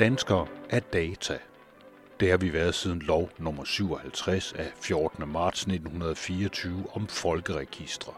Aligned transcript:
Danskere 0.00 0.46
er 0.70 0.80
data. 0.80 1.38
Det 2.20 2.30
har 2.30 2.36
vi 2.36 2.52
været 2.52 2.74
siden 2.74 2.98
lov 2.98 3.30
nummer 3.38 3.64
57 3.64 4.52
af 4.52 4.72
14. 4.80 5.28
marts 5.28 5.60
1924 5.60 6.86
om 6.92 7.06
folkeregistre. 7.06 8.12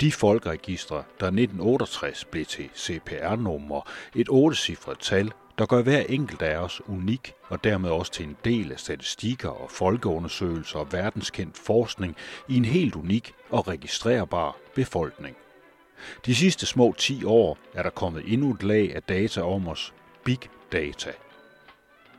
De 0.00 0.12
folkeregistre, 0.12 0.96
der 0.96 1.26
1968 1.26 2.24
blev 2.24 2.44
til 2.44 2.68
CPR-nummer, 2.76 3.90
et 4.14 4.26
ottecifret 4.30 4.98
tal, 4.98 5.32
der 5.58 5.66
gør 5.66 5.82
hver 5.82 6.00
enkelt 6.00 6.42
af 6.42 6.56
os 6.56 6.80
unik 6.86 7.32
og 7.48 7.64
dermed 7.64 7.90
også 7.90 8.12
til 8.12 8.26
en 8.26 8.36
del 8.44 8.72
af 8.72 8.80
statistikker 8.80 9.48
og 9.48 9.70
folkeundersøgelser 9.70 10.78
og 10.78 10.92
verdenskendt 10.92 11.58
forskning 11.58 12.16
i 12.48 12.56
en 12.56 12.64
helt 12.64 12.96
unik 12.96 13.34
og 13.50 13.68
registrerbar 13.68 14.56
befolkning. 14.74 15.36
De 16.26 16.34
sidste 16.34 16.66
små 16.66 16.94
10 16.98 17.24
år 17.24 17.58
er 17.74 17.82
der 17.82 17.90
kommet 17.90 18.32
endnu 18.32 18.50
et 18.50 18.62
lag 18.62 18.94
af 18.94 19.02
data 19.02 19.40
om 19.42 19.68
os, 19.68 19.94
big 20.24 20.38
data. 20.72 21.12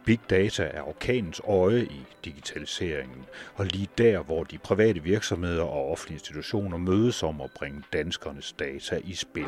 Big 0.05 0.19
data 0.29 0.63
er 0.63 0.81
orkanens 0.81 1.41
øje 1.47 1.83
i 1.83 2.05
digitaliseringen, 2.25 3.25
og 3.55 3.65
lige 3.65 3.89
der, 3.97 4.23
hvor 4.23 4.43
de 4.43 4.57
private 4.57 5.03
virksomheder 5.03 5.63
og 5.63 5.91
offentlige 5.91 6.15
institutioner 6.15 6.77
mødes 6.77 7.23
om 7.23 7.41
at 7.41 7.51
bringe 7.51 7.83
danskernes 7.93 8.53
data 8.53 9.01
i 9.03 9.13
spil. 9.13 9.45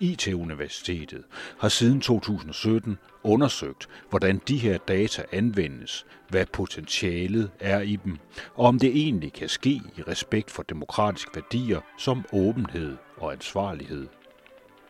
IT-universitetet 0.00 1.24
har 1.58 1.68
siden 1.68 2.00
2017 2.00 2.98
undersøgt, 3.22 3.88
hvordan 4.10 4.40
de 4.48 4.58
her 4.58 4.78
data 4.78 5.22
anvendes, 5.32 6.06
hvad 6.28 6.46
potentialet 6.46 7.50
er 7.60 7.80
i 7.80 7.96
dem, 8.04 8.18
og 8.54 8.66
om 8.66 8.78
det 8.78 8.96
egentlig 8.96 9.32
kan 9.32 9.48
ske 9.48 9.70
i 9.70 10.02
respekt 10.08 10.50
for 10.50 10.62
demokratiske 10.62 11.30
værdier 11.34 11.80
som 11.98 12.24
åbenhed 12.32 12.96
og 13.16 13.32
ansvarlighed. 13.32 14.08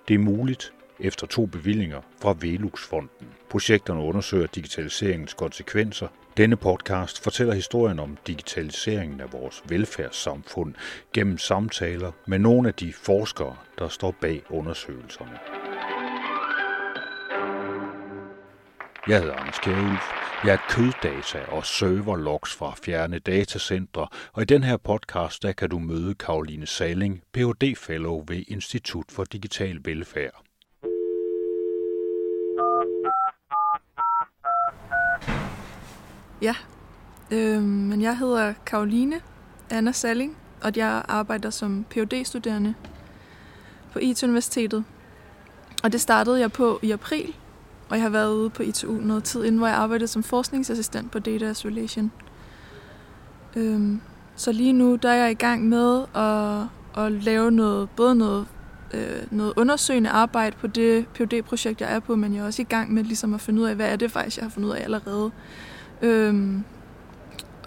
Det 0.09 0.15
er 0.15 0.19
muligt, 0.19 0.73
efter 1.01 1.27
to 1.27 1.47
bevillinger 1.47 2.01
fra 2.21 2.37
Velux-fonden. 2.41 3.29
Projekterne 3.51 4.01
undersøger 4.01 4.47
digitaliseringens 4.47 5.35
konsekvenser. 5.35 6.09
Denne 6.37 6.57
podcast 6.57 7.23
fortæller 7.23 7.55
historien 7.55 7.99
om 7.99 8.17
digitaliseringen 8.27 9.21
af 9.21 9.33
vores 9.33 9.63
velfærdssamfund 9.69 10.75
gennem 11.13 11.39
samtaler 11.39 12.13
med 12.27 12.39
nogle 12.39 12.69
af 12.69 12.75
de 12.75 12.93
forskere, 12.93 13.57
der 13.79 13.89
står 13.89 14.15
bag 14.21 14.43
undersøgelserne. 14.51 15.39
Jeg 19.09 19.21
hedder 19.21 19.35
Anders 19.35 19.59
Kjærulf. 19.59 20.03
Jeg 20.45 20.53
er 20.53 20.59
køddata 20.71 21.45
og 21.49 21.67
serverlogs 21.67 22.55
fra 22.55 22.75
fjerne 22.85 23.19
datacentre, 23.19 24.09
og 24.33 24.43
i 24.43 24.45
den 24.45 24.65
her 24.65 24.77
podcast 24.77 25.43
der 25.43 25.53
kan 25.53 25.71
du 25.71 25.79
møde 25.79 26.15
Karoline 26.15 26.67
Saling, 26.67 27.23
Ph.D. 27.33 27.77
Fellow 27.77 28.25
ved 28.29 28.45
Institut 28.49 29.05
for 29.11 29.25
Digital 29.25 29.79
Velfærd. 29.85 30.52
Ja, 36.43 36.55
øh, 37.31 37.63
men 37.63 38.03
jeg 38.03 38.19
hedder 38.19 38.53
Karoline 38.67 39.21
Anna 39.71 39.93
Salling, 39.93 40.37
og 40.63 40.73
jeg 40.77 41.03
arbejder 41.09 41.51
som 41.51 41.85
phd 41.91 42.25
studerende 42.25 42.75
på 43.93 43.99
IT-universitetet. 43.99 44.85
Og 45.83 45.93
det 45.93 46.01
startede 46.01 46.41
jeg 46.41 46.53
på 46.53 46.79
i 46.83 46.91
april, 46.91 47.35
og 47.89 47.97
jeg 47.97 48.03
har 48.03 48.11
været 48.11 48.35
ude 48.35 48.51
på 48.51 48.63
ITU 48.63 48.93
noget 48.93 49.25
tid 49.25 49.45
inden, 49.45 49.59
hvor 49.59 49.67
jeg 49.67 49.77
arbejdede 49.77 50.09
som 50.09 50.23
forskningsassistent 50.23 51.11
på 51.11 51.19
Data 51.19 51.51
Isolation. 51.51 52.13
Øhm, 53.57 54.01
så 54.37 54.53
lige 54.53 54.73
nu 54.73 54.97
der 54.97 55.09
er 55.11 55.15
jeg 55.23 55.31
i 55.31 55.35
gang 55.35 55.69
med 55.69 56.05
at, 56.15 57.05
at 57.05 57.13
lave 57.13 57.51
noget, 57.51 57.91
både 57.91 58.15
noget, 58.15 58.47
øh, 58.95 59.23
noget 59.31 59.53
undersøgende 59.57 60.11
arbejde 60.11 60.57
på 60.61 60.67
det 60.67 61.07
phd 61.15 61.43
projekt 61.43 61.81
jeg 61.81 61.95
er 61.95 62.01
på, 62.01 62.17
men 62.17 62.35
jeg 62.35 62.41
er 62.41 62.47
også 62.47 62.63
i 62.63 62.65
gang 62.65 62.93
med 62.93 63.05
ligesom 63.05 63.35
at 63.35 63.41
finde 63.41 63.63
ud 63.63 63.67
af, 63.67 63.75
hvad 63.75 63.93
er 63.93 63.97
det 63.97 64.11
faktisk, 64.11 64.37
jeg 64.37 64.45
har 64.45 64.51
fundet 64.51 64.69
ud 64.69 64.75
af 64.75 64.85
allerede. 64.85 65.31
Øhm, 66.03 66.65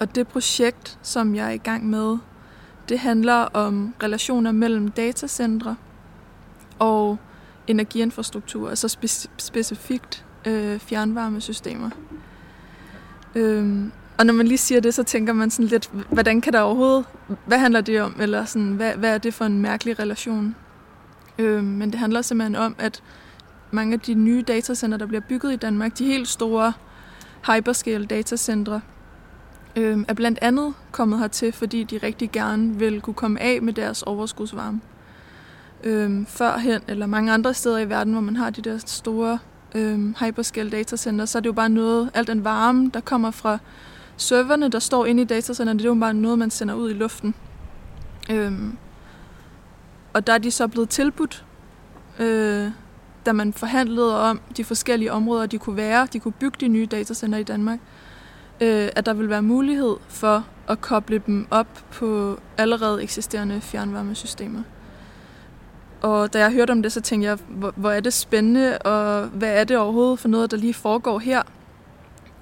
og 0.00 0.14
det 0.14 0.28
projekt, 0.28 0.98
som 1.02 1.34
jeg 1.34 1.46
er 1.46 1.50
i 1.50 1.56
gang 1.56 1.90
med, 1.90 2.18
det 2.88 2.98
handler 2.98 3.34
om 3.34 3.94
relationer 4.02 4.52
mellem 4.52 4.88
datacentre 4.90 5.76
og 6.78 7.18
energiinfrastruktur, 7.66 8.68
altså 8.68 8.86
spe- 8.86 9.30
specifikt 9.38 10.24
øh, 10.46 10.78
fjernvarmesystemer. 10.78 11.90
Øhm, 13.34 13.92
og 14.18 14.26
når 14.26 14.34
man 14.34 14.46
lige 14.46 14.58
siger 14.58 14.80
det, 14.80 14.94
så 14.94 15.02
tænker 15.02 15.32
man 15.32 15.50
sådan 15.50 15.66
lidt, 15.66 15.90
hvordan 16.10 16.40
kan 16.40 16.52
der 16.52 16.60
overhovedet, 16.60 17.04
hvad 17.46 17.58
handler 17.58 17.80
det 17.80 18.02
om, 18.02 18.16
eller 18.20 18.44
sådan, 18.44 18.72
hvad, 18.72 18.94
hvad 18.94 19.14
er 19.14 19.18
det 19.18 19.34
for 19.34 19.44
en 19.44 19.62
mærkelig 19.62 19.98
relation? 19.98 20.56
Øhm, 21.38 21.64
men 21.64 21.90
det 21.90 21.98
handler 21.98 22.22
simpelthen 22.22 22.56
om, 22.56 22.74
at 22.78 23.02
mange 23.70 23.94
af 23.94 24.00
de 24.00 24.14
nye 24.14 24.42
datacenter, 24.42 24.98
der 24.98 25.06
bliver 25.06 25.20
bygget 25.28 25.52
i 25.52 25.56
Danmark, 25.56 25.98
de 25.98 26.06
helt 26.06 26.28
store 26.28 26.72
hyperscale 27.46 28.06
datacentre, 28.06 28.80
øh, 29.76 30.04
er 30.08 30.14
blandt 30.14 30.38
andet 30.42 30.74
kommet 30.92 31.18
hertil, 31.18 31.52
fordi 31.52 31.84
de 31.84 31.98
rigtig 31.98 32.30
gerne 32.30 32.78
vil 32.78 33.00
kunne 33.00 33.14
komme 33.14 33.40
af 33.40 33.62
med 33.62 33.72
deres 33.72 34.02
overskudsvarme. 34.02 34.80
Øh, 35.84 36.26
førhen, 36.26 36.82
eller 36.88 37.06
mange 37.06 37.32
andre 37.32 37.54
steder 37.54 37.78
i 37.78 37.88
verden, 37.88 38.12
hvor 38.12 38.22
man 38.22 38.36
har 38.36 38.50
de 38.50 38.62
der 38.62 38.78
store 38.78 39.38
øh, 39.74 40.14
hyperscale 40.20 40.70
datacenter, 40.70 41.24
så 41.24 41.38
er 41.38 41.40
det 41.40 41.46
jo 41.46 41.52
bare 41.52 41.68
noget, 41.68 42.10
al 42.14 42.26
den 42.26 42.44
varme, 42.44 42.90
der 42.94 43.00
kommer 43.00 43.30
fra 43.30 43.58
serverne, 44.16 44.68
der 44.68 44.78
står 44.78 45.06
inde 45.06 45.22
i 45.22 45.24
datacenterne, 45.24 45.78
det 45.78 45.84
er 45.84 45.88
jo 45.88 45.94
bare 45.94 46.14
noget, 46.14 46.38
man 46.38 46.50
sender 46.50 46.74
ud 46.74 46.90
i 46.90 46.94
luften. 46.94 47.34
Øh, 48.30 48.52
og 50.12 50.26
der 50.26 50.32
er 50.32 50.38
de 50.38 50.50
så 50.50 50.68
blevet 50.68 50.88
tilbudt 50.88 51.44
øh, 52.18 52.70
da 53.26 53.32
man 53.32 53.52
forhandlede 53.52 54.20
om 54.20 54.40
de 54.56 54.64
forskellige 54.64 55.12
områder, 55.12 55.46
de 55.46 55.58
kunne 55.58 55.76
være, 55.76 56.08
de 56.12 56.20
kunne 56.20 56.32
bygge 56.32 56.56
de 56.60 56.68
nye 56.68 56.86
datacenter 56.86 57.38
i 57.38 57.42
Danmark, 57.42 57.78
øh, 58.60 58.88
at 58.96 59.06
der 59.06 59.14
vil 59.14 59.30
være 59.30 59.42
mulighed 59.42 59.96
for 60.08 60.46
at 60.68 60.80
koble 60.80 61.22
dem 61.26 61.46
op 61.50 61.84
på 61.92 62.38
allerede 62.58 63.02
eksisterende 63.02 63.60
fjernvarmesystemer. 63.60 64.62
Og 66.02 66.32
da 66.32 66.38
jeg 66.38 66.52
hørte 66.52 66.70
om 66.70 66.82
det, 66.82 66.92
så 66.92 67.00
tænkte 67.00 67.28
jeg, 67.28 67.38
hvor, 67.48 67.72
hvor 67.76 67.90
er 67.90 68.00
det 68.00 68.12
spændende, 68.12 68.78
og 68.78 69.26
hvad 69.26 69.60
er 69.60 69.64
det 69.64 69.78
overhovedet 69.78 70.18
for 70.18 70.28
noget, 70.28 70.50
der 70.50 70.56
lige 70.56 70.74
foregår 70.74 71.18
her? 71.18 71.42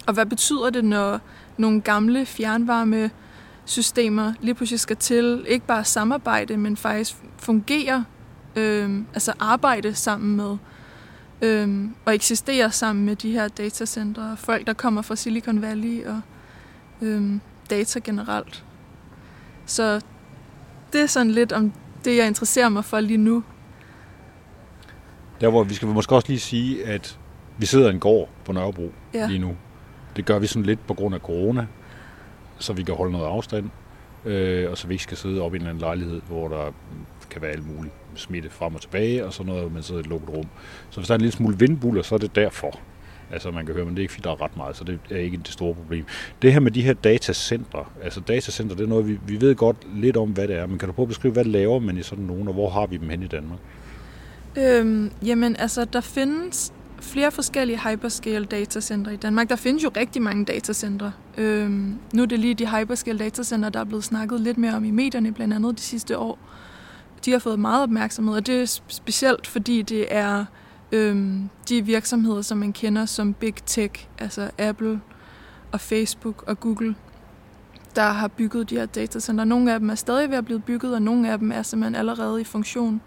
Og 0.06 0.15
hvad 0.15 0.27
betyder 0.27 0.71
det, 0.71 0.84
når 0.84 1.21
nogle 1.56 1.81
gamle 1.81 2.27
fjernvarmesystemer 2.27 4.33
lige 4.41 4.55
pludselig 4.55 4.81
skal 4.81 4.97
til 4.97 5.45
ikke 5.49 5.66
bare 5.66 5.84
samarbejde, 5.84 6.56
men 6.56 6.77
faktisk 6.77 7.16
fungere, 7.39 8.05
øh, 8.56 9.01
altså 9.15 9.33
arbejde 9.41 9.95
sammen 9.95 10.37
med 10.37 10.56
øhm, 11.43 11.95
og 12.05 12.15
eksisterer 12.15 12.69
sammen 12.69 13.05
med 13.05 13.17
de 13.17 13.33
her 13.33 13.49
datacenter, 13.49 14.37
folk, 14.37 14.67
der 14.67 14.72
kommer 14.72 15.03
fra 15.03 15.17
Silicon 15.17 15.62
Valley 15.62 16.06
og 16.06 16.21
øhm, 17.03 17.41
data 17.71 17.99
generelt. 18.05 18.65
Så 19.67 20.00
det 20.93 21.00
er 21.00 21.06
sådan 21.06 21.31
lidt 21.31 21.53
om 21.53 21.72
det, 22.05 22.17
jeg 22.17 22.27
interesserer 22.27 22.69
mig 22.69 22.84
for 22.84 23.00
lige 23.00 23.17
nu. 23.17 23.45
Der 25.41 25.50
hvor 25.50 25.65
vi 25.65 25.75
skal 25.75 25.89
måske 25.89 26.15
også 26.15 26.28
lige 26.28 26.41
sige, 26.41 26.87
at 26.87 27.19
vi 27.59 27.66
sidder 27.66 27.91
i 27.91 27.95
en 27.95 28.01
gård 28.01 28.28
på 28.45 28.53
Nørrebro 28.53 28.93
ja. 29.15 29.27
lige 29.27 29.39
nu. 29.39 29.56
Det 30.16 30.25
gør 30.25 30.39
vi 30.39 30.47
sådan 30.47 30.66
lidt 30.66 30.87
på 30.87 30.95
grund 30.95 31.15
af 31.15 31.21
corona, 31.21 31.66
så 32.59 32.72
vi 32.72 32.83
kan 32.83 32.95
holde 32.95 33.12
noget 33.12 33.27
afstand, 33.27 33.71
øh, 34.25 34.71
og 34.71 34.79
så 34.79 34.87
vi 34.87 34.95
ikke 34.95 35.05
skal 35.05 35.17
sidde 35.17 35.41
op 35.41 35.55
i 35.55 35.57
en 35.57 35.62
eller 35.62 35.71
anden 35.71 35.81
lejlighed, 35.81 36.21
hvor 36.29 36.49
der 36.49 36.73
kan 37.31 37.43
være 37.43 37.51
alt 37.51 37.77
muligt 37.77 37.95
smitte 38.15 38.51
frem 38.51 38.75
og 38.75 38.81
tilbage, 38.81 39.27
og 39.27 39.33
sådan 39.33 39.53
noget, 39.53 39.73
man 39.73 39.83
sidder 39.83 40.01
i 40.01 40.05
et 40.05 40.07
lukket 40.07 40.29
rum. 40.29 40.47
Så 40.91 41.01
hvis 41.01 41.07
der 41.07 41.15
er 41.15 41.19
en 41.19 41.21
lille 41.21 41.33
smule 41.33 41.59
vindbuller, 41.59 42.03
så 42.03 42.15
er 42.15 42.19
det 42.19 42.34
derfor. 42.34 42.81
Altså 43.33 43.51
man 43.51 43.67
kan 43.67 43.75
høre, 43.75 43.84
men 43.84 43.95
det 43.95 44.01
er 44.01 44.03
ikke 44.03 44.13
fordi, 44.13 44.25
der 44.25 44.31
er 44.31 44.43
ret 44.43 44.57
meget, 44.57 44.77
så 44.77 44.84
det 44.84 44.99
er 45.11 45.19
ikke 45.19 45.37
det 45.37 45.49
store 45.49 45.75
problem. 45.75 46.05
Det 46.43 46.53
her 46.53 46.61
med 46.61 46.71
de 46.71 46.83
her 46.83 46.93
datacenter, 46.93 47.93
altså 48.03 48.21
datacenter, 48.21 48.77
det 48.77 48.84
er 48.84 48.89
noget, 48.89 49.09
vi, 49.09 49.19
vi 49.27 49.41
ved 49.41 49.54
godt 49.54 49.77
lidt 49.95 50.16
om, 50.16 50.31
hvad 50.31 50.48
det 50.48 50.57
er, 50.57 50.66
men 50.66 50.78
kan 50.78 50.89
du 50.89 50.93
prøve 50.93 51.04
at 51.04 51.09
beskrive, 51.09 51.33
hvad 51.33 51.45
laver 51.45 51.78
man 51.78 51.97
i 51.97 52.03
sådan 52.03 52.25
nogen, 52.25 52.48
og 52.48 52.54
hvor 52.54 52.71
har 52.71 52.87
vi 52.87 52.97
dem 52.97 53.09
hen 53.09 53.22
i 53.22 53.27
Danmark? 53.27 53.59
Øhm, 54.59 55.10
jamen 55.25 55.57
altså, 55.57 55.84
der 55.84 56.01
findes 56.01 56.72
flere 57.04 57.33
forskellige 57.33 57.80
hyperscale 57.89 58.45
datacentre 58.45 59.15
i 59.15 59.16
Danmark. 59.16 59.48
Der 59.48 59.56
findes 59.56 59.84
jo 59.84 59.91
rigtig 59.97 60.22
mange 60.22 60.45
datacentre. 60.45 61.12
Øhm, 61.39 61.98
nu 62.15 62.22
er 62.22 62.27
det 62.27 62.39
lige 62.39 62.54
de 62.54 62.78
hyperscale 62.78 63.18
datacentre, 63.18 63.71
der 63.71 63.80
er 63.80 63.84
blevet 63.84 64.04
snakket 64.04 64.41
lidt 64.41 64.59
mere 64.59 64.74
om 64.74 64.84
i 64.84 64.91
medierne, 64.91 65.33
blandt 65.33 65.54
andet 65.54 65.78
de 65.78 65.83
sidste 65.83 66.18
år 66.18 66.39
de 67.24 67.33
har 67.33 67.39
fået 67.39 67.59
meget 67.59 67.83
opmærksomhed, 67.83 68.34
og 68.34 68.47
det 68.47 68.62
er 68.62 68.80
specielt, 68.89 69.47
fordi 69.47 69.83
det 69.83 70.06
er 70.10 70.45
øhm, 70.92 71.48
de 71.68 71.83
virksomheder, 71.84 72.42
som 72.42 72.59
man 72.59 72.72
kender 72.72 73.07
som 73.07 73.34
Big 73.34 73.54
Tech, 73.66 74.09
altså 74.18 74.50
Apple 74.59 75.00
og 75.72 75.80
Facebook 75.80 76.45
og 76.47 76.60
Google, 76.60 76.95
der 77.97 78.03
har 78.03 78.28
bygget 78.28 78.71
de 78.71 78.74
her 78.74 78.86
datacenter. 78.86 79.45
Nogle 79.45 79.72
af 79.72 79.80
dem 79.80 79.91
er 79.91 79.95
stadig 79.95 80.30
ved 80.30 80.36
at 80.36 80.45
blive 80.45 80.60
bygget, 80.60 80.95
og 80.95 81.03
nogle 81.03 81.33
af 81.33 81.39
dem 81.39 81.53
er 81.53 81.62
simpelthen 81.62 81.95
allerede 81.95 82.41
i 82.41 82.45
funktion. 82.45 83.00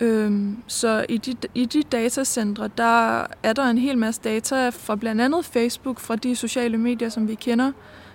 Øhm, 0.00 0.56
så 0.66 1.06
i 1.08 1.16
de, 1.16 1.34
i 1.54 1.64
de 1.64 1.82
datacentre, 1.82 2.70
der 2.78 3.26
er 3.42 3.52
der 3.52 3.64
en 3.64 3.78
hel 3.78 3.98
masse 3.98 4.20
data 4.24 4.68
fra 4.68 4.96
blandt 4.96 5.20
andet 5.20 5.44
Facebook, 5.44 6.00
fra 6.00 6.16
de 6.16 6.36
sociale 6.36 6.78
medier, 6.78 7.08
som 7.08 7.28
vi 7.28 7.34
kender, 7.34 7.72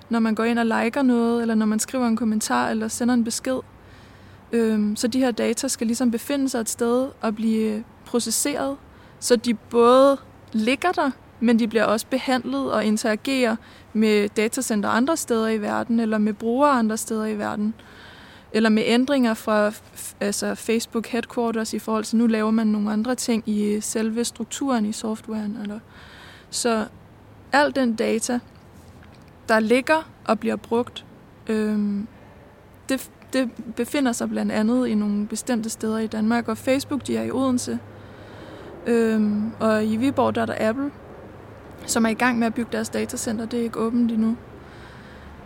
når 0.10 0.19
man 0.19 0.36
går 0.36 0.44
ind 0.44 0.60
og 0.60 0.66
liker 0.66 1.01
noget, 1.01 1.42
eller 1.42 1.56
når 1.56 1.66
man 1.66 1.80
skriver 1.80 2.07
en 2.07 2.18
kommentar, 2.18 2.69
eller 2.69 2.88
sender 2.88 3.13
en 3.13 3.24
besked. 3.24 3.60
Øhm, 4.51 4.95
så 4.95 5.07
de 5.07 5.19
her 5.19 5.31
data 5.31 5.68
skal 5.68 5.88
ligesom 5.88 6.12
befinde 6.12 6.50
sig 6.50 6.60
et 6.60 6.69
sted 6.69 7.10
og 7.22 7.36
blive 7.36 7.84
processeret, 8.06 8.77
så 9.19 9.36
de 9.36 9.54
både 9.54 10.18
ligger 10.54 10.92
der, 10.92 11.12
men 11.39 11.60
de 11.60 11.68
bliver 11.68 11.84
også 11.84 12.06
behandlet 12.10 12.72
og 12.72 12.86
interagerer 12.86 13.56
med 13.94 14.30
datacenter 14.30 14.89
andre 14.89 15.18
steder 15.18 15.48
i 15.48 15.62
verden, 15.62 16.00
eller 16.00 16.18
med 16.18 16.34
brugere 16.34 16.72
andre 16.72 16.98
steder 16.98 17.25
i 17.25 17.38
verden, 17.38 17.74
eller 18.53 18.69
med 18.69 18.83
ændringer 18.86 19.33
fra 19.33 19.71
altså 20.19 20.56
Facebook 20.56 21.07
headquarters 21.07 21.74
i 21.74 21.80
forhold 21.80 22.03
til, 22.03 22.18
nu 22.18 22.27
laver 22.27 22.51
man 22.51 22.68
nogle 22.68 22.92
andre 22.92 23.15
ting 23.15 23.44
i 23.45 23.81
selve 23.81 24.24
strukturen 24.24 24.86
i 24.86 24.92
softwaren. 24.92 25.57
Eller. 25.62 25.80
Så 26.50 26.86
al 27.51 27.75
den 27.75 27.95
data, 27.95 28.39
der 29.50 29.59
ligger 29.59 30.09
og 30.25 30.39
bliver 30.39 30.56
brugt, 30.56 31.06
øhm, 31.48 32.07
det, 32.89 33.12
det 33.33 33.50
befinder 33.75 34.12
sig 34.12 34.30
blandt 34.30 34.51
andet 34.51 34.88
i 34.88 34.95
nogle 34.95 35.27
bestemte 35.27 35.69
steder 35.69 35.98
i 35.98 36.07
Danmark, 36.07 36.48
og 36.48 36.57
Facebook, 36.57 37.07
de 37.07 37.18
er 37.18 37.24
i 37.24 37.31
Odense, 37.31 37.80
øhm, 38.88 39.51
og 39.59 39.86
i 39.86 39.95
Viborg, 39.95 40.36
der 40.36 40.42
er 40.42 40.45
der 40.45 40.69
Apple, 40.69 40.92
som 41.86 42.06
er 42.06 42.09
i 42.09 42.13
gang 42.13 42.39
med 42.39 42.48
at 42.48 42.53
bygge 42.53 42.71
deres 42.71 42.89
datacenter. 42.89 43.45
Det 43.45 43.59
er 43.59 43.63
ikke 43.63 43.80
åbent 43.80 44.12
endnu. 44.12 44.38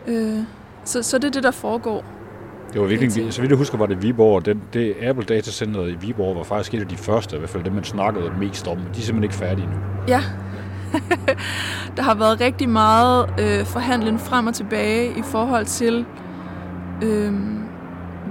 Øh, 0.07 0.39
så, 0.83 1.03
så 1.03 1.17
det 1.17 1.27
er 1.27 1.31
det, 1.31 1.43
der 1.43 1.51
foregår. 1.51 2.05
Det 2.75 2.81
var 2.81 2.88
virkelig, 2.88 3.33
så 3.33 3.42
vidt 3.42 3.50
jeg 3.50 3.57
husker, 3.57 3.77
var 3.77 3.86
det 3.86 4.04
Viborg. 4.04 4.45
Den, 4.45 4.62
det 4.74 4.95
Apple 5.01 5.25
Datacenter 5.25 5.86
i 5.86 5.95
Viborg 6.01 6.36
var 6.36 6.44
faktisk 6.44 6.74
et 6.74 6.81
af 6.81 6.88
de 6.88 6.98
første, 6.98 7.36
i 7.36 7.39
hvert 7.39 7.50
fald 7.50 7.63
dem, 7.63 7.74
man 7.74 7.83
snakkede 7.83 8.31
mest 8.39 8.68
om. 8.68 8.77
De 8.77 8.83
er 8.83 8.94
simpelthen 8.94 9.24
ikke 9.24 9.36
færdige 9.36 9.68
nu. 9.68 9.74
Ja. 10.07 10.22
der 11.98 12.04
har 12.04 12.16
været 12.16 12.42
rigtig 12.42 12.69
meget 12.69 13.30
øh, 13.39 13.66
forhandling 13.66 14.19
frem 14.19 14.48
og 14.48 14.54
tilbage 14.54 15.10
i 15.10 15.22
forhold 15.24 15.66
til, 15.66 16.06
øh, 17.04 17.33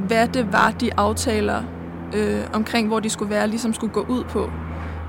hvad 0.07 0.29
det 0.29 0.53
var, 0.53 0.71
de 0.71 0.95
aftaler 0.97 1.63
øh, 2.17 2.41
omkring, 2.53 2.89
hvor 2.89 3.01
de 3.01 3.11
skulle 3.11 3.31
være, 3.31 3.49
ligesom 3.49 3.73
skulle 3.73 3.93
gå 3.93 4.07
ud 4.09 4.25
på. 4.25 4.51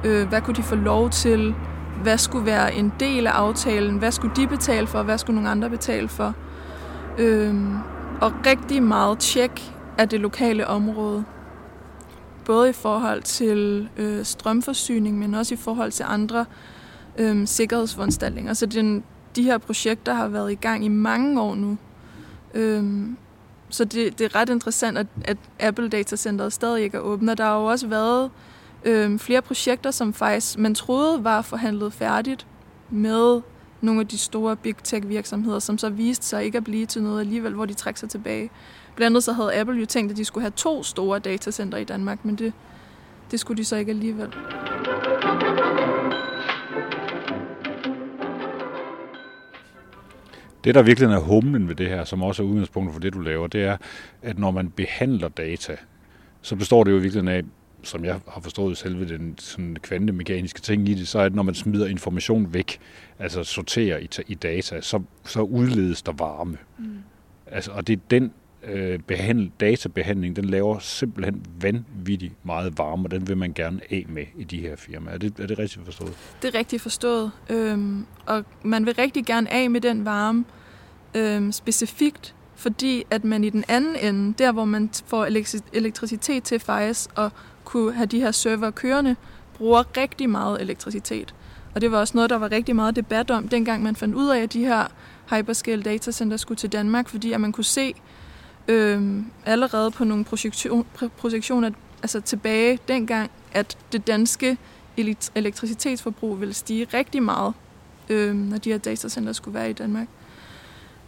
Øh, 0.04 0.28
hvad 0.28 0.42
kunne 0.42 0.56
de 0.56 0.64
få 0.64 0.76
lov 0.76 1.10
til? 1.10 1.56
hvad 2.04 2.18
skulle 2.18 2.46
være 2.46 2.74
en 2.74 2.94
del 3.00 3.28
af 3.28 3.32
aftalen, 3.32 3.98
hvad 3.98 4.12
skulle 4.12 4.36
de 4.36 4.48
betale 4.48 4.88
for, 4.88 5.04
hvad 5.04 5.18
skulle 5.18 5.36
nogle 5.36 5.50
andre 5.50 5.70
betale 5.70 6.08
for. 6.08 6.34
Øhm, 7.18 7.78
og 8.22 8.34
rigtig 8.46 8.84
meget 8.84 9.20
tjek 9.20 9.74
af 9.98 10.10
det 10.10 10.20
lokale 10.20 10.68
område. 10.68 11.26
Både 12.46 12.70
i 12.70 12.74
forhold 12.74 13.22
til 13.22 13.90
øh, 13.98 14.26
strømforsyning, 14.26 15.20
men 15.20 15.34
også 15.34 15.54
i 15.54 15.58
forhold 15.58 15.92
til 15.92 16.06
andre 16.08 16.46
øh, 17.18 17.48
sikkerhedsforanstaltninger. 17.48 18.54
Så 18.54 18.66
den, 18.66 19.04
de 19.36 19.44
her 19.44 19.58
projekter 19.58 20.14
har 20.14 20.28
været 20.28 20.52
i 20.52 20.56
gang 20.56 20.86
i 20.86 20.88
mange 20.88 21.42
år 21.42 21.56
nu. 21.56 21.78
Øh, 22.54 22.84
så 23.70 23.86
det, 23.86 24.20
det 24.20 24.26
er 24.26 24.36
ret 24.36 24.50
interessant, 24.50 24.98
at, 24.98 25.08
at 25.26 25.38
Apple 25.60 25.90
Data 25.90 26.16
Center 26.16 26.50
stadig 26.50 26.84
ikke 26.84 26.98
er 26.98 27.02
åbent. 27.02 27.30
Og 27.30 27.38
der 27.38 27.44
har 27.44 27.58
jo 27.58 27.66
også 27.66 27.88
været 27.88 28.32
øh, 28.86 29.20
flere 29.20 29.42
projekter, 29.42 29.92
som 29.92 30.14
faktisk 30.14 30.58
man 30.58 30.76
troede 30.76 31.24
var 31.24 31.42
forhandlet 31.42 31.94
færdigt 31.94 32.48
med 32.90 33.42
nogle 33.86 34.02
af 34.02 34.08
de 34.08 34.18
store 34.18 34.56
big 34.56 34.76
tech 34.84 35.10
virksomheder, 35.10 35.60
som 35.60 35.78
så 35.78 35.90
viste 35.90 36.26
sig 36.26 36.46
ikke 36.46 36.58
at 36.58 36.64
blive 36.64 36.86
til 36.86 37.04
noget 37.04 37.20
alligevel, 37.20 37.54
hvor 37.54 37.66
de 37.66 37.74
trækker 37.74 38.00
sig 38.00 38.10
tilbage. 38.10 38.50
Blandt 38.96 39.12
andet 39.12 39.24
så 39.24 39.34
havde 39.34 39.56
Apple 39.56 39.80
jo 39.80 39.86
tænkt, 39.86 40.12
at 40.12 40.18
de 40.18 40.26
skulle 40.26 40.42
have 40.42 40.54
to 40.56 40.84
store 40.84 41.20
datacenter 41.20 41.78
i 41.78 41.84
Danmark, 41.84 42.26
men 42.26 42.36
det, 42.36 42.54
det 43.32 43.40
skulle 43.40 43.58
de 43.58 43.66
så 43.66 43.76
ikke 43.76 43.90
alligevel. 43.90 44.30
Det, 50.64 50.76
der 50.76 50.82
virkelig 50.82 51.10
er 51.10 51.20
humlen 51.20 51.68
ved 51.68 51.76
det 51.76 51.90
her, 51.90 52.04
som 52.04 52.22
også 52.22 52.44
er 52.44 52.48
udgangspunktet 52.48 52.94
for 52.94 53.00
det, 53.00 53.14
du 53.14 53.20
laver, 53.20 53.48
det 53.48 53.64
er, 53.64 53.78
at 54.22 54.40
når 54.40 54.52
man 54.52 54.70
behandler 54.70 55.28
data, 55.28 55.78
så 56.42 56.56
består 56.56 56.84
det 56.84 56.92
jo 56.92 56.98
virkelig 56.98 57.34
af, 57.34 57.44
som 57.86 58.06
jeg 58.06 58.20
har 58.28 58.42
forstået 58.42 58.78
selve 58.78 59.08
den 59.08 59.38
sådan 59.38 59.78
kvantemekaniske 59.82 60.62
ting 60.62 60.90
i 60.90 60.94
det, 60.94 61.08
så 61.08 61.20
er 61.20 61.24
det, 61.24 61.36
når 61.36 61.44
man 61.44 61.56
smider 61.56 61.88
information 61.88 62.54
væk, 62.54 62.80
altså 63.20 63.44
sorterer 63.44 63.98
i, 63.98 64.10
i 64.28 64.34
data, 64.34 64.82
så, 64.82 65.02
så 65.26 65.42
udledes 65.42 66.02
der 66.02 66.12
varme. 66.12 66.58
Mm. 66.78 66.86
Altså, 67.48 67.72
og 67.72 67.88
det 67.88 67.94
er 67.94 68.02
den 68.10 68.34
øh, 68.64 69.00
behandl, 69.00 69.52
databehandling, 69.60 70.36
den 70.36 70.46
laver 70.46 70.80
simpelthen 70.80 71.46
vanvittigt 71.62 72.34
meget 72.44 72.78
varme, 72.78 73.06
og 73.06 73.12
den 73.12 73.28
vil 73.28 73.38
man 73.38 73.54
gerne 73.54 73.82
af 73.90 74.06
med 74.10 74.26
i 74.38 74.44
de 74.44 74.60
her 74.60 74.76
firmaer. 74.76 75.14
Er 75.14 75.18
det, 75.18 75.40
er 75.40 75.48
det 75.48 75.60
rigtigt 75.60 75.86
forstået? 75.86 76.14
Det 76.42 76.56
er 76.56 76.60
rigtigt 76.60 76.82
forstået. 76.82 77.32
Øhm, 77.50 78.06
og 78.26 78.46
man 78.64 78.86
vil 78.86 78.96
rigtig 78.96 79.26
gerne 79.26 79.54
af 79.54 79.70
med 79.70 79.82
den 79.82 80.06
varme, 80.06 80.46
øhm, 81.16 81.52
specifikt 81.52 82.36
fordi 82.56 83.04
at 83.10 83.24
man 83.24 83.44
i 83.44 83.50
den 83.50 83.64
anden 83.68 83.96
ende, 83.96 84.34
der 84.38 84.52
hvor 84.52 84.66
man 84.66 84.90
får 85.06 85.26
elektricitet 85.74 86.44
til 86.44 86.60
faktisk 86.60 87.10
at 87.18 87.32
kunne 87.66 87.94
have 87.94 88.06
de 88.06 88.20
her 88.20 88.32
server 88.32 88.72
kørende, 88.72 89.16
bruger 89.58 89.98
rigtig 89.98 90.30
meget 90.30 90.62
elektricitet. 90.62 91.36
Og 91.76 91.82
det 91.82 91.92
var 91.92 91.98
også 91.98 92.18
noget, 92.18 92.30
der 92.30 92.36
var 92.36 92.52
rigtig 92.52 92.76
meget 92.76 92.96
debat 92.96 93.32
om, 93.32 93.48
dengang 93.48 93.84
man 93.84 93.96
fandt 93.96 94.16
ud 94.16 94.28
af, 94.28 94.40
at 94.42 94.54
de 94.54 94.66
her 94.66 94.88
hyperscale 95.30 95.84
datacenter 95.84 96.38
skulle 96.38 96.58
til 96.58 96.72
Danmark, 96.72 97.10
fordi 97.10 97.34
at 97.34 97.42
man 97.42 97.52
kunne 97.52 97.64
se 97.64 97.94
øh, 98.68 99.22
allerede 99.46 99.92
på 99.92 100.04
nogle 100.04 100.26
projektion, 100.26 100.88
projektioner 101.18 101.72
altså 102.02 102.22
tilbage 102.22 102.80
dengang, 102.88 103.32
at 103.52 103.78
det 103.92 104.08
danske 104.08 104.58
elektricitetsforbrug 105.36 106.40
ville 106.40 106.54
stige 106.54 106.88
rigtig 106.94 107.24
meget, 107.24 107.54
øh, 108.10 108.36
når 108.36 108.58
de 108.58 108.72
her 108.72 108.78
datacenter 108.78 109.34
skulle 109.34 109.56
være 109.56 109.70
i 109.70 109.74
Danmark. 109.74 110.08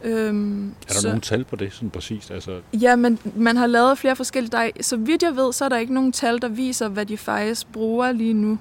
Øhm, 0.04 0.68
er 0.70 0.74
der 0.88 0.94
så, 0.94 1.08
nogen 1.08 1.22
tal 1.22 1.44
på 1.44 1.56
det, 1.56 1.74
sådan 1.74 1.90
præcist? 1.90 2.32
Altså... 2.32 2.62
Ja, 2.74 2.96
men 2.96 3.20
man 3.36 3.58
har 3.58 3.68
lavet 3.68 3.98
flere 3.98 4.16
forskellige. 4.16 4.52
Der, 4.52 4.70
så 4.82 4.98
vidt 4.98 5.24
jeg 5.24 5.36
ved, 5.36 5.54
så 5.54 5.66
er 5.66 5.70
der 5.70 5.78
ikke 5.78 5.94
nogen 5.94 6.12
tal, 6.12 6.42
der 6.42 6.48
viser, 6.48 6.88
hvad 6.88 7.06
de 7.06 7.18
faktisk 7.18 7.68
bruger 7.72 8.12
lige 8.12 8.34
nu. 8.34 8.58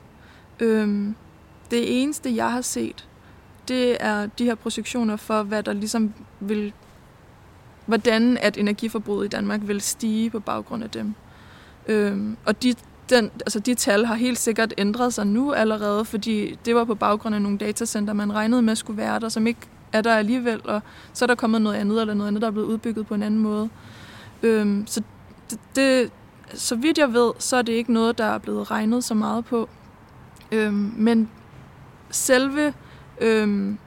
Øhm, 0.61 1.15
det 1.71 2.03
eneste, 2.03 2.37
jeg 2.37 2.53
har 2.53 2.61
set, 2.61 3.09
det 3.69 3.97
er 4.00 4.27
de 4.27 4.44
her 4.44 4.55
projektioner 4.55 5.17
for, 5.17 5.43
hvad 5.43 5.62
der 5.62 5.73
ligesom 5.73 6.15
vil 6.41 6.73
hvordan 7.87 8.39
at 8.41 8.56
energiforbruget 8.56 9.25
i 9.25 9.29
Danmark 9.29 9.61
vil 9.65 9.81
stige 9.81 10.31
på 10.31 10.41
baggrund 10.41 10.85
af 10.85 10.91
dem. 10.91 11.15
Øhm, 11.89 12.37
og 12.44 12.62
de, 12.62 12.75
den, 13.11 13.31
altså 13.41 13.61
de 13.61 13.75
tal 13.75 14.05
har 14.05 14.15
helt 14.15 14.39
sikkert 14.39 14.75
ændret 14.79 15.15
sig 15.15 15.27
nu 15.27 15.53
allerede, 15.53 16.05
fordi 16.05 16.59
det 16.65 16.75
var 16.75 16.85
på 16.85 16.94
baggrund 16.94 17.35
af 17.35 17.43
nogle 17.43 17.59
datacenter, 17.59 18.12
man 18.12 18.35
regnede 18.35 18.62
med 18.62 18.77
skulle 18.77 18.97
være 18.97 19.21
der, 19.21 19.29
som 19.29 19.47
ikke 19.47 19.61
er 19.96 20.02
der 20.02 20.14
alligevel, 20.14 20.60
og 20.64 20.81
så 21.12 21.25
er 21.25 21.26
der 21.26 21.34
kommet 21.34 21.62
noget 21.62 21.76
andet, 21.76 22.00
eller 22.00 22.14
noget 22.14 22.28
andet, 22.28 22.43
der 22.43 22.48
er 22.48 22.52
blevet 22.52 22.66
udbygget 22.66 23.06
på 23.06 23.14
en 23.14 23.22
anden 23.22 23.40
måde. 23.40 23.69
Øhm, 24.43 24.86
så 24.86 25.03
det, 25.50 25.58
det, 25.76 26.10
så 26.55 26.74
vidt 26.76 26.98
jeg 26.98 27.12
ved, 27.12 27.32
så 27.38 27.56
er 27.56 27.62
det 27.62 27.72
ikke 27.72 27.93
noget, 27.93 28.19
der 28.19 28.24
er 28.24 28.38
blevet 28.38 28.70
regnet 28.70 29.05
så 29.05 29.15
meget 29.15 29.44
på. 29.44 29.69
Øhm, 30.53 30.93
men 30.96 31.31
selve 32.10 32.74
øhm, 33.20 33.79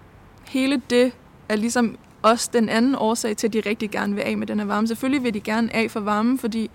hele 0.48 0.82
det 0.90 1.12
er 1.50 1.56
ligesom 1.56 1.98
også 2.22 2.50
den 2.54 2.70
anden 2.70 2.96
årsag 2.96 3.38
til, 3.38 3.48
at 3.48 3.54
de 3.54 3.62
rigtig 3.66 3.90
gerne 3.92 4.16
vil 4.16 4.22
af 4.22 4.38
med 4.38 4.48
den 4.48 4.60
her 4.60 4.66
varme. 4.66 4.88
Selvfølgelig 4.88 5.24
vil 5.24 5.34
de 5.34 5.40
gerne 5.40 5.76
af 5.76 5.92
for 5.92 6.00
varmen, 6.00 6.40
fordi, 6.40 6.70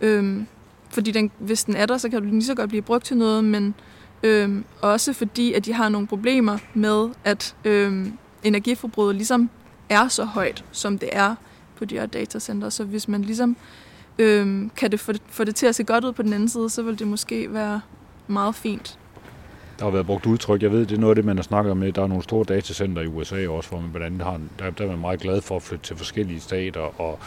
øhm, 0.00 0.46
fordi 0.90 1.10
den, 1.10 1.30
hvis 1.38 1.64
den 1.64 1.76
er 1.76 1.86
der, 1.86 1.98
så 1.98 2.08
kan 2.08 2.22
den 2.22 2.30
lige 2.30 2.44
så 2.44 2.54
godt 2.54 2.68
blive 2.68 2.82
brugt 2.82 3.04
til 3.04 3.16
noget, 3.16 3.44
men 3.44 3.74
øhm, 4.22 4.64
også 4.80 5.12
fordi, 5.12 5.52
at 5.52 5.64
de 5.64 5.72
har 5.72 5.88
nogle 5.88 6.06
problemer 6.06 6.58
med, 6.74 7.08
at 7.24 7.56
øhm, 7.64 8.18
energiforbruget 8.44 9.14
ligesom 9.16 9.50
er 9.88 10.08
så 10.08 10.24
højt, 10.24 10.64
som 10.72 10.98
det 10.98 11.08
er 11.12 11.34
på 11.76 11.84
de 11.84 11.98
her 11.98 12.06
datacenter. 12.06 12.68
Så 12.68 12.84
hvis 12.84 13.08
man 13.08 13.22
ligesom 13.22 13.56
øhm, 14.18 14.70
kan 14.76 14.90
det 14.90 15.00
få, 15.00 15.12
det 15.12 15.22
få 15.28 15.44
det 15.44 15.54
til 15.54 15.66
at 15.66 15.74
se 15.74 15.84
godt 15.84 16.04
ud 16.04 16.12
på 16.12 16.22
den 16.22 16.32
anden 16.32 16.48
side, 16.48 16.70
så 16.70 16.82
vil 16.82 16.98
det 16.98 17.06
måske 17.06 17.52
være 17.52 17.80
meget 18.26 18.54
fint. 18.54 18.98
Der 19.78 19.84
har 19.84 19.90
været 19.90 20.06
brugt 20.06 20.26
udtryk. 20.26 20.62
Jeg 20.62 20.72
ved, 20.72 20.86
det 20.86 20.96
er 20.96 21.00
noget 21.00 21.10
af 21.10 21.14
det, 21.14 21.24
man 21.24 21.36
har 21.36 21.42
snakket 21.42 21.70
om. 21.70 21.80
Der 21.80 22.02
er 22.02 22.06
nogle 22.06 22.22
store 22.22 22.44
datacenter 22.44 23.02
i 23.02 23.06
USA 23.06 23.48
også, 23.48 23.70
hvor 23.70 23.80
man 23.80 23.90
blandt 23.92 24.06
andet 24.06 24.26
har, 24.26 24.40
der, 24.58 24.70
der 24.70 24.84
er 24.84 24.88
man 24.88 24.98
meget 24.98 25.20
glad 25.20 25.40
for 25.40 25.56
at 25.56 25.62
flytte 25.62 25.84
til 25.84 25.96
forskellige 25.96 26.40
stater, 26.40 27.00
og 27.00 27.18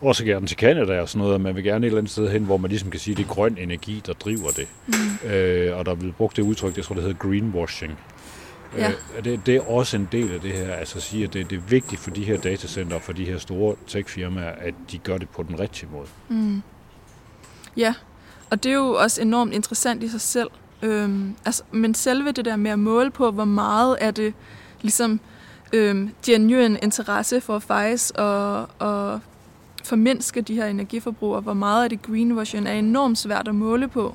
også 0.00 0.24
gerne 0.24 0.46
til 0.46 0.56
Canada 0.56 1.00
og 1.00 1.08
sådan 1.08 1.24
noget. 1.26 1.40
Man 1.40 1.56
vil 1.56 1.64
gerne 1.64 1.86
et 1.86 1.88
eller 1.88 1.98
andet 1.98 2.12
sted 2.12 2.28
hen, 2.28 2.44
hvor 2.44 2.56
man 2.56 2.68
ligesom 2.68 2.90
kan 2.90 3.00
sige, 3.00 3.12
at 3.12 3.18
det 3.18 3.24
er 3.24 3.28
grøn 3.28 3.58
energi, 3.58 4.02
der 4.06 4.12
driver 4.12 4.48
det. 4.48 4.68
Mm. 4.86 5.28
Øh, 5.30 5.78
og 5.78 5.86
der 5.86 5.92
er 5.92 5.96
blevet 5.96 6.16
brugt 6.16 6.36
det 6.36 6.42
udtryk, 6.42 6.76
jeg 6.76 6.84
tror, 6.84 6.94
det 6.94 7.04
hedder 7.04 7.18
greenwashing. 7.18 7.98
Ja. 8.76 8.92
Øh, 9.16 9.24
det, 9.24 9.46
det 9.46 9.56
er 9.56 9.60
også 9.60 9.96
en 9.96 10.08
del 10.12 10.32
af 10.32 10.40
det 10.40 10.52
her, 10.52 10.74
altså 10.74 10.98
at 10.98 11.02
sige, 11.02 11.24
at 11.24 11.32
det, 11.32 11.50
det 11.50 11.56
er 11.56 11.62
vigtigt 11.68 12.00
for 12.00 12.10
de 12.10 12.24
her 12.24 12.36
datacenter 12.36 12.96
og 12.96 13.02
for 13.02 13.12
de 13.12 13.24
her 13.24 13.38
store 13.38 13.76
tech-firmaer, 13.86 14.50
at 14.50 14.74
de 14.90 14.98
gør 14.98 15.18
det 15.18 15.28
på 15.28 15.42
den 15.42 15.60
rigtige 15.60 15.88
måde. 15.92 16.06
Mm. 16.28 16.62
Ja, 17.76 17.94
og 18.50 18.64
det 18.64 18.72
er 18.72 18.76
jo 18.76 18.92
også 18.92 19.22
enormt 19.22 19.54
interessant 19.54 20.02
i 20.02 20.08
sig 20.08 20.20
selv. 20.20 20.48
Øhm, 20.82 21.34
altså, 21.44 21.62
men 21.72 21.94
selve 21.94 22.32
det 22.32 22.44
der 22.44 22.56
med 22.56 22.70
at 22.70 22.78
måle 22.78 23.10
på, 23.10 23.30
hvor 23.30 23.44
meget 23.44 23.96
er 24.00 24.10
det 24.10 24.34
ligesom 24.82 25.20
øhm, 25.72 26.10
genuine 26.26 26.78
interesse 26.82 27.40
for 27.40 27.58
faktisk 27.58 28.18
at, 28.18 28.60
at 28.80 29.20
formindske 29.84 30.40
de 30.40 30.54
her 30.54 30.66
energiforbrug, 30.66 31.34
og 31.34 31.42
hvor 31.42 31.54
meget 31.54 31.84
af 31.84 31.90
det 31.90 32.02
greenwashing 32.02 32.68
er 32.68 32.72
enormt 32.72 33.18
svært 33.18 33.48
at 33.48 33.54
måle 33.54 33.88
på. 33.88 34.14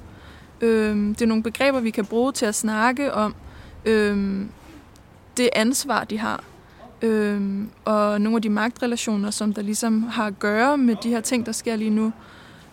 Øhm, 0.61 1.15
det 1.15 1.21
er 1.21 1.27
nogle 1.27 1.43
begreber, 1.43 1.79
vi 1.79 1.89
kan 1.89 2.05
bruge 2.05 2.31
til 2.31 2.45
at 2.45 2.55
snakke 2.55 3.13
om, 3.13 3.35
øhm, 3.85 4.49
det 5.37 5.49
ansvar, 5.53 6.03
de 6.03 6.17
har. 6.17 6.43
øhm, 7.01 7.69
og 7.85 8.21
nogle 8.21 8.35
af 8.35 8.41
de 8.41 8.49
magtrelationer, 8.49 9.31
som 9.31 9.53
der 9.53 9.61
ligesom 9.61 10.03
har 10.03 10.25
at 10.25 10.39
gøre 10.39 10.77
med 10.77 10.95
de 11.03 11.09
her 11.09 11.21
ting, 11.21 11.45
der 11.45 11.51
sker 11.51 11.75
lige 11.75 11.89
nu. 11.89 12.13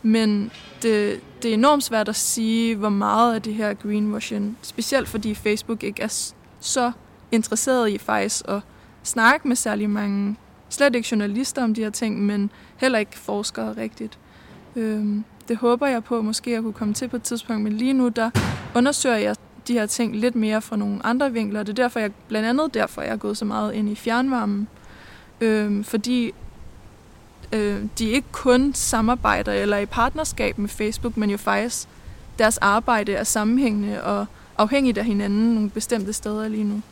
Men 0.03 0.51
det, 0.83 1.21
det 1.43 1.51
er 1.51 1.55
enormt 1.55 1.85
svært 1.85 2.09
at 2.09 2.17
sige, 2.17 2.77
hvor 2.77 2.89
meget 2.89 3.35
af 3.35 3.43
det 3.43 3.55
her 3.55 3.75
greenwashing, 3.75 4.59
specielt 4.63 5.09
fordi 5.09 5.35
Facebook 5.35 5.83
ikke 5.83 6.03
er 6.03 6.33
så 6.61 6.93
interesseret 7.33 7.91
i 7.91 7.99
faktisk 7.99 8.45
at 8.49 8.61
snakke 9.03 9.49
med 9.49 9.57
særlig 9.57 9.91
mange, 9.91 10.37
slet 10.69 10.95
ikke 10.95 11.09
journalister 11.11 11.65
om 11.65 11.75
de 11.75 11.83
her 11.83 11.91
ting, 11.91 12.23
men 12.27 12.51
heller 12.77 12.99
ikke 12.99 13.19
forskere 13.19 13.77
rigtigt. 13.77 14.19
Øhm, 14.77 15.25
det 15.49 15.57
håber 15.57 15.87
jeg 15.87 16.05
på 16.05 16.23
måske 16.23 16.57
at 16.57 16.63
kunne 16.63 16.73
komme 16.73 16.95
til 16.95 17.09
på 17.09 17.17
et 17.17 17.23
tidspunkt, 17.23 17.63
men 17.63 17.73
lige 17.73 17.93
nu 17.93 18.09
der 18.09 18.31
undersøger 18.75 19.17
jeg 19.17 19.37
de 19.69 19.73
her 19.73 19.87
ting 19.87 20.17
lidt 20.17 20.35
mere 20.35 20.63
fra 20.63 20.77
nogle 20.77 21.07
andre 21.07 21.33
vinkler. 21.33 21.63
Det 21.63 21.79
er 21.79 21.83
derfor, 21.83 22.01
jeg, 22.01 22.11
blandt 22.29 22.49
andet 22.49 22.75
derfor, 22.75 23.03
jeg 23.03 23.13
er 23.13 23.17
gået 23.17 23.37
så 23.37 23.45
meget 23.45 23.75
ind 23.75 23.89
i 23.89 23.95
fjernvarmen. 23.95 24.69
Øh, 25.41 25.85
fordi 25.85 26.33
øh, 27.53 27.81
de 27.99 28.11
ikke 28.11 28.29
kun 28.33 28.75
samarbejder 28.75 29.53
eller 29.53 29.77
er 29.77 29.81
i 29.81 29.87
partnerskab 29.87 30.59
med 30.59 30.69
Facebook, 30.69 31.17
men 31.17 31.31
jo 31.31 31.37
faktisk 31.37 31.89
deres 32.39 32.59
arbejde 32.59 33.15
er 33.15 33.25
sammenhængende 33.25 34.03
og 34.05 34.27
afhængigt 34.59 34.99
af 34.99 35.05
hinanden 35.05 35.55
nogle 35.55 35.71
bestemte 35.71 36.13
steder 36.13 36.49
lige 36.49 36.65
nu. 36.65 36.83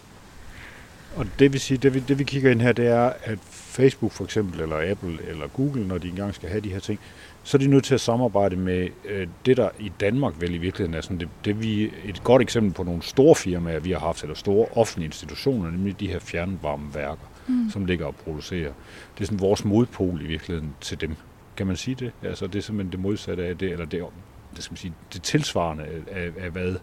Og 1.16 1.26
det 1.38 1.52
vil 1.52 1.60
sige, 1.60 1.78
det 1.78 1.94
vi, 1.94 2.00
det 2.08 2.18
vi 2.18 2.24
kigger 2.24 2.50
ind 2.50 2.60
her, 2.60 2.72
det 2.72 2.86
er, 2.86 3.12
at 3.24 3.38
Facebook 3.50 4.12
for 4.12 4.24
eksempel, 4.24 4.60
eller 4.60 4.90
Apple, 4.90 5.18
eller 5.28 5.46
Google, 5.46 5.88
når 5.88 5.98
de 5.98 6.08
engang 6.08 6.34
skal 6.34 6.48
have 6.48 6.60
de 6.60 6.68
her 6.68 6.78
ting, 6.78 7.00
så 7.42 7.56
er 7.56 7.58
de 7.58 7.66
nødt 7.66 7.84
til 7.84 7.94
at 7.94 8.00
samarbejde 8.00 8.56
med 8.56 8.88
øh, 9.04 9.28
det, 9.46 9.56
der 9.56 9.68
i 9.78 9.92
Danmark 10.00 10.34
vel 10.40 10.54
i 10.54 10.58
virkeligheden 10.58 10.94
er 10.94 11.00
sådan, 11.00 11.18
det, 11.18 11.28
det 11.44 11.62
vi, 11.62 11.90
et 12.04 12.24
godt 12.24 12.42
eksempel 12.42 12.72
på 12.72 12.82
nogle 12.82 13.02
store 13.02 13.34
firmaer, 13.34 13.80
vi 13.80 13.90
har 13.90 13.98
haft, 13.98 14.22
eller 14.22 14.34
store 14.34 14.66
offentlige 14.72 15.06
institutioner, 15.06 15.70
nemlig 15.70 16.00
de 16.00 16.08
her 16.08 16.18
fjernvarmeværker, 16.18 17.30
mm. 17.46 17.70
som 17.70 17.84
ligger 17.84 18.06
og 18.06 18.14
producerer. 18.14 18.72
Det 19.18 19.20
er 19.20 19.24
sådan 19.24 19.40
vores 19.40 19.64
modpol 19.64 20.22
i 20.22 20.26
virkeligheden 20.26 20.74
til 20.80 21.00
dem. 21.00 21.16
Kan 21.56 21.66
man 21.66 21.76
sige 21.76 21.94
det? 21.94 22.12
Altså 22.22 22.46
det 22.46 22.58
er 22.58 22.62
simpelthen 22.62 22.92
det 22.92 23.00
modsatte 23.00 23.44
af 23.44 23.58
det, 23.58 23.72
eller 23.72 23.84
det, 23.84 24.04
det, 24.56 24.64
skal 24.64 24.72
man 24.72 24.76
sige, 24.76 24.94
det 25.12 25.22
tilsvarende 25.22 25.84
af, 26.10 26.30
af 26.38 26.50
hvad 26.50 26.74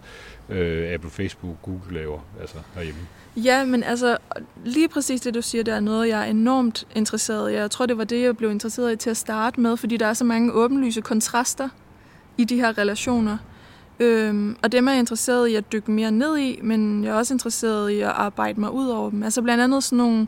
øh, 0.50 0.94
Apple, 0.94 1.10
Facebook, 1.10 1.62
Google 1.62 1.94
laver 1.94 2.20
altså 2.42 2.58
herhjemme. 2.76 3.02
Ja, 3.44 3.66
men 3.66 3.84
altså 3.84 4.18
lige 4.66 4.88
præcis 4.88 5.22
det, 5.22 5.34
du 5.34 5.42
siger, 5.42 5.64
det 5.64 5.74
er 5.74 5.80
noget, 5.80 6.08
jeg 6.08 6.20
er 6.20 6.26
enormt 6.26 6.88
interesseret 6.96 7.52
i. 7.52 7.54
Jeg 7.54 7.72
tror, 7.72 7.86
det 7.86 7.98
var 7.98 8.04
det, 8.04 8.22
jeg 8.22 8.38
blev 8.38 8.52
interesseret 8.52 8.94
i 8.94 8.96
til 8.96 9.10
at 9.10 9.18
starte 9.18 9.60
med, 9.60 9.78
fordi 9.78 9.98
der 9.98 10.06
er 10.06 10.14
så 10.14 10.24
mange 10.24 10.54
åbenlyse 10.54 11.02
kontraster 11.02 11.70
i 12.38 12.44
de 12.44 12.56
her 12.56 12.78
relationer. 12.78 13.38
Øhm, 14.00 14.58
og 14.64 14.72
dem 14.72 14.88
er 14.88 14.92
jeg 14.92 15.00
interesseret 15.00 15.48
i 15.48 15.56
at 15.56 15.72
dykke 15.72 15.92
mere 15.92 16.12
ned 16.12 16.38
i, 16.38 16.60
men 16.64 17.04
jeg 17.04 17.10
er 17.10 17.16
også 17.16 17.34
interesseret 17.34 17.90
i 17.90 18.02
at 18.02 18.10
arbejde 18.10 18.60
mig 18.60 18.72
ud 18.72 18.88
over 18.88 19.10
dem. 19.10 19.24
Altså 19.24 19.42
blandt 19.42 19.64
andet 19.64 19.84
sådan 19.84 19.98
nogle 19.98 20.28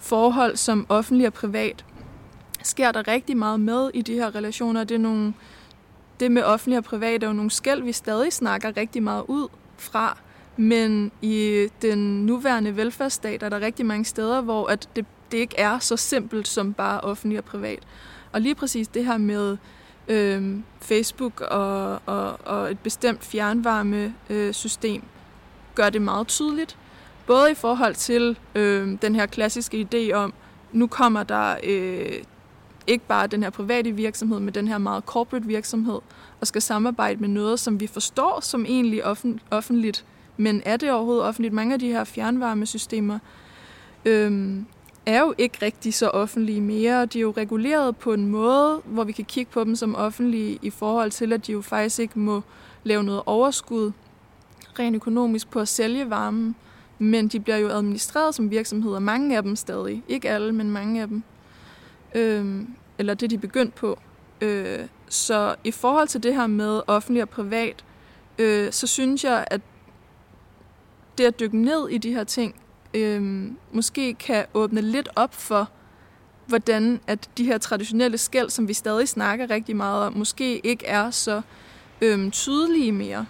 forhold 0.00 0.56
som 0.56 0.86
offentlig 0.88 1.26
og 1.26 1.32
privat. 1.32 1.84
Sker 2.62 2.92
der 2.92 3.08
rigtig 3.08 3.36
meget 3.36 3.60
med 3.60 3.90
i 3.94 4.02
de 4.02 4.14
her 4.14 4.34
relationer. 4.34 4.84
Det 4.84 4.94
er 4.94 4.98
nogle, 4.98 5.34
det 6.20 6.32
med 6.32 6.42
offentlig 6.42 6.78
og 6.78 6.84
privat 6.84 7.22
er 7.22 7.26
jo 7.26 7.32
nogle 7.32 7.50
skæld, 7.50 7.82
vi 7.82 7.92
stadig 7.92 8.32
snakker 8.32 8.76
rigtig 8.76 9.02
meget 9.02 9.24
ud 9.28 9.48
fra. 9.78 10.18
Men 10.60 11.12
i 11.22 11.68
den 11.82 12.26
nuværende 12.26 12.76
velfærdsstat 12.76 13.42
er 13.42 13.48
der 13.48 13.60
rigtig 13.60 13.86
mange 13.86 14.04
steder, 14.04 14.40
hvor 14.40 14.66
at 14.66 14.88
det, 14.96 15.06
det 15.32 15.38
ikke 15.38 15.58
er 15.58 15.78
så 15.78 15.96
simpelt 15.96 16.48
som 16.48 16.72
bare 16.72 17.00
offentlig 17.00 17.38
og 17.38 17.44
privat. 17.44 17.78
Og 18.32 18.40
lige 18.40 18.54
præcis 18.54 18.88
det 18.88 19.06
her 19.06 19.18
med 19.18 19.56
øh, 20.08 20.56
Facebook 20.80 21.40
og, 21.40 22.00
og, 22.06 22.40
og 22.46 22.70
et 22.70 22.78
bestemt 22.78 23.24
fjernvarmesystem 23.24 25.02
gør 25.74 25.90
det 25.90 26.02
meget 26.02 26.28
tydeligt. 26.28 26.76
Både 27.26 27.50
i 27.50 27.54
forhold 27.54 27.94
til 27.94 28.38
øh, 28.54 28.98
den 29.02 29.14
her 29.14 29.26
klassiske 29.26 29.88
idé 29.94 30.12
om, 30.12 30.34
nu 30.72 30.86
kommer 30.86 31.22
der 31.22 31.56
øh, 31.64 32.12
ikke 32.86 33.04
bare 33.08 33.26
den 33.26 33.42
her 33.42 33.50
private 33.50 33.92
virksomhed, 33.92 34.40
men 34.40 34.54
den 34.54 34.68
her 34.68 34.78
meget 34.78 35.04
corporate 35.04 35.46
virksomhed, 35.46 35.98
og 36.40 36.46
skal 36.46 36.62
samarbejde 36.62 37.20
med 37.20 37.28
noget, 37.28 37.60
som 37.60 37.80
vi 37.80 37.86
forstår 37.86 38.40
som 38.40 38.64
egentlig 38.64 39.04
offent- 39.04 39.42
offentligt 39.50 40.04
men 40.36 40.62
er 40.64 40.76
det 40.76 40.92
overhovedet 40.92 41.24
offentligt? 41.24 41.54
Mange 41.54 41.74
af 41.74 41.80
de 41.80 41.88
her 41.88 42.04
fjernvarmesystemer 42.04 43.18
øhm, 44.04 44.66
er 45.06 45.20
jo 45.20 45.34
ikke 45.38 45.58
rigtig 45.62 45.94
så 45.94 46.08
offentlige 46.08 46.60
mere. 46.60 47.06
De 47.06 47.18
er 47.18 47.22
jo 47.22 47.34
reguleret 47.36 47.96
på 47.96 48.12
en 48.12 48.26
måde, 48.26 48.80
hvor 48.84 49.04
vi 49.04 49.12
kan 49.12 49.24
kigge 49.24 49.52
på 49.52 49.64
dem 49.64 49.76
som 49.76 49.94
offentlige 49.94 50.58
i 50.62 50.70
forhold 50.70 51.10
til, 51.10 51.32
at 51.32 51.46
de 51.46 51.52
jo 51.52 51.60
faktisk 51.60 51.98
ikke 51.98 52.18
må 52.18 52.42
lave 52.84 53.02
noget 53.02 53.22
overskud 53.26 53.92
rent 54.78 54.96
økonomisk 54.96 55.50
på 55.50 55.60
at 55.60 55.68
sælge 55.68 56.10
varmen. 56.10 56.56
Men 56.98 57.28
de 57.28 57.40
bliver 57.40 57.56
jo 57.56 57.68
administreret 57.68 58.34
som 58.34 58.50
virksomheder, 58.50 58.98
mange 58.98 59.36
af 59.36 59.42
dem 59.42 59.56
stadig. 59.56 60.02
Ikke 60.08 60.30
alle, 60.30 60.52
men 60.52 60.70
mange 60.70 61.02
af 61.02 61.08
dem. 61.08 61.22
Øhm, 62.14 62.74
eller 62.98 63.14
det, 63.14 63.30
de 63.30 63.34
er 63.34 63.40
begyndt 63.40 63.74
på. 63.74 63.98
Øh, 64.40 64.78
så 65.08 65.54
i 65.64 65.70
forhold 65.70 66.08
til 66.08 66.22
det 66.22 66.34
her 66.34 66.46
med 66.46 66.80
offentlig 66.86 67.22
og 67.22 67.28
privat, 67.28 67.84
øh, 68.38 68.72
så 68.72 68.86
synes 68.86 69.24
jeg, 69.24 69.44
at 69.50 69.60
det 71.20 71.26
at 71.26 71.40
dykke 71.40 71.58
ned 71.58 71.88
i 71.88 71.98
de 71.98 72.12
her 72.12 72.24
ting, 72.24 72.54
øh, 72.94 73.50
måske 73.72 74.14
kan 74.14 74.44
åbne 74.54 74.80
lidt 74.80 75.08
op 75.16 75.34
for, 75.34 75.70
hvordan 76.46 77.00
at 77.06 77.30
de 77.38 77.44
her 77.44 77.58
traditionelle 77.58 78.18
skæld, 78.18 78.50
som 78.50 78.68
vi 78.68 78.72
stadig 78.72 79.08
snakker 79.08 79.50
rigtig 79.50 79.76
meget 79.76 80.06
om, 80.06 80.16
måske 80.16 80.66
ikke 80.66 80.86
er 80.86 81.10
så 81.10 81.42
øh, 82.00 82.30
tydelige 82.30 82.92
mere. 82.92 83.26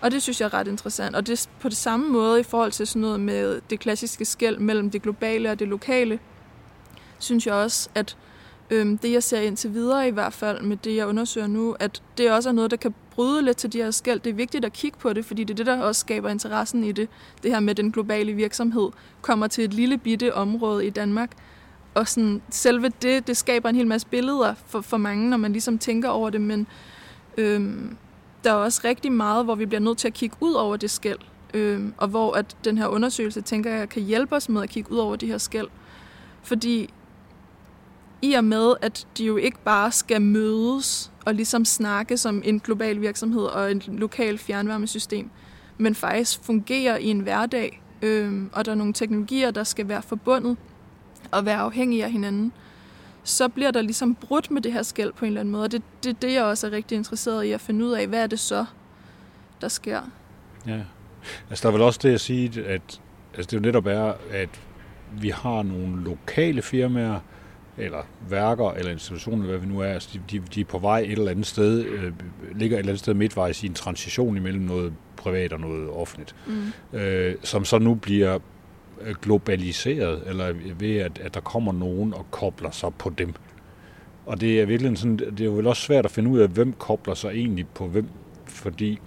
Og 0.00 0.10
det 0.10 0.22
synes 0.22 0.40
jeg 0.40 0.46
er 0.46 0.54
ret 0.54 0.68
interessant. 0.68 1.16
Og 1.16 1.26
det 1.26 1.46
er 1.46 1.50
på 1.60 1.68
det 1.68 1.76
samme 1.76 2.08
måde 2.08 2.40
i 2.40 2.42
forhold 2.42 2.72
til 2.72 2.86
sådan 2.86 3.02
noget 3.02 3.20
med 3.20 3.60
det 3.70 3.80
klassiske 3.80 4.24
skæld 4.24 4.58
mellem 4.58 4.90
det 4.90 5.02
globale 5.02 5.50
og 5.50 5.58
det 5.58 5.68
lokale, 5.68 6.18
synes 7.18 7.46
jeg 7.46 7.54
også, 7.54 7.88
at 7.94 8.16
øhm, 8.70 8.98
det 8.98 9.12
jeg 9.12 9.22
ser 9.22 9.40
indtil 9.40 9.74
videre 9.74 10.08
i 10.08 10.10
hvert 10.10 10.32
fald 10.32 10.62
med 10.62 10.76
det 10.76 10.96
jeg 10.96 11.06
undersøger 11.06 11.46
nu, 11.46 11.76
at 11.80 12.02
det 12.18 12.32
også 12.32 12.48
er 12.48 12.52
noget, 12.52 12.70
der 12.70 12.76
kan 12.76 12.94
bryde 13.20 13.42
lidt 13.42 13.56
til 13.56 13.72
de 13.72 13.78
her 13.78 13.90
skæld. 13.90 14.20
Det 14.20 14.30
er 14.30 14.34
vigtigt 14.34 14.64
at 14.64 14.72
kigge 14.72 14.98
på 14.98 15.12
det, 15.12 15.24
fordi 15.24 15.44
det 15.44 15.54
er 15.54 15.56
det, 15.56 15.66
der 15.66 15.82
også 15.82 16.00
skaber 16.00 16.28
interessen 16.28 16.84
i 16.84 16.92
det. 16.92 17.08
Det 17.42 17.50
her 17.50 17.60
med 17.60 17.74
den 17.74 17.92
globale 17.92 18.32
virksomhed 18.32 18.90
kommer 19.20 19.46
til 19.46 19.64
et 19.64 19.74
lille 19.74 19.98
bitte 19.98 20.34
område 20.34 20.86
i 20.86 20.90
Danmark. 20.90 21.30
Og 21.94 22.08
sådan, 22.08 22.42
selve 22.50 22.88
det, 23.02 23.26
det 23.26 23.36
skaber 23.36 23.68
en 23.68 23.76
hel 23.76 23.86
masse 23.86 24.06
billeder 24.06 24.54
for, 24.66 24.80
for 24.80 24.96
mange, 24.96 25.30
når 25.30 25.36
man 25.36 25.52
ligesom 25.52 25.78
tænker 25.78 26.08
over 26.08 26.30
det, 26.30 26.40
men 26.40 26.66
øhm, 27.38 27.96
der 28.44 28.50
er 28.50 28.54
også 28.54 28.80
rigtig 28.84 29.12
meget, 29.12 29.44
hvor 29.44 29.54
vi 29.54 29.66
bliver 29.66 29.80
nødt 29.80 29.98
til 29.98 30.08
at 30.08 30.14
kigge 30.14 30.36
ud 30.40 30.52
over 30.52 30.76
det 30.76 30.90
skæld. 30.90 31.18
Øhm, 31.54 31.94
og 31.96 32.08
hvor 32.08 32.32
at 32.32 32.56
den 32.64 32.78
her 32.78 32.86
undersøgelse, 32.86 33.40
tænker 33.40 33.70
jeg, 33.70 33.88
kan 33.88 34.02
hjælpe 34.02 34.36
os 34.36 34.48
med 34.48 34.62
at 34.62 34.68
kigge 34.68 34.92
ud 34.92 34.98
over 34.98 35.16
de 35.16 35.26
her 35.26 35.38
skæld. 35.38 35.68
Fordi 36.42 36.90
i 38.22 38.32
og 38.32 38.44
med, 38.44 38.74
at 38.82 39.06
de 39.18 39.24
jo 39.24 39.36
ikke 39.36 39.58
bare 39.64 39.92
skal 39.92 40.22
mødes 40.22 41.12
og 41.24 41.34
ligesom 41.34 41.64
snakke 41.64 42.16
som 42.16 42.42
en 42.44 42.60
global 42.60 43.00
virksomhed 43.00 43.42
og 43.42 43.70
en 43.70 43.82
lokal 43.88 44.38
fjernvarmesystem, 44.38 45.30
men 45.78 45.94
faktisk 45.94 46.44
fungere 46.44 47.02
i 47.02 47.06
en 47.06 47.20
hverdag, 47.20 47.82
øh, 48.02 48.42
og 48.52 48.64
der 48.64 48.72
er 48.72 48.76
nogle 48.76 48.92
teknologier, 48.92 49.50
der 49.50 49.64
skal 49.64 49.88
være 49.88 50.02
forbundet 50.02 50.56
og 51.30 51.46
være 51.46 51.56
afhængige 51.56 52.04
af 52.04 52.12
hinanden, 52.12 52.52
så 53.24 53.48
bliver 53.48 53.70
der 53.70 53.82
ligesom 53.82 54.14
brudt 54.14 54.50
med 54.50 54.62
det 54.62 54.72
her 54.72 54.82
skæld 54.82 55.12
på 55.12 55.24
en 55.24 55.26
eller 55.26 55.40
anden 55.40 55.52
måde. 55.52 55.64
Og 55.64 55.72
det, 55.72 55.82
det 56.04 56.10
er 56.10 56.14
det, 56.14 56.32
jeg 56.32 56.44
også 56.44 56.66
er 56.66 56.70
rigtig 56.70 56.96
interesseret 56.96 57.44
i 57.44 57.52
at 57.52 57.60
finde 57.60 57.84
ud 57.84 57.90
af. 57.90 58.06
Hvad 58.06 58.22
er 58.22 58.26
det 58.26 58.40
så, 58.40 58.64
der 59.60 59.68
sker? 59.68 60.00
Ja, 60.66 60.80
altså 61.50 61.62
der 61.62 61.68
er 61.68 61.72
vel 61.72 61.82
også 61.82 62.00
det 62.02 62.14
at 62.14 62.20
sige, 62.20 62.64
at 62.66 63.00
altså 63.34 63.50
det 63.50 63.52
jo 63.52 63.60
netop 63.60 63.86
er, 63.86 64.12
at 64.30 64.60
vi 65.12 65.28
har 65.28 65.62
nogle 65.62 66.04
lokale 66.04 66.62
firmaer, 66.62 67.20
eller 67.80 68.06
værker, 68.28 68.70
eller 68.70 68.92
institutioner, 68.92 69.46
hvad 69.46 69.58
vi 69.58 69.66
nu 69.66 69.80
er, 69.80 69.86
altså 69.86 70.18
de, 70.30 70.42
de, 70.54 70.60
er 70.60 70.64
på 70.64 70.78
vej 70.78 71.00
et 71.00 71.12
eller 71.12 71.30
andet 71.30 71.46
sted, 71.46 71.84
øh, 71.84 72.12
ligger 72.54 72.76
et 72.76 72.78
eller 72.78 72.92
andet 72.92 72.98
sted 72.98 73.14
midtvejs 73.14 73.62
i 73.62 73.66
en 73.66 73.74
transition 73.74 74.36
imellem 74.36 74.62
noget 74.62 74.92
privat 75.16 75.52
og 75.52 75.60
noget 75.60 75.90
offentligt, 75.90 76.34
mm. 76.46 76.98
øh, 76.98 77.34
som 77.42 77.64
så 77.64 77.78
nu 77.78 77.94
bliver 77.94 78.38
øh, 79.00 79.14
globaliseret, 79.22 80.22
eller 80.26 80.54
ved 80.78 80.96
at, 80.96 81.18
at 81.18 81.34
der 81.34 81.40
kommer 81.40 81.72
nogen 81.72 82.14
og 82.14 82.26
kobler 82.30 82.70
sig 82.70 82.94
på 82.94 83.10
dem. 83.10 83.34
Og 84.26 84.40
det 84.40 84.60
er 84.60 84.66
virkelig 84.66 84.98
sådan, 84.98 85.18
det 85.18 85.40
er 85.40 85.44
jo 85.44 85.50
vel 85.50 85.66
også 85.66 85.82
svært 85.82 86.04
at 86.04 86.10
finde 86.10 86.30
ud 86.30 86.38
af, 86.38 86.48
hvem 86.48 86.72
kobler 86.72 87.14
sig 87.14 87.30
egentlig 87.30 87.68
på 87.68 87.86
hvem, 87.86 88.08
fordi 88.46 89.00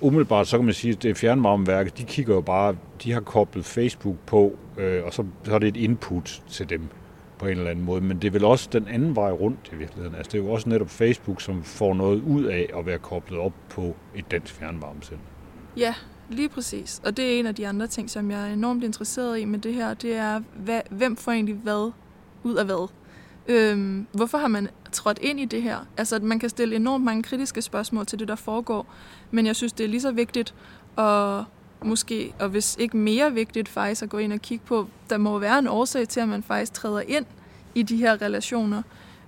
umiddelbart 0.00 0.48
så 0.48 0.58
kan 0.58 0.64
man 0.64 0.74
sige, 0.74 0.92
at 0.92 1.02
det 1.02 1.16
fjernvarmeværket, 1.16 1.98
de 1.98 2.04
kigger 2.04 2.34
jo 2.34 2.40
bare, 2.40 2.76
de 3.04 3.12
har 3.12 3.20
koblet 3.20 3.64
Facebook 3.64 4.16
på, 4.26 4.58
øh, 4.76 5.04
og 5.04 5.12
så, 5.12 5.24
så 5.44 5.54
er 5.54 5.58
det 5.58 5.68
et 5.68 5.76
input 5.76 6.42
til 6.48 6.70
dem 6.70 6.88
på 7.40 7.46
en 7.46 7.58
eller 7.58 7.70
anden 7.70 7.84
måde, 7.84 8.00
men 8.00 8.18
det 8.18 8.28
er 8.28 8.32
vel 8.32 8.44
også 8.44 8.68
den 8.72 8.88
anden 8.88 9.16
vej 9.16 9.30
rundt 9.30 9.70
i 9.72 9.76
virkeligheden. 9.76 10.14
Altså 10.14 10.32
det 10.32 10.38
er 10.38 10.42
jo 10.42 10.50
også 10.50 10.68
netop 10.68 10.90
Facebook, 10.90 11.40
som 11.40 11.62
får 11.62 11.94
noget 11.94 12.22
ud 12.22 12.44
af 12.44 12.70
at 12.78 12.86
være 12.86 12.98
koblet 12.98 13.40
op 13.40 13.52
på 13.70 13.96
et 14.14 14.30
dansk 14.30 14.54
fjernvarmecenter. 14.54 15.24
Ja, 15.76 15.94
lige 16.28 16.48
præcis. 16.48 17.00
Og 17.04 17.16
det 17.16 17.34
er 17.34 17.38
en 17.38 17.46
af 17.46 17.54
de 17.54 17.68
andre 17.68 17.86
ting, 17.86 18.10
som 18.10 18.30
jeg 18.30 18.48
er 18.48 18.52
enormt 18.52 18.84
interesseret 18.84 19.40
i 19.40 19.44
med 19.44 19.58
det 19.58 19.74
her, 19.74 19.94
det 19.94 20.16
er, 20.16 20.40
hvad, 20.56 20.80
hvem 20.90 21.16
får 21.16 21.32
egentlig 21.32 21.54
hvad 21.54 21.92
ud 22.42 22.54
af 22.54 22.64
hvad? 22.64 22.88
Øhm, 23.48 24.06
hvorfor 24.12 24.38
har 24.38 24.48
man 24.48 24.68
trådt 24.92 25.18
ind 25.22 25.40
i 25.40 25.44
det 25.44 25.62
her? 25.62 25.86
Altså, 25.96 26.18
man 26.22 26.38
kan 26.38 26.48
stille 26.48 26.76
enormt 26.76 27.04
mange 27.04 27.22
kritiske 27.22 27.62
spørgsmål 27.62 28.06
til 28.06 28.18
det, 28.18 28.28
der 28.28 28.36
foregår, 28.36 28.94
men 29.30 29.46
jeg 29.46 29.56
synes, 29.56 29.72
det 29.72 29.84
er 29.84 29.88
lige 29.88 30.00
så 30.00 30.12
vigtigt 30.12 30.54
at 30.98 31.44
måske, 31.84 32.34
og 32.38 32.48
hvis 32.48 32.76
ikke 32.78 32.96
mere 32.96 33.32
vigtigt 33.32 33.68
faktisk 33.68 34.02
at 34.02 34.08
gå 34.08 34.18
ind 34.18 34.32
og 34.32 34.40
kigge 34.40 34.64
på, 34.66 34.88
der 35.10 35.18
må 35.18 35.38
være 35.38 35.58
en 35.58 35.66
årsag 35.66 36.08
til, 36.08 36.20
at 36.20 36.28
man 36.28 36.42
faktisk 36.42 36.72
træder 36.72 37.00
ind 37.00 37.26
i 37.74 37.82
de 37.82 37.96
her 37.96 38.22
relationer. 38.22 38.82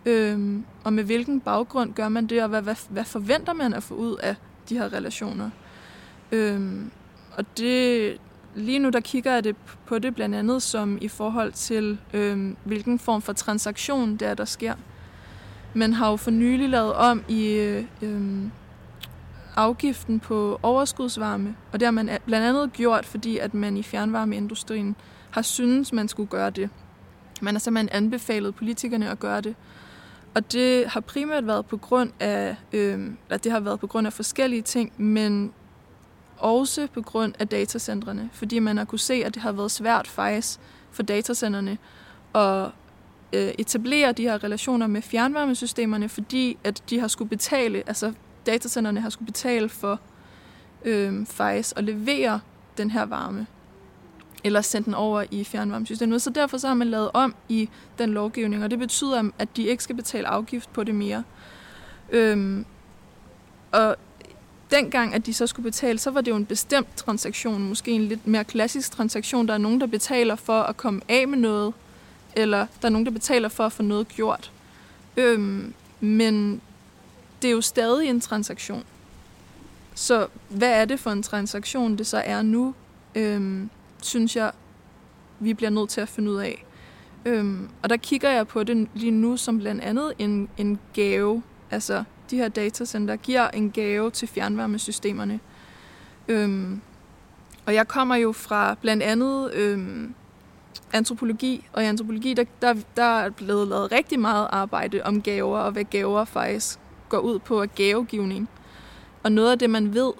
Øhm, 0.06 0.64
og 0.84 0.92
med 0.92 1.04
hvilken 1.04 1.40
baggrund 1.40 1.94
gør 1.94 2.08
man 2.08 2.26
det, 2.26 2.42
og 2.42 2.48
hvad, 2.48 2.62
hvad, 2.62 2.76
hvad 2.88 3.04
forventer 3.04 3.52
man 3.52 3.74
at 3.74 3.82
få 3.82 3.94
ud 3.94 4.16
af 4.16 4.34
de 4.68 4.78
her 4.78 4.92
relationer? 4.92 5.50
Øhm, 6.32 6.90
og 7.36 7.58
det, 7.58 8.16
lige 8.54 8.78
nu 8.78 8.90
der 8.90 9.00
kigger 9.00 9.32
jeg 9.32 9.44
det 9.44 9.56
på 9.86 9.98
det 9.98 10.14
blandt 10.14 10.34
andet 10.34 10.62
som 10.62 10.98
i 11.00 11.08
forhold 11.08 11.52
til, 11.52 11.98
øhm, 12.12 12.56
hvilken 12.64 12.98
form 12.98 13.22
for 13.22 13.32
transaktion 13.32 14.16
det 14.16 14.28
er, 14.28 14.34
der 14.34 14.44
sker. 14.44 14.74
Man 15.74 15.92
har 15.92 16.10
jo 16.10 16.16
for 16.16 16.30
nylig 16.30 16.68
lavet 16.68 16.92
om 16.92 17.24
i 17.28 17.48
øh, 17.48 17.84
øhm, 18.02 18.50
afgiften 19.56 20.20
på 20.20 20.58
overskudsvarme, 20.62 21.56
og 21.72 21.80
det 21.80 21.86
har 21.86 21.90
man 21.90 22.10
blandt 22.26 22.46
andet 22.46 22.72
gjort, 22.72 23.06
fordi 23.06 23.38
at 23.38 23.54
man 23.54 23.76
i 23.76 23.82
fjernvarmeindustrien 23.82 24.96
har 25.30 25.42
syntes, 25.42 25.92
man 25.92 26.08
skulle 26.08 26.28
gøre 26.28 26.50
det. 26.50 26.70
Man 27.40 27.54
har 27.54 27.58
simpelthen 27.58 27.88
anbefalet 27.92 28.54
politikerne 28.54 29.10
at 29.10 29.18
gøre 29.18 29.40
det. 29.40 29.54
Og 30.34 30.52
det 30.52 30.86
har 30.86 31.00
primært 31.00 31.46
været 31.46 31.66
på 31.66 31.76
grund 31.76 32.10
af, 32.20 32.56
øh, 32.72 33.10
at 33.30 33.44
det 33.44 33.52
har 33.52 33.60
været 33.60 33.80
på 33.80 33.86
grund 33.86 34.06
af 34.06 34.12
forskellige 34.12 34.62
ting, 34.62 34.92
men 34.96 35.52
også 36.38 36.88
på 36.94 37.02
grund 37.02 37.34
af 37.38 37.48
datacentrene, 37.48 38.30
fordi 38.32 38.58
man 38.58 38.76
har 38.76 38.84
kunne 38.84 38.98
se, 38.98 39.14
at 39.14 39.34
det 39.34 39.42
har 39.42 39.52
været 39.52 39.70
svært 39.70 40.08
faktisk 40.08 40.60
for 40.90 41.02
datacenterne 41.02 41.78
at 42.34 42.70
øh, 43.32 43.52
etablere 43.58 44.12
de 44.12 44.22
her 44.22 44.44
relationer 44.44 44.86
med 44.86 45.02
fjernvarmesystemerne, 45.02 46.08
fordi 46.08 46.58
at 46.64 46.82
de 46.90 47.00
har 47.00 47.08
skulle 47.08 47.28
betale, 47.28 47.82
altså 47.86 48.12
datacentrene 48.46 49.00
har 49.00 49.10
skulle 49.10 49.26
betale 49.26 49.68
for 49.68 50.00
øh, 50.84 51.26
faktisk 51.26 51.78
at 51.78 51.84
levere 51.84 52.40
den 52.76 52.90
her 52.90 53.04
varme 53.04 53.46
eller 54.44 54.60
sende 54.60 54.84
den 54.84 54.94
over 54.94 55.24
i 55.30 55.44
fjernvarmesystemet. 55.44 56.22
Så 56.22 56.30
derfor 56.30 56.58
så 56.58 56.66
har 56.68 56.74
man 56.74 56.88
lavet 56.88 57.10
om 57.14 57.34
i 57.48 57.68
den 57.98 58.10
lovgivning, 58.10 58.64
og 58.64 58.70
det 58.70 58.78
betyder, 58.78 59.30
at 59.38 59.56
de 59.56 59.62
ikke 59.62 59.82
skal 59.82 59.96
betale 59.96 60.28
afgift 60.28 60.72
på 60.72 60.84
det 60.84 60.94
mere. 60.94 61.24
Øhm, 62.10 62.64
og 63.72 63.96
dengang, 64.70 65.14
at 65.14 65.26
de 65.26 65.34
så 65.34 65.46
skulle 65.46 65.64
betale, 65.64 65.98
så 65.98 66.10
var 66.10 66.20
det 66.20 66.30
jo 66.30 66.36
en 66.36 66.46
bestemt 66.46 66.96
transaktion, 66.96 67.68
måske 67.68 67.90
en 67.90 68.04
lidt 68.04 68.26
mere 68.26 68.44
klassisk 68.44 68.92
transaktion. 68.92 69.48
Der 69.48 69.54
er 69.54 69.58
nogen, 69.58 69.80
der 69.80 69.86
betaler 69.86 70.36
for 70.36 70.62
at 70.62 70.76
komme 70.76 71.00
af 71.08 71.28
med 71.28 71.38
noget, 71.38 71.74
eller 72.36 72.66
der 72.82 72.88
er 72.88 72.92
nogen, 72.92 73.06
der 73.06 73.12
betaler 73.12 73.48
for 73.48 73.66
at 73.66 73.72
få 73.72 73.82
noget 73.82 74.08
gjort. 74.08 74.52
Øhm, 75.16 75.74
men 76.00 76.60
det 77.42 77.48
er 77.48 77.52
jo 77.52 77.60
stadig 77.60 78.08
en 78.08 78.20
transaktion. 78.20 78.84
Så 79.94 80.26
hvad 80.48 80.80
er 80.80 80.84
det 80.84 81.00
for 81.00 81.10
en 81.10 81.22
transaktion, 81.22 81.98
det 81.98 82.06
så 82.06 82.22
er 82.24 82.42
nu? 82.42 82.74
Øhm, 83.14 83.70
synes 84.02 84.36
jeg, 84.36 84.52
vi 85.40 85.54
bliver 85.54 85.70
nødt 85.70 85.90
til 85.90 86.00
at 86.00 86.08
finde 86.08 86.30
ud 86.30 86.36
af. 86.36 86.64
Øhm, 87.24 87.68
og 87.82 87.90
der 87.90 87.96
kigger 87.96 88.30
jeg 88.30 88.46
på 88.46 88.62
det 88.62 88.88
lige 88.94 89.10
nu 89.10 89.36
som 89.36 89.58
blandt 89.58 89.82
andet 89.82 90.12
en, 90.18 90.48
en 90.58 90.78
gave. 90.94 91.42
Altså, 91.70 92.04
de 92.30 92.36
her 92.36 92.48
datacenter 92.48 93.16
giver 93.16 93.48
en 93.48 93.70
gave 93.70 94.10
til 94.10 94.28
fjernvarmesystemerne. 94.28 95.40
Øhm, 96.28 96.80
og 97.66 97.74
jeg 97.74 97.88
kommer 97.88 98.16
jo 98.16 98.32
fra 98.32 98.76
blandt 98.80 99.02
andet 99.02 99.54
øhm, 99.54 100.14
antropologi, 100.92 101.66
og 101.72 101.82
i 101.82 101.86
antropologi, 101.86 102.34
der, 102.34 102.44
der, 102.62 102.74
der 102.96 103.20
er 103.20 103.30
blevet 103.30 103.68
lavet 103.68 103.92
rigtig 103.92 104.20
meget 104.20 104.48
arbejde 104.50 105.00
om 105.04 105.22
gaver, 105.22 105.58
og 105.58 105.72
hvad 105.72 105.84
gaver 105.84 106.24
faktisk 106.24 106.78
går 107.12 107.18
ud 107.18 107.38
på 107.38 107.62
er 107.62 107.66
gavegivning. 107.66 108.48
Og 109.22 109.32
noget 109.32 109.50
af 109.50 109.58
det, 109.58 109.70
man 109.70 109.94
ved 109.94 110.12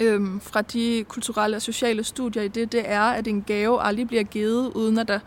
øhm, 0.00 0.40
fra 0.40 0.62
de 0.62 1.04
kulturelle 1.08 1.56
og 1.56 1.62
sociale 1.62 2.04
studier 2.04 2.42
i 2.42 2.48
det, 2.48 2.72
det 2.72 2.82
er, 2.84 3.02
at 3.02 3.28
en 3.28 3.42
gave 3.42 3.82
aldrig 3.82 4.08
bliver 4.08 4.22
givet, 4.22 4.72
uden 4.74 4.98
at 4.98 5.08
der 5.08 5.18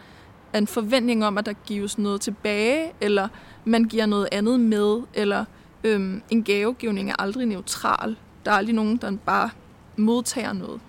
er 0.54 0.58
en 0.58 0.68
forventning 0.68 1.26
om, 1.26 1.38
at 1.38 1.46
der 1.46 1.54
gives 1.54 1.98
noget 1.98 2.22
tilbage, 2.22 2.92
eller 3.02 3.28
man 3.66 3.84
giver 3.84 4.06
noget 4.06 4.28
andet 4.32 4.60
med, 4.60 5.02
eller 5.14 5.46
øhm, 5.84 6.22
en 6.30 6.44
gavegivning 6.44 7.10
er 7.10 7.16
aldrig 7.20 7.46
neutral. 7.46 8.16
Der 8.46 8.52
er 8.52 8.56
aldrig 8.56 8.76
nogen, 8.76 8.98
der 8.98 9.18
bare 9.26 9.50
modtager 9.98 10.54
noget. 10.54 10.82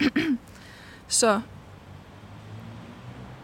Så 1.08 1.40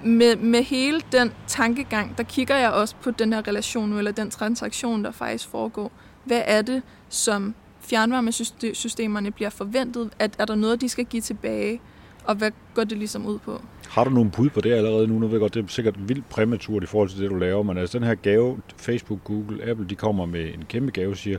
med, 0.05 0.37
med 0.37 0.63
hele 0.63 1.01
den 1.13 1.33
tankegang, 1.47 2.19
der 2.19 2.25
kigger 2.25 2.57
jeg 2.57 2.71
også 2.71 2.95
på 3.03 3.11
den 3.11 3.33
her 3.33 3.49
relation, 3.49 3.99
eller 3.99 4.13
den 4.13 4.31
transaktion, 4.31 5.05
der 5.05 5.11
faktisk 5.11 5.49
foregår. 5.49 5.93
Hvad 6.25 6.43
er 6.47 6.63
det, 6.63 6.83
som 7.09 7.55
fjernvarmesystemerne 7.81 9.31
bliver 9.31 9.51
forventet? 9.51 10.11
At, 10.19 10.37
er 10.39 10.45
der 10.45 10.55
noget, 10.55 10.81
de 10.81 10.89
skal 10.89 11.05
give 11.05 11.23
tilbage? 11.23 11.81
Og 12.25 12.35
hvad 12.35 12.51
går 12.75 12.85
det 12.85 12.99
ligesom 12.99 13.27
ud 13.27 13.39
på? 13.39 13.63
Har 13.89 14.05
du 14.05 14.11
nogle 14.11 14.31
bud 14.31 14.51
på 14.51 14.61
det 14.61 14.73
allerede 14.73 15.09
nu? 15.09 15.19
Nu 15.19 15.27
ved 15.27 15.35
jeg 15.35 15.41
godt, 15.41 15.55
det 15.55 15.65
er 15.65 15.69
sikkert 15.69 16.09
vildt 16.09 16.29
præmaturt 16.29 16.83
i 16.83 16.87
forhold 16.87 17.09
til 17.09 17.21
det, 17.21 17.31
du 17.31 17.37
laver, 17.37 17.63
men 17.63 17.79
altså 17.79 17.99
den 17.99 18.07
her 18.07 18.15
gave, 18.15 18.59
Facebook, 18.77 19.25
Google, 19.25 19.65
Apple, 19.65 19.89
de 19.89 19.95
kommer 19.95 20.27
med 20.27 20.55
en 20.55 20.65
kæmpe 20.69 20.91
gave 20.91 21.11
og 21.11 21.17
siger, 21.17 21.39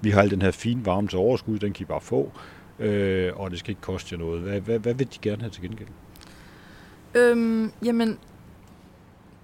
vi 0.00 0.10
har 0.10 0.22
al 0.22 0.30
den 0.30 0.42
her 0.42 0.50
fine 0.50 0.86
varme 0.86 1.08
til 1.08 1.18
overskud, 1.18 1.58
den 1.58 1.72
kan 1.72 1.84
I 1.84 1.84
bare 1.84 2.00
få, 2.00 2.32
øh, 2.78 3.30
og 3.36 3.50
det 3.50 3.58
skal 3.58 3.70
ikke 3.70 3.80
koste 3.80 4.14
jer 4.14 4.18
noget. 4.18 4.40
Hvad, 4.40 4.60
hvad, 4.60 4.78
hvad 4.78 4.94
vil 4.94 5.06
de 5.06 5.18
gerne 5.22 5.42
have 5.42 5.50
til 5.50 5.62
gengæld? 5.62 5.88
Øhm, 7.14 7.72
jamen, 7.84 8.18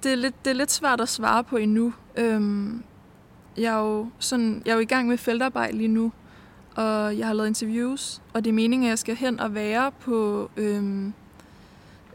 det 0.02 0.12
er, 0.12 0.16
lidt, 0.16 0.44
det 0.44 0.50
er 0.50 0.54
lidt 0.54 0.70
svært 0.70 1.00
at 1.00 1.08
svare 1.08 1.44
på 1.44 1.56
endnu. 1.56 1.94
Øhm, 2.16 2.82
jeg, 3.56 3.74
er 3.74 3.78
jo 3.78 4.08
sådan, 4.18 4.62
jeg 4.64 4.70
er 4.70 4.74
jo 4.74 4.80
i 4.80 4.84
gang 4.84 5.08
med 5.08 5.18
feltarbejde 5.18 5.76
lige 5.76 5.88
nu, 5.88 6.12
og 6.74 7.18
jeg 7.18 7.26
har 7.26 7.34
lavet 7.34 7.48
interviews, 7.48 8.22
og 8.32 8.44
det 8.44 8.50
er 8.50 8.54
meningen, 8.54 8.86
at 8.86 8.90
jeg 8.90 8.98
skal 8.98 9.16
hen 9.16 9.40
og 9.40 9.54
være 9.54 9.92
på, 10.00 10.50
øhm, 10.56 11.12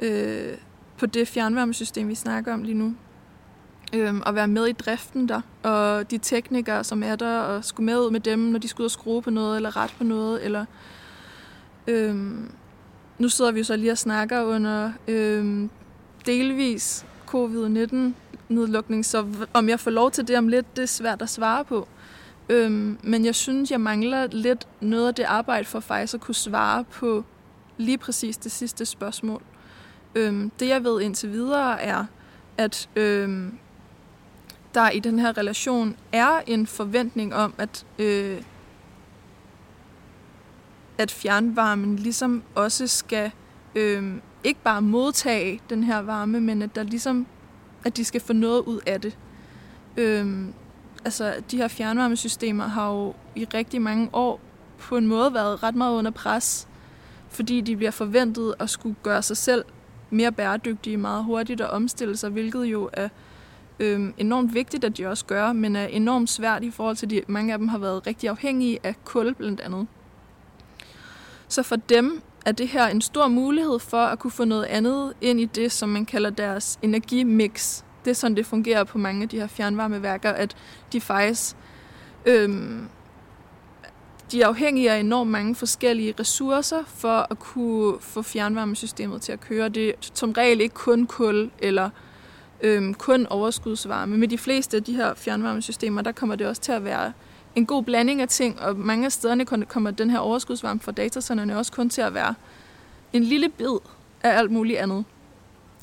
øh, 0.02 0.54
på 0.98 1.06
det 1.06 1.28
fjernvarmesystem, 1.28 2.08
vi 2.08 2.16
snakker 2.16 2.54
om 2.54 2.64
lige 2.64 2.78
nu. 2.78 2.96
Øhm, 3.94 4.22
og 4.26 4.36
være 4.36 4.48
med 4.48 4.68
i 4.68 4.72
driften 4.72 5.30
der, 5.30 5.42
og 5.64 6.12
de 6.12 6.18
teknikere, 6.18 6.84
som 6.84 7.04
er 7.04 7.16
der, 7.16 7.40
og 7.40 7.66
skulle 7.66 7.86
med 7.86 8.00
ud 8.00 8.12
med 8.12 8.20
dem, 8.20 8.40
når 8.40 8.60
de 8.60 8.68
skulle 8.68 8.84
ud 8.84 8.88
og 8.88 8.92
skrue 8.92 9.22
på 9.22 9.30
noget, 9.30 9.56
eller 9.56 9.78
ret 9.78 9.96
på 9.98 10.04
noget, 10.04 10.46
eller... 10.46 10.66
Øhm, 11.88 12.52
nu 13.24 13.30
sidder 13.30 13.52
vi 13.52 13.64
så 13.64 13.76
lige 13.76 13.92
og 13.92 13.98
snakker 13.98 14.44
under 14.44 14.92
øh, 15.08 15.70
delvis 16.26 17.06
covid-19-nedlukning, 17.28 19.06
så 19.06 19.26
om 19.54 19.70
jeg 19.70 19.80
får 19.80 19.92
lov 19.92 20.12
til 20.12 20.28
det 20.28 20.38
om 20.38 20.48
lidt, 20.48 20.76
det 20.76 20.82
er 20.82 20.88
svært 20.88 21.22
at 21.22 21.30
svare 21.30 21.66
på. 21.66 21.88
Øhm, 22.50 22.98
men 23.04 23.26
jeg 23.26 23.36
synes, 23.36 23.72
jeg 23.72 23.82
mangler 23.82 24.28
lidt 24.32 24.68
noget 24.82 25.08
af 25.08 25.16
det 25.16 25.24
arbejde 25.24 25.66
for 25.66 25.80
faktisk 25.80 26.14
at 26.14 26.22
kunne 26.22 26.36
svare 26.36 26.84
på 26.84 27.24
lige 27.78 27.98
præcis 27.98 28.38
det 28.38 28.52
sidste 28.52 28.86
spørgsmål. 28.86 29.42
Øhm, 30.16 30.52
det 30.60 30.68
jeg 30.68 30.84
ved 30.84 31.02
indtil 31.02 31.32
videre 31.32 31.82
er, 31.82 32.06
at 32.58 32.90
øhm, 32.96 33.58
der 34.74 34.90
i 34.90 35.00
den 35.00 35.20
her 35.20 35.38
relation 35.38 35.96
er 36.12 36.42
en 36.48 36.68
forventning 36.68 37.36
om, 37.36 37.54
at, 37.58 37.86
øh, 38.00 38.42
at 40.98 41.12
fjernvarmen 41.12 41.96
ligesom 41.96 42.44
også 42.56 42.88
skal 42.88 43.32
øh, 43.76 44.14
ikke 44.44 44.60
bare 44.64 44.82
modtage 44.82 45.60
den 45.70 45.84
her 45.84 46.00
varme, 46.00 46.40
men 46.40 46.62
at 46.62 46.76
der 46.76 46.84
ligesom 46.84 47.28
at 47.86 47.98
de 47.98 48.06
skal 48.06 48.22
få 48.22 48.34
noget 48.34 48.62
ud 48.62 48.80
af 48.86 49.02
det. 49.02 49.18
Øh, 49.98 50.48
altså, 51.06 51.34
de 51.52 51.58
her 51.58 51.68
fjernvarmesystemer 51.68 52.68
har 52.68 52.92
jo 52.92 53.14
i 53.36 53.46
rigtig 53.54 53.82
mange 53.82 54.10
år 54.14 54.40
på 54.80 54.98
en 54.98 55.08
måde 55.08 55.34
været 55.34 55.64
ret 55.64 55.76
meget 55.76 55.98
under 55.98 56.12
pres, 56.12 56.68
fordi 57.30 57.62
de 57.62 57.76
bliver 57.76 57.92
forventet 57.92 58.54
at 58.60 58.70
skulle 58.70 58.96
gøre 59.04 59.22
sig 59.22 59.38
selv 59.38 59.66
mere 60.10 60.32
bæredygtige 60.32 60.98
meget 60.98 61.24
hurtigt 61.24 61.62
og 61.62 61.70
omstille 61.70 62.18
sig, 62.18 62.30
hvilket 62.30 62.66
jo 62.66 62.90
er 62.94 63.10
øh, 63.80 64.14
enormt 64.18 64.54
vigtigt, 64.54 64.84
at 64.84 64.98
de 64.98 65.08
også 65.08 65.26
gør, 65.26 65.54
men 65.54 65.76
er 65.76 65.86
enormt 65.86 66.30
svært 66.30 66.64
i 66.64 66.72
forhold 66.72 66.96
til, 66.96 67.16
at 67.16 67.30
mange 67.30 67.54
af 67.54 67.60
dem 67.60 67.68
har 67.68 67.78
været 67.78 68.08
rigtig 68.08 68.30
afhængige 68.30 68.80
af 68.84 68.96
kul 69.06 69.34
blandt 69.34 69.62
andet. 69.62 69.88
Så 71.54 71.64
for 71.64 71.76
dem 71.76 72.22
er 72.46 72.52
det 72.52 72.68
her 72.68 72.88
en 72.88 73.02
stor 73.02 73.28
mulighed 73.28 73.80
for 73.80 73.98
at 73.98 74.20
kunne 74.20 74.32
få 74.32 74.46
noget 74.46 74.64
andet 74.64 75.14
ind 75.22 75.40
i 75.40 75.46
det, 75.46 75.72
som 75.72 75.90
man 75.90 76.06
kalder 76.06 76.30
deres 76.30 76.80
energimix. 76.82 77.84
Det 78.06 78.12
er 78.12 78.16
sådan, 78.16 78.38
det 78.38 78.46
fungerer 78.46 78.84
på 78.84 78.98
mange 78.98 79.24
af 79.24 79.30
de 79.30 79.40
her 79.40 79.48
fjernvarmeværker, 79.48 80.30
at 80.30 80.56
de 80.94 81.02
faktisk 81.02 81.56
øhm, 82.26 82.88
de 84.32 84.42
er 84.42 84.48
afhængige 84.48 84.92
af 84.92 85.00
enormt 85.00 85.32
mange 85.32 85.56
forskellige 85.56 86.14
ressourcer 86.20 86.84
for 86.88 87.28
at 87.32 87.40
kunne 87.40 87.96
få 88.00 88.22
fjernvarmesystemet 88.22 89.22
til 89.22 89.32
at 89.32 89.42
køre. 89.42 89.70
Det 89.70 89.90
er 89.90 89.94
som 90.14 90.32
regel 90.32 90.62
ikke 90.62 90.76
kun 90.76 91.08
kul 91.08 91.52
eller 91.60 91.90
øhm, 92.62 92.94
kun 92.94 93.28
overskudsvarme. 93.30 94.18
Med 94.18 94.28
de 94.28 94.38
fleste 94.38 94.78
af 94.78 94.84
de 94.84 94.94
her 94.96 95.14
fjernvarmesystemer, 95.14 96.02
der 96.02 96.12
kommer 96.12 96.36
det 96.36 96.48
også 96.48 96.62
til 96.62 96.72
at 96.72 96.86
være 96.86 97.14
en 97.56 97.66
god 97.66 97.84
blanding 97.84 98.22
af 98.22 98.28
ting, 98.28 98.60
og 98.60 98.78
mange 98.78 99.06
af 99.06 99.12
stederne 99.12 99.46
kommer 99.46 99.92
den 99.92 100.10
her 100.10 100.20
overskudsvarme 100.20 100.80
fra 100.80 100.92
datacenterne 100.92 101.58
også 101.58 101.72
kun 101.72 101.90
til 101.90 102.02
at 102.02 102.14
være 102.14 102.36
en 103.14 103.24
lille 103.24 103.50
bid 103.50 103.78
af 104.24 104.38
alt 104.38 104.52
muligt 104.52 104.80
andet. 104.80 105.06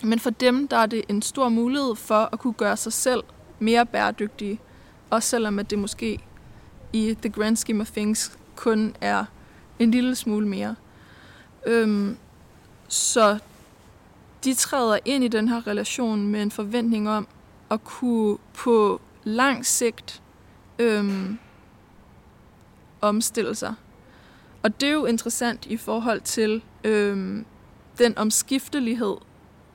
Men 0.04 0.18
for 0.18 0.30
dem, 0.30 0.68
der 0.68 0.76
er 0.76 0.86
det 0.86 1.04
en 1.08 1.22
stor 1.22 1.48
mulighed 1.48 1.96
for 1.96 2.28
at 2.32 2.38
kunne 2.38 2.52
gøre 2.52 2.76
sig 2.76 2.92
selv 2.92 3.22
mere 3.58 3.86
bæredygtige, 3.86 4.60
også 5.10 5.28
selvom 5.28 5.58
at 5.58 5.70
det 5.70 5.78
måske 5.78 6.18
i 6.92 7.16
the 7.22 7.30
grand 7.30 7.56
scheme 7.56 7.80
of 7.80 7.90
things 7.90 8.38
kun 8.56 8.94
er 9.00 9.24
en 9.78 9.90
lille 9.90 10.14
smule 10.14 10.48
mere. 10.48 10.74
Øhm, 11.66 12.16
så 12.88 13.38
de 14.44 14.54
træder 14.54 14.98
ind 15.04 15.24
i 15.24 15.28
den 15.28 15.48
her 15.48 15.66
relation 15.66 16.26
med 16.26 16.42
en 16.42 16.50
forventning 16.50 17.10
om 17.10 17.28
at 17.70 17.84
kunne 17.84 18.38
på 18.54 19.00
lang 19.24 19.66
sigt 19.66 20.22
øhm, 20.78 21.38
omstille 23.00 23.54
sig. 23.54 23.74
Og 24.62 24.80
det 24.80 24.88
er 24.88 24.92
jo 24.92 25.04
interessant 25.04 25.66
i 25.66 25.76
forhold 25.76 26.20
til 26.20 26.62
øhm, 26.84 27.44
den 27.98 28.18
omskiftelighed, 28.18 29.16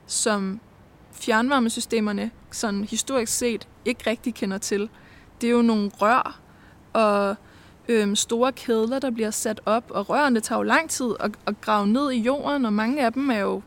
som 0.06 0.60
fjernvarmesystemerne 1.12 2.30
sådan 2.50 2.84
historisk 2.84 3.32
set 3.32 3.68
ikke 3.84 4.10
rigtig 4.10 4.34
kender 4.34 4.58
til. 4.58 4.88
Det 5.40 5.46
er 5.46 5.50
jo 5.50 5.62
nogle 5.62 5.90
rør 5.94 6.40
og 6.92 7.36
øhm, 7.88 8.16
store 8.16 8.52
kedler, 8.52 8.98
der 8.98 9.10
bliver 9.10 9.30
sat 9.30 9.60
op, 9.66 9.84
og 9.90 10.10
rørene 10.10 10.40
tager 10.40 10.58
jo 10.58 10.62
lang 10.62 10.90
tid 10.90 11.14
at, 11.20 11.30
at 11.46 11.60
grave 11.60 11.86
ned 11.86 12.12
i 12.12 12.18
jorden, 12.18 12.64
og 12.64 12.72
mange 12.72 13.04
af 13.04 13.12
dem 13.12 13.30
er 13.30 13.38
jo, 13.38 13.62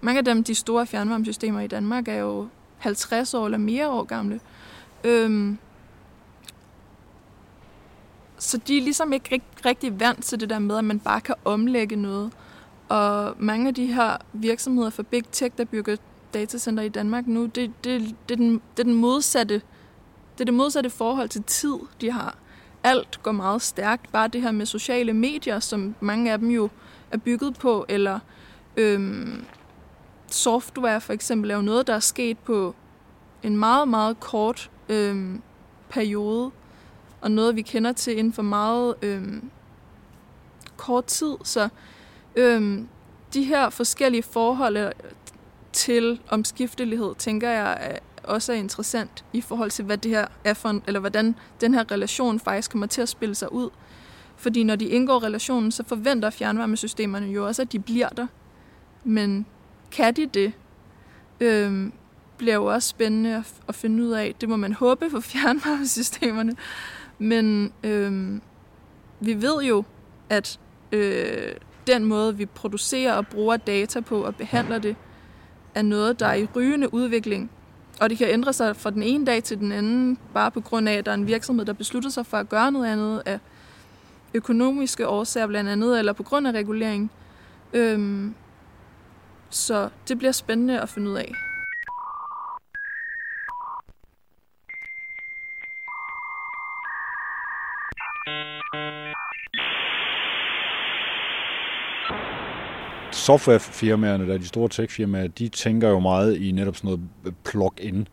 mange 0.00 0.18
af 0.18 0.24
dem, 0.24 0.44
de 0.44 0.54
store 0.54 0.86
fjernvarmesystemer 0.86 1.60
i 1.60 1.66
Danmark, 1.66 2.08
er 2.08 2.14
jo 2.14 2.48
50 2.78 3.34
år 3.34 3.44
eller 3.44 3.58
mere 3.58 3.88
år 3.88 4.04
gamle. 4.04 4.40
Øhm, 5.04 5.58
så 8.50 8.58
de 8.58 8.78
er 8.78 8.82
ligesom 8.82 9.12
ikke 9.12 9.28
rigt, 9.32 9.66
rigtig 9.66 10.00
vant 10.00 10.24
til 10.24 10.40
det 10.40 10.50
der 10.50 10.58
med, 10.58 10.78
at 10.78 10.84
man 10.84 11.00
bare 11.00 11.20
kan 11.20 11.34
omlægge 11.44 11.96
noget. 11.96 12.32
Og 12.88 13.34
mange 13.38 13.68
af 13.68 13.74
de 13.74 13.86
her 13.86 14.16
virksomheder 14.32 14.90
for 14.90 15.02
Big 15.02 15.24
Tech, 15.32 15.56
der 15.58 15.64
bygger 15.64 15.96
datacenter 16.34 16.82
i 16.82 16.88
Danmark 16.88 17.26
nu, 17.26 17.46
det, 17.46 17.72
det, 17.84 18.14
det, 18.28 18.34
er 18.34 18.36
den, 18.36 18.52
det 18.52 18.78
er 18.78 18.84
den 18.84 18.94
modsatte 18.94 19.62
det 20.40 20.44
er 20.44 20.44
det 20.44 20.54
modsatte 20.54 20.90
forhold 20.90 21.28
til 21.28 21.42
tid, 21.42 21.74
de 22.00 22.10
har. 22.10 22.36
Alt 22.84 23.22
går 23.22 23.32
meget 23.32 23.62
stærkt. 23.62 24.12
Bare 24.12 24.28
det 24.28 24.42
her 24.42 24.50
med 24.50 24.66
sociale 24.66 25.12
medier, 25.12 25.60
som 25.60 25.94
mange 26.00 26.32
af 26.32 26.38
dem 26.38 26.48
jo 26.48 26.68
er 27.10 27.16
bygget 27.16 27.58
på, 27.58 27.84
eller 27.88 28.18
øhm, 28.76 29.44
software 30.26 31.00
for 31.00 31.12
eksempel, 31.12 31.50
er 31.50 31.56
jo 31.56 31.62
noget, 31.62 31.86
der 31.86 31.94
er 31.94 32.00
sket 32.00 32.38
på 32.38 32.74
en 33.42 33.56
meget, 33.56 33.88
meget 33.88 34.20
kort 34.20 34.70
øhm, 34.88 35.42
periode 35.88 36.50
og 37.20 37.30
noget, 37.30 37.56
vi 37.56 37.62
kender 37.62 37.92
til 37.92 38.18
inden 38.18 38.32
for 38.32 38.42
meget 38.42 38.94
øhm, 39.02 39.50
kort 40.76 41.04
tid. 41.04 41.34
Så 41.44 41.68
øhm, 42.36 42.88
de 43.34 43.44
her 43.44 43.70
forskellige 43.70 44.22
forhold 44.22 44.76
øh, 44.76 44.92
til 45.72 46.20
omskiftelighed, 46.28 47.14
tænker 47.18 47.50
jeg, 47.50 47.78
er 47.80 47.98
også 48.24 48.52
er 48.52 48.56
interessant 48.56 49.24
i 49.32 49.40
forhold 49.40 49.70
til, 49.70 49.84
hvad 49.84 49.98
det 49.98 50.10
her 50.10 50.26
er 50.44 50.54
for, 50.54 50.80
eller 50.86 51.00
hvordan 51.00 51.34
den 51.60 51.74
her 51.74 51.90
relation 51.90 52.40
faktisk 52.40 52.70
kommer 52.70 52.86
til 52.86 53.02
at 53.02 53.08
spille 53.08 53.34
sig 53.34 53.52
ud. 53.52 53.70
Fordi 54.36 54.62
når 54.62 54.76
de 54.76 54.84
indgår 54.84 55.22
relationen, 55.22 55.72
så 55.72 55.84
forventer 55.86 56.30
fjernvarmesystemerne 56.30 57.26
jo 57.26 57.46
også, 57.46 57.62
at 57.62 57.72
de 57.72 57.78
bliver 57.78 58.08
der. 58.08 58.26
Men 59.04 59.46
kan 59.90 60.14
de 60.14 60.26
det? 60.26 60.52
Øhm, 61.40 61.92
bliver 62.36 62.54
jo 62.54 62.64
også 62.64 62.88
spændende 62.88 63.36
at, 63.36 63.54
at 63.68 63.74
finde 63.74 64.04
ud 64.04 64.10
af. 64.10 64.34
Det 64.40 64.48
må 64.48 64.56
man 64.56 64.72
håbe 64.72 65.10
for 65.10 65.20
fjernvarmesystemerne. 65.30 66.56
Men 67.20 67.72
øh, 67.84 68.40
vi 69.20 69.42
ved 69.42 69.62
jo, 69.62 69.84
at 70.30 70.60
øh, 70.92 71.52
den 71.86 72.04
måde, 72.04 72.36
vi 72.36 72.46
producerer 72.46 73.12
og 73.12 73.26
bruger 73.26 73.56
data 73.56 74.00
på 74.00 74.24
og 74.24 74.36
behandler 74.36 74.78
det, 74.78 74.96
er 75.74 75.82
noget, 75.82 76.20
der 76.20 76.26
er 76.26 76.34
i 76.34 76.48
rygende 76.56 76.94
udvikling. 76.94 77.50
Og 78.00 78.10
det 78.10 78.18
kan 78.18 78.28
ændre 78.28 78.52
sig 78.52 78.76
fra 78.76 78.90
den 78.90 79.02
ene 79.02 79.26
dag 79.26 79.42
til 79.42 79.58
den 79.58 79.72
anden, 79.72 80.18
bare 80.34 80.50
på 80.50 80.60
grund 80.60 80.88
af, 80.88 80.94
at 80.94 81.06
der 81.06 81.12
er 81.12 81.16
en 81.16 81.26
virksomhed, 81.26 81.64
der 81.64 81.72
beslutter 81.72 82.10
sig 82.10 82.26
for 82.26 82.36
at 82.36 82.48
gøre 82.48 82.72
noget 82.72 82.92
andet 82.92 83.22
af 83.26 83.38
økonomiske 84.34 85.08
årsager 85.08 85.46
blandt 85.46 85.70
andet, 85.70 85.98
eller 85.98 86.12
på 86.12 86.22
grund 86.22 86.46
af 86.46 86.52
regulering. 86.52 87.10
Øhm, 87.72 88.34
så 89.50 89.88
det 90.08 90.18
bliver 90.18 90.32
spændende 90.32 90.80
at 90.80 90.88
finde 90.88 91.10
ud 91.10 91.16
af. 91.16 91.32
Softwarefirmaerne, 103.20 104.28
der 104.28 104.38
de 104.38 104.46
store 104.46 104.68
techfirmaer, 104.68 105.26
de 105.26 105.48
tænker 105.48 105.88
jo 105.88 105.98
meget 105.98 106.36
i 106.36 106.52
netop 106.52 106.76
sådan 106.76 106.88
noget 106.88 107.00
øh, 107.26 107.32
plug-in. 107.44 108.08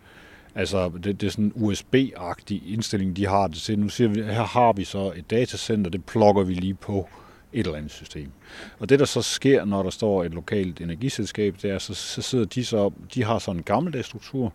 Altså, 0.56 0.92
det, 1.04 1.22
det 1.22 1.28
er 1.28 1.32
sådan 1.32 1.46
en 1.46 1.54
USB-agtig 1.56 2.74
indstilling, 2.74 3.18
de 3.18 3.28
har 3.28 3.48
det 3.48 3.58
til. 3.58 3.80
Nu 3.80 3.90
siger 3.90 4.08
vi, 4.08 4.22
her 4.22 4.44
har 4.44 4.74
vi 4.74 4.84
så 4.84 5.14
et 5.16 5.30
datacenter, 5.30 5.92
det 5.92 6.06
plugger 6.06 6.44
vi 6.44 6.54
lige 6.54 6.74
på 6.74 7.10
et 7.54 7.66
eller 7.66 7.78
andet 7.78 7.92
system. 7.92 8.32
Og 8.80 8.90
det, 8.90 9.00
der 9.00 9.06
så 9.06 9.22
sker, 9.22 9.66
når 9.66 9.84
der 9.84 9.90
står 9.90 10.24
et 10.24 10.34
lokalt 10.34 10.82
energiselskab, 10.82 11.56
det 11.62 11.72
er, 11.72 11.78
så, 11.80 11.94
så 11.94 12.22
sidder 12.22 12.46
de 12.46 12.66
så, 12.66 12.92
de 13.14 13.24
har 13.24 13.40
sådan 13.40 13.60
en 13.60 13.64
gammeldags 13.64 14.08
struktur, 14.08 14.54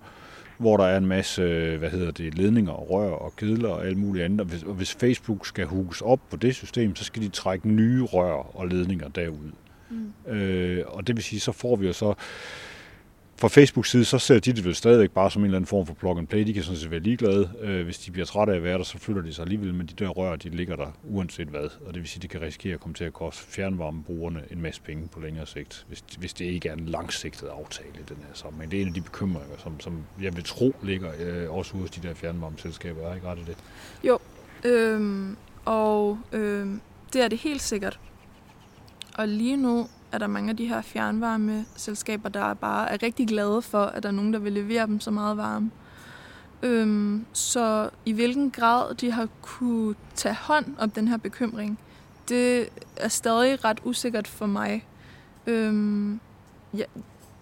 hvor 0.58 0.76
der 0.76 0.84
er 0.84 0.96
en 0.96 1.06
masse, 1.06 1.76
hvad 1.76 1.90
hedder 1.90 2.10
det, 2.10 2.38
ledninger 2.38 2.72
og 2.72 2.90
rør 2.90 3.10
og 3.10 3.36
kedler 3.36 3.68
og 3.68 3.86
alt 3.86 3.98
muligt 3.98 4.24
andet. 4.24 4.40
Og 4.40 4.46
hvis, 4.46 4.62
og 4.62 4.74
hvis 4.74 4.94
Facebook 4.94 5.46
skal 5.46 5.66
hugges 5.66 6.00
op 6.00 6.20
på 6.30 6.36
det 6.36 6.54
system, 6.54 6.96
så 6.96 7.04
skal 7.04 7.22
de 7.22 7.28
trække 7.28 7.68
nye 7.68 8.02
rør 8.02 8.56
og 8.56 8.68
ledninger 8.68 9.08
derud. 9.08 9.50
Mm. 9.92 10.32
Øh, 10.32 10.84
og 10.86 11.06
det 11.06 11.16
vil 11.16 11.24
sige, 11.24 11.40
så 11.40 11.52
får 11.52 11.76
vi 11.76 11.86
jo 11.86 11.92
så 11.92 12.14
fra 13.42 13.48
Facebook 13.48 13.86
side, 13.86 14.04
så 14.04 14.18
ser 14.18 14.38
de 14.38 14.52
det 14.52 14.64
vel 14.64 14.74
stadigvæk 14.74 15.10
bare 15.10 15.30
som 15.30 15.42
en 15.42 15.46
eller 15.46 15.58
anden 15.58 15.66
form 15.66 15.86
for 15.86 15.94
plug 15.94 16.18
and 16.18 16.26
play. 16.26 16.46
De 16.46 16.54
kan 16.54 16.62
sådan 16.62 16.78
set 16.78 16.90
være 16.90 17.00
ligeglade. 17.00 17.50
Øh, 17.60 17.84
hvis 17.84 17.98
de 17.98 18.10
bliver 18.10 18.26
trætte 18.26 18.52
af 18.52 18.56
at 18.56 18.62
være 18.62 18.78
der, 18.78 18.84
så 18.84 18.98
flytter 18.98 19.22
de 19.22 19.34
sig 19.34 19.42
alligevel, 19.42 19.74
men 19.74 19.86
de 19.86 20.04
der 20.04 20.08
rør, 20.08 20.36
de 20.36 20.48
ligger 20.48 20.76
der 20.76 20.86
uanset 21.04 21.48
hvad. 21.48 21.68
Og 21.86 21.94
det 21.94 22.02
vil 22.02 22.08
sige, 22.08 22.18
at 22.18 22.22
det 22.22 22.30
kan 22.30 22.40
risikere 22.40 22.74
at 22.74 22.80
komme 22.80 22.94
til 22.94 23.04
at 23.04 23.12
koste 23.12 23.42
fjernvarmebrugerne 23.42 24.42
en 24.50 24.62
masse 24.62 24.80
penge 24.82 25.08
på 25.08 25.20
længere 25.20 25.46
sigt, 25.46 25.84
hvis, 25.88 26.04
hvis 26.18 26.32
det 26.32 26.44
ikke 26.44 26.68
er 26.68 26.72
en 26.72 26.86
langsigtet 26.86 27.48
aftale 27.48 27.88
i 27.94 28.02
den 28.08 28.16
her 28.16 28.34
sammenhæng. 28.34 28.70
Det 28.70 28.76
er 28.76 28.82
en 28.82 28.88
af 28.88 28.94
de 28.94 29.00
bekymringer, 29.00 29.56
som, 29.58 29.80
som 29.80 30.04
jeg 30.22 30.36
vil 30.36 30.44
tro 30.44 30.74
ligger 30.82 31.10
øh, 31.20 31.52
også 31.56 31.76
hos 31.76 31.90
de 31.90 32.08
der 32.08 32.14
fjernvarmeselskaber. 32.14 33.08
Er 33.08 33.14
ikke 33.14 33.26
ret 33.26 33.38
i 33.38 33.44
det? 33.46 33.56
Jo, 34.04 34.18
øhm, 34.64 35.36
og 35.64 36.18
øhm, 36.32 36.80
det 37.12 37.22
er 37.22 37.28
det 37.28 37.38
helt 37.38 37.62
sikkert. 37.62 37.98
Og 39.18 39.28
lige 39.28 39.56
nu 39.56 39.88
er 40.12 40.18
der 40.18 40.26
mange 40.26 40.50
af 40.50 40.56
de 40.56 40.66
her 40.66 40.82
fjernvarmeselskaber, 40.82 42.28
der 42.28 42.54
bare 42.54 42.90
er 42.90 43.02
rigtig 43.02 43.28
glade 43.28 43.62
for, 43.62 43.84
at 43.84 44.02
der 44.02 44.08
er 44.08 44.12
nogen, 44.12 44.32
der 44.32 44.38
vil 44.38 44.52
levere 44.52 44.86
dem 44.86 45.00
så 45.00 45.10
meget 45.10 45.36
varme. 45.36 45.70
Øhm, 46.62 47.26
så 47.32 47.90
i 48.06 48.12
hvilken 48.12 48.50
grad 48.50 48.94
de 48.94 49.12
har 49.12 49.28
kunne 49.42 49.94
tage 50.14 50.34
hånd 50.34 50.66
om 50.78 50.90
den 50.90 51.08
her 51.08 51.16
bekymring, 51.16 51.78
det 52.28 52.68
er 52.96 53.08
stadig 53.08 53.64
ret 53.64 53.80
usikkert 53.84 54.28
for 54.28 54.46
mig. 54.46 54.86
Øhm, 55.46 56.20
ja, 56.74 56.84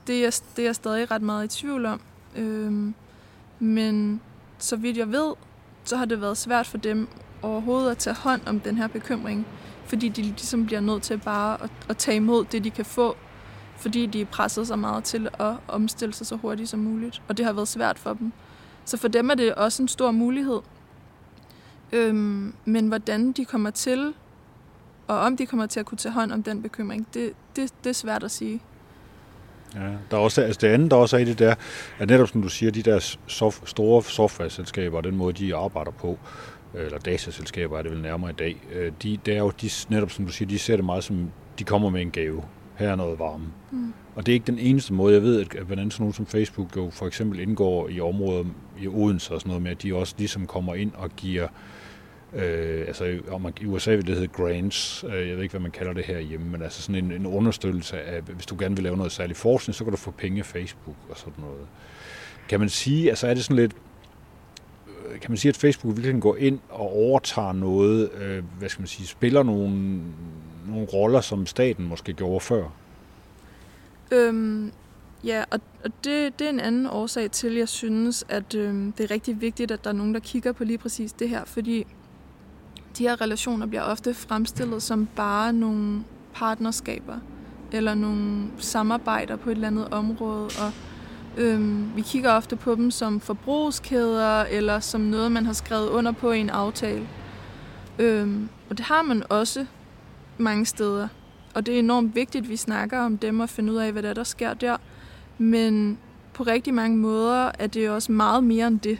det, 0.07 0.27
er, 0.27 0.41
det 0.57 0.63
er 0.63 0.67
jeg 0.67 0.75
stadig 0.75 1.11
ret 1.11 1.23
meget 1.23 1.45
i 1.45 1.61
tvivl 1.61 1.87
om. 1.87 2.01
Øhm, 2.37 2.95
men 3.59 4.21
så 4.59 4.77
vidt 4.77 4.97
jeg 4.97 5.13
ved, 5.13 5.35
så 5.85 5.97
har 5.97 6.05
det 6.05 6.21
været 6.21 6.37
svært 6.37 6.67
for 6.67 6.79
dem 6.79 7.09
overhovedet 7.43 7.91
at 7.91 7.99
tage 7.99 8.17
hånd 8.17 8.41
om 8.47 8.61
den 8.61 8.77
her 8.77 8.89
bekymring 8.89 9.47
fordi 9.91 10.09
de 10.09 10.23
ligesom 10.23 10.67
bliver 10.67 10.81
nødt 10.81 11.03
til 11.03 11.19
bare 11.19 11.63
at, 11.63 11.71
at 11.89 11.97
tage 11.97 12.17
imod 12.17 12.45
det, 12.45 12.65
de 12.65 12.71
kan 12.71 12.85
få, 12.85 13.17
fordi 13.77 14.07
de 14.07 14.21
er 14.21 14.25
presset 14.25 14.67
så 14.67 14.77
meget 14.77 15.05
til 15.05 15.29
at 15.39 15.55
omstille 15.69 16.15
sig 16.15 16.27
så 16.27 16.37
hurtigt 16.37 16.69
som 16.69 16.81
muligt. 16.81 17.23
Og 17.29 17.37
det 17.37 17.47
har 17.47 17.53
været 17.53 17.69
svært 17.69 17.99
for 17.99 18.15
dem. 18.15 18.33
Så 18.85 18.97
for 18.97 19.09
dem 19.09 19.31
er 19.31 19.35
det 19.35 19.55
også 19.55 19.83
en 19.83 19.89
stor 19.89 20.11
mulighed. 20.11 20.61
Øhm, 21.93 22.55
men 22.65 22.89
hvordan 22.89 23.33
de 23.33 23.45
kommer 23.45 23.71
til, 23.71 24.15
og 25.07 25.19
om 25.19 25.37
de 25.37 25.47
kommer 25.47 25.67
til 25.67 25.81
at 25.81 25.87
kunne 25.87 25.99
tage 25.99 26.13
hånd 26.13 26.33
om 26.33 26.43
den 26.43 26.63
bekymring, 26.63 27.07
det, 27.15 27.33
det, 27.57 27.73
det 27.85 27.91
er 27.91 27.95
svært 27.95 28.25
at 28.25 28.31
sige. 28.31 28.61
Ja, 29.75 29.81
der 30.11 30.17
er 30.17 30.21
også, 30.21 30.43
altså 30.43 30.59
det 30.61 30.69
andet, 30.69 30.91
der 30.91 30.97
også 30.97 31.17
er 31.17 31.21
i 31.21 31.25
det 31.25 31.39
der, 31.39 31.55
at 31.99 32.09
netop 32.09 32.29
som 32.29 32.43
du 32.43 32.49
siger, 32.49 32.73
de 32.73 32.83
der 32.83 33.17
soft, 33.27 33.69
store 33.69 34.03
software-selskaber 34.03 34.97
og 34.97 35.05
den 35.05 35.17
måde, 35.17 35.33
de 35.33 35.57
arbejder 35.57 35.91
på, 35.91 36.19
eller 36.75 36.99
dataselskaber 36.99 37.79
er 37.79 37.83
det 37.83 37.91
vel 37.91 38.03
nærmere 38.03 38.31
i 38.31 38.35
dag, 38.35 38.57
øh, 38.73 38.93
de, 39.03 39.19
det 39.27 39.35
er 39.35 39.39
jo 39.39 39.53
de, 39.63 39.71
netop 39.89 40.11
som 40.11 40.27
du 40.27 40.33
siger, 40.33 40.49
de 40.49 40.59
ser 40.59 40.77
det 40.77 40.85
meget 40.85 41.05
som, 41.05 41.31
de 41.59 41.65
kommer 41.65 41.91
med 41.91 42.03
en 42.03 42.11
gave. 42.11 42.43
Her 42.77 42.89
er 42.89 42.97
noget 42.97 43.19
varme. 43.19 43.47
Mm. 43.71 43.93
Og 44.15 44.27
det 44.27 44.33
er 44.33 44.35
ikke 44.35 44.47
den 44.47 44.59
eneste 44.59 44.93
måde. 44.93 45.15
Jeg 45.15 45.23
ved, 45.23 45.41
at 45.41 45.63
hvordan 45.63 45.91
sådan 45.91 46.03
nogen 46.03 46.15
som 46.15 46.27
Facebook 46.27 46.77
jo 46.77 46.91
for 46.91 47.07
eksempel 47.07 47.41
indgår 47.41 47.89
i 47.89 48.01
områder 48.01 48.45
i 48.81 48.89
Odense 48.89 49.35
og 49.35 49.41
sådan 49.41 49.49
noget 49.49 49.63
med, 49.63 49.71
at 49.71 49.83
de 49.83 49.95
også 49.95 50.15
ligesom 50.19 50.47
kommer 50.47 50.75
ind 50.75 50.93
og 50.95 51.11
giver 51.17 51.49
Øh, 52.33 52.85
altså 52.87 53.19
om 53.31 53.53
i 53.61 53.67
USA 53.67 53.95
vil 53.95 54.07
det 54.07 54.15
hedde 54.15 54.29
grants, 54.29 55.05
øh, 55.09 55.29
jeg 55.29 55.37
ved 55.37 55.43
ikke, 55.43 55.53
hvad 55.53 55.61
man 55.61 55.71
kalder 55.71 55.93
det 55.93 56.05
her 56.05 56.19
hjemme, 56.19 56.47
men 56.47 56.63
altså 56.63 56.83
sådan 56.83 57.05
en, 57.05 57.13
en 57.13 57.27
understøttelse 57.27 58.03
af, 58.03 58.23
hvis 58.23 58.47
du 58.47 58.57
gerne 58.59 58.75
vil 58.75 58.83
lave 58.83 58.97
noget 58.97 59.13
særlig 59.13 59.37
forskning, 59.37 59.75
så 59.75 59.85
kan 59.85 59.91
du 59.91 59.97
få 59.97 60.11
penge 60.11 60.39
af 60.39 60.47
Facebook 60.47 60.97
og 61.11 61.17
sådan 61.17 61.35
noget. 61.39 61.67
Kan 62.49 62.61
man 62.61 62.69
sige, 62.69 63.09
altså 63.09 63.27
er 63.27 63.35
det 63.35 63.45
sådan 63.45 63.57
lidt, 63.57 63.73
kan 65.21 65.31
man 65.31 65.37
sige, 65.37 65.49
at 65.49 65.57
Facebook 65.57 65.97
virkelig 65.97 66.23
går 66.23 66.37
ind 66.37 66.59
og 66.69 66.93
overtager 66.93 67.53
noget, 67.53 68.11
øh, 68.13 68.45
hvad 68.59 68.69
skal 68.69 68.81
man 68.81 68.89
sige, 68.89 69.07
spiller 69.07 69.43
nogle, 69.43 70.01
nogle 70.69 70.87
roller, 70.87 71.21
som 71.21 71.47
staten 71.47 71.89
måske 71.89 72.13
gjorde 72.13 72.41
før? 72.41 72.65
Øhm, 74.11 74.73
ja, 75.25 75.45
og, 75.51 75.61
og 75.85 75.91
det, 76.05 76.39
det 76.39 76.45
er 76.45 76.51
en 76.51 76.61
anden 76.61 76.87
årsag 76.87 77.31
til, 77.31 77.55
jeg 77.55 77.69
synes, 77.69 78.25
at 78.29 78.55
øhm, 78.55 78.93
det 78.93 79.05
er 79.05 79.11
rigtig 79.11 79.41
vigtigt, 79.41 79.71
at 79.71 79.85
der 79.85 79.91
er 79.91 79.95
nogen, 79.95 80.15
der 80.15 80.21
kigger 80.21 80.53
på 80.53 80.65
lige 80.65 80.79
præcis 80.79 81.13
det 81.13 81.29
her, 81.29 81.45
fordi 81.45 81.87
de 82.99 83.03
her 83.03 83.21
relationer 83.21 83.67
bliver 83.67 83.83
ofte 83.83 84.15
fremstillet 84.15 84.83
som 84.83 85.09
bare 85.17 85.53
nogle 85.53 86.05
partnerskaber. 86.35 87.19
eller 87.73 87.95
nogle 87.95 88.51
samarbejder 88.59 89.37
på 89.37 89.51
et 89.51 89.55
eller 89.55 89.67
andet 89.67 89.89
område, 89.89 90.45
og 90.45 90.73
øhm, 91.37 91.97
vi 91.97 92.01
kigger 92.01 92.33
ofte 92.33 92.57
på 92.57 92.75
dem 92.75 92.91
som 92.91 93.21
forbrugskæder, 93.21 94.43
eller 94.43 94.81
som 94.81 95.01
noget, 95.01 95.33
man 95.33 95.47
har 95.47 95.53
skrevet 95.53 95.89
under 95.89 96.13
på 96.13 96.33
i 96.33 96.41
en 96.41 96.51
aftale. 96.51 97.09
Øhm, 97.99 98.49
og 98.71 98.79
det 98.79 98.87
har 98.87 99.03
man 99.03 99.23
også 99.29 99.67
mange 100.39 100.67
steder. 100.67 101.09
Og 101.55 101.67
det 101.67 101.75
er 101.75 101.79
enormt 101.79 102.15
vigtigt, 102.15 102.45
at 102.45 102.51
vi 102.51 102.57
snakker 102.57 102.99
om 102.99 103.19
dem 103.19 103.41
og 103.41 103.49
finder 103.49 103.73
ud 103.75 103.79
af, 103.79 103.93
hvad 103.93 104.03
der, 104.03 104.11
er, 104.11 104.15
der 104.15 104.25
sker 104.25 104.55
der. 104.55 104.77
Men 105.39 105.99
på 106.33 106.43
rigtig 106.43 106.75
mange 106.75 106.97
måder 106.97 107.51
er 107.59 107.67
det 107.67 107.91
også 107.91 108.13
meget 108.13 108.45
mere 108.45 108.67
end 108.67 108.81
det. 108.81 108.99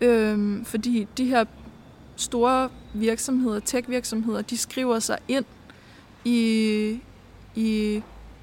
Øhm, 0.00 0.64
fordi 0.64 1.08
de 1.18 1.24
her 1.24 1.44
store 2.16 2.68
virksomheder, 2.94 3.60
tech-virksomheder, 3.60 4.42
de 4.42 4.58
skriver 4.58 4.98
sig 4.98 5.18
ind 5.28 5.44
i, 6.24 7.00
i 7.54 8.02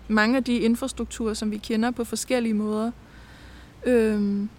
mange 0.09 0.37
af 0.37 0.43
de 0.43 0.57
infrastrukturer, 0.57 1.33
som 1.33 1.51
vi 1.51 1.57
kender 1.57 1.91
på 1.91 2.03
forskellige 2.03 2.53
måder. 2.53 2.91
Øhm, 3.85 4.49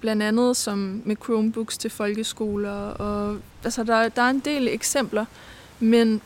blandt 0.00 0.22
andet 0.22 0.56
som 0.56 1.02
med 1.04 1.16
Chromebooks 1.24 1.78
til 1.78 1.90
folkeskoler. 1.90 2.72
Og, 2.72 3.38
altså 3.64 3.84
der, 3.84 4.08
der 4.08 4.22
er 4.22 4.30
en 4.30 4.40
del 4.40 4.68
eksempler, 4.68 5.24
men 5.80 6.20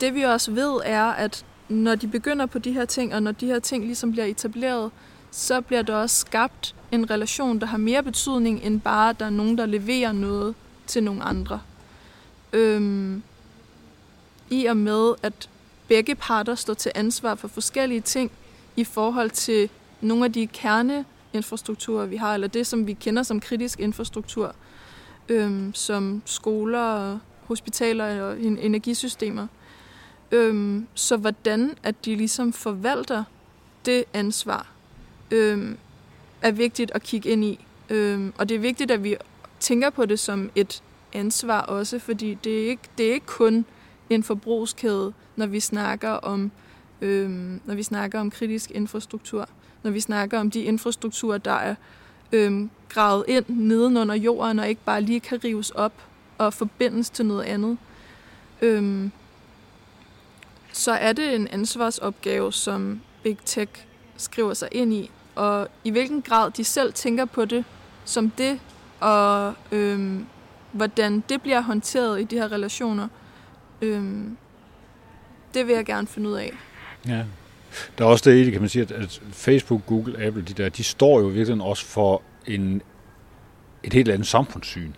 det 0.00 0.14
vi 0.14 0.22
også 0.22 0.50
ved 0.50 0.80
er, 0.84 1.04
at 1.04 1.44
når 1.68 1.94
de 1.94 2.08
begynder 2.08 2.46
på 2.46 2.58
de 2.58 2.72
her 2.72 2.84
ting, 2.84 3.14
og 3.14 3.22
når 3.22 3.32
de 3.32 3.46
her 3.46 3.58
ting 3.58 3.84
ligesom 3.84 4.12
bliver 4.12 4.24
etableret, 4.24 4.90
så 5.30 5.60
bliver 5.60 5.82
der 5.82 5.96
også 5.96 6.16
skabt 6.16 6.74
en 6.92 7.10
relation, 7.10 7.60
der 7.60 7.66
har 7.66 7.78
mere 7.78 8.02
betydning 8.02 8.62
end 8.62 8.80
bare, 8.80 9.10
at 9.10 9.20
der 9.20 9.26
er 9.26 9.30
nogen, 9.30 9.58
der 9.58 9.66
leverer 9.66 10.12
noget 10.12 10.54
til 10.86 11.02
nogle 11.02 11.22
andre. 11.22 11.60
Øhm, 12.52 13.22
I 14.50 14.66
og 14.66 14.76
med, 14.76 15.14
at 15.22 15.49
begge 15.90 16.14
parter 16.14 16.54
står 16.54 16.74
til 16.74 16.92
ansvar 16.94 17.34
for 17.34 17.48
forskellige 17.48 18.00
ting 18.00 18.30
i 18.76 18.84
forhold 18.84 19.30
til 19.30 19.70
nogle 20.00 20.24
af 20.24 20.32
de 20.32 20.46
kerneinfrastrukturer, 20.46 22.06
vi 22.06 22.16
har, 22.16 22.34
eller 22.34 22.48
det, 22.48 22.66
som 22.66 22.86
vi 22.86 22.92
kender 22.92 23.22
som 23.22 23.40
kritisk 23.40 23.80
infrastruktur, 23.80 24.54
øhm, 25.28 25.74
som 25.74 26.22
skoler, 26.24 27.18
hospitaler 27.44 28.22
og 28.22 28.40
energisystemer. 28.40 29.46
Øhm, 30.32 30.86
så 30.94 31.16
hvordan 31.16 31.74
at 31.82 32.04
de 32.04 32.16
ligesom 32.16 32.52
forvalter 32.52 33.24
det 33.86 34.04
ansvar, 34.14 34.66
øhm, 35.30 35.76
er 36.42 36.50
vigtigt 36.50 36.90
at 36.94 37.02
kigge 37.02 37.28
ind 37.28 37.44
i. 37.44 37.66
Øhm, 37.88 38.32
og 38.38 38.48
det 38.48 38.54
er 38.54 38.58
vigtigt, 38.58 38.90
at 38.90 39.04
vi 39.04 39.16
tænker 39.60 39.90
på 39.90 40.06
det 40.06 40.18
som 40.18 40.50
et 40.54 40.82
ansvar 41.12 41.60
også, 41.60 41.98
fordi 41.98 42.34
det 42.44 42.62
er 42.62 42.68
ikke, 42.68 42.82
det 42.98 43.08
er 43.08 43.12
ikke 43.14 43.26
kun 43.26 43.64
en 44.10 44.22
forbrugskæde, 44.22 45.12
når 45.36 45.46
vi 45.46 45.60
snakker 45.60 46.10
om 46.10 46.50
øh, 47.00 47.30
når 47.64 47.74
vi 47.74 47.82
snakker 47.82 48.20
om 48.20 48.30
kritisk 48.30 48.70
infrastruktur, 48.70 49.48
når 49.82 49.90
vi 49.90 50.00
snakker 50.00 50.40
om 50.40 50.50
de 50.50 50.60
infrastrukturer, 50.60 51.38
der 51.38 51.52
er 51.52 51.74
øh, 52.32 52.68
gravet 52.88 53.24
ind 53.28 53.44
nedenunder 53.48 54.14
jorden 54.14 54.58
og 54.58 54.68
ikke 54.68 54.84
bare 54.84 55.00
lige 55.00 55.20
kan 55.20 55.44
rives 55.44 55.70
op 55.70 55.92
og 56.38 56.54
forbindes 56.54 57.10
til 57.10 57.26
noget 57.26 57.44
andet. 57.44 57.78
Øh, 58.62 59.10
så 60.72 60.92
er 60.92 61.12
det 61.12 61.34
en 61.34 61.48
ansvarsopgave, 61.48 62.52
som 62.52 63.00
Big 63.22 63.38
Tech 63.44 63.72
skriver 64.16 64.54
sig 64.54 64.68
ind 64.72 64.92
i, 64.92 65.10
og 65.34 65.68
i 65.84 65.90
hvilken 65.90 66.22
grad 66.22 66.50
de 66.50 66.64
selv 66.64 66.92
tænker 66.92 67.24
på 67.24 67.44
det 67.44 67.64
som 68.04 68.30
det, 68.30 68.60
og 69.00 69.54
øhm, 69.72 70.26
hvordan 70.72 71.24
det 71.28 71.42
bliver 71.42 71.60
håndteret 71.60 72.20
i 72.20 72.24
de 72.24 72.36
her 72.36 72.52
relationer, 72.52 73.08
øhm, 73.82 74.36
det 75.54 75.66
vil 75.66 75.74
jeg 75.74 75.84
gerne 75.84 76.06
finde 76.06 76.30
ud 76.30 76.34
af. 76.34 76.52
Ja. 77.08 77.24
Der 77.98 78.04
er 78.04 78.08
også 78.08 78.30
det, 78.30 78.52
kan 78.52 78.60
man 78.60 78.68
sige, 78.68 78.94
at 78.94 79.22
Facebook, 79.32 79.86
Google, 79.86 80.24
Apple, 80.26 80.42
de 80.42 80.52
der, 80.52 80.68
de 80.68 80.84
står 80.84 81.20
jo 81.20 81.26
virkelig 81.26 81.62
også 81.62 81.86
for 81.86 82.22
en, 82.46 82.82
et 83.82 83.92
helt 83.92 84.08
andet 84.08 84.26
samfundssyn 84.26 84.92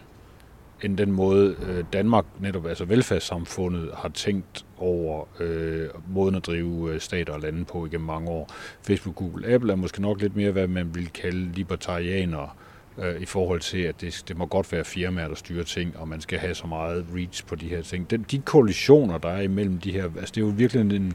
end 0.83 0.99
den 0.99 1.13
måde 1.13 1.57
øh, 1.63 1.85
Danmark, 1.93 2.25
netop 2.41 2.67
altså 2.67 2.85
velfærdssamfundet, 2.85 3.91
har 3.95 4.09
tænkt 4.09 4.65
over 4.79 5.29
øh, 5.41 5.89
måden 6.09 6.35
at 6.35 6.47
drive 6.47 6.95
øh, 6.95 7.01
stater 7.01 7.33
og 7.33 7.41
lande 7.41 7.65
på 7.65 7.87
igennem 7.87 8.07
mange 8.07 8.31
år. 8.31 8.51
Facebook, 8.83 9.17
Google, 9.17 9.47
Apple 9.47 9.73
er 9.73 9.77
måske 9.77 10.03
nok 10.03 10.21
lidt 10.21 10.37
mere, 10.37 10.51
hvad 10.51 10.67
man 10.67 10.95
vil 10.95 11.09
kalde 11.09 11.53
libertarianere 11.53 12.43
øh, 12.43 12.72
i 13.21 13.27
forhold 13.27 13.61
til, 13.61 13.79
at 13.79 14.01
det, 14.01 14.25
det 14.29 14.39
må 14.39 14.47
godt 14.47 14.73
være 14.73 14.85
firmaer, 14.85 15.29
der 15.29 15.35
styrer 15.35 15.65
ting, 15.65 15.97
og 15.97 16.09
man 16.09 16.21
skal 16.21 16.39
have 16.39 16.55
så 16.55 16.67
meget 16.67 17.07
reach 17.15 17.47
på 17.47 17.55
de 17.55 17.69
her 17.69 17.83
ting. 17.83 18.11
Den, 18.11 18.27
de 18.31 18.39
koalitioner, 18.39 19.19
der 19.19 19.29
er 19.29 19.41
imellem 19.41 19.79
de 19.79 19.93
her, 19.93 20.05
altså 20.05 20.33
det 20.35 20.37
er 20.37 20.47
jo 20.47 20.53
virkelig 20.57 20.97
en, 20.97 21.13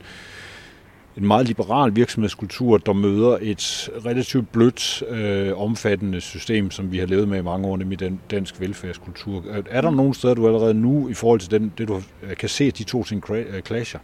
en 1.17 1.27
meget 1.27 1.47
liberal 1.47 1.95
virksomhedskultur, 1.95 2.77
der 2.77 2.93
møder 2.93 3.37
et 3.41 3.89
relativt 4.05 4.51
blødt, 4.51 5.03
øh, 5.09 5.61
omfattende 5.61 6.21
system, 6.21 6.71
som 6.71 6.91
vi 6.91 6.97
har 6.97 7.05
levet 7.05 7.27
med 7.27 7.39
i 7.39 7.41
mange 7.41 7.67
år, 7.67 7.77
nemlig 7.77 7.99
den 7.99 8.19
dansk 8.31 8.59
velfærdskultur. 8.59 9.43
Er 9.69 9.81
der 9.81 9.91
nogle 9.91 10.13
steder, 10.13 10.33
du 10.33 10.47
allerede 10.47 10.73
nu, 10.73 11.09
i 11.09 11.13
forhold 11.13 11.39
til 11.39 11.51
den, 11.51 11.73
det 11.77 11.87
du 11.87 12.01
kan 12.39 12.49
se, 12.49 12.63
at 12.63 12.77
de 12.77 12.83
to 12.83 13.03
ting 13.03 13.29
øh, 13.31 13.61
clasher? 13.61 13.99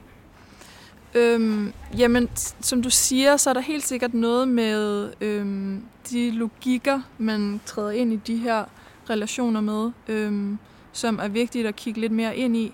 Øhm, 1.16 1.74
jamen, 1.98 2.30
som 2.62 2.82
du 2.82 2.90
siger, 2.90 3.38
så 3.38 3.50
er 3.50 3.54
der 3.54 3.62
helt 3.62 3.84
sikkert 3.84 4.14
noget 4.14 4.48
med 4.48 5.10
øhm, 5.22 5.84
de 6.10 6.32
logikker, 6.32 7.02
man 7.18 7.62
træder 7.66 7.92
ind 7.92 8.14
i 8.14 8.16
de 8.16 8.38
her 8.38 8.66
relationer 9.10 9.62
med, 9.62 9.92
øhm, 10.08 10.58
som 10.92 11.20
er 11.20 11.28
vigtigt 11.28 11.68
at 11.68 11.76
kigge 11.76 12.02
lidt 12.02 12.12
mere 12.12 12.38
ind 12.38 12.58
i. 12.58 12.74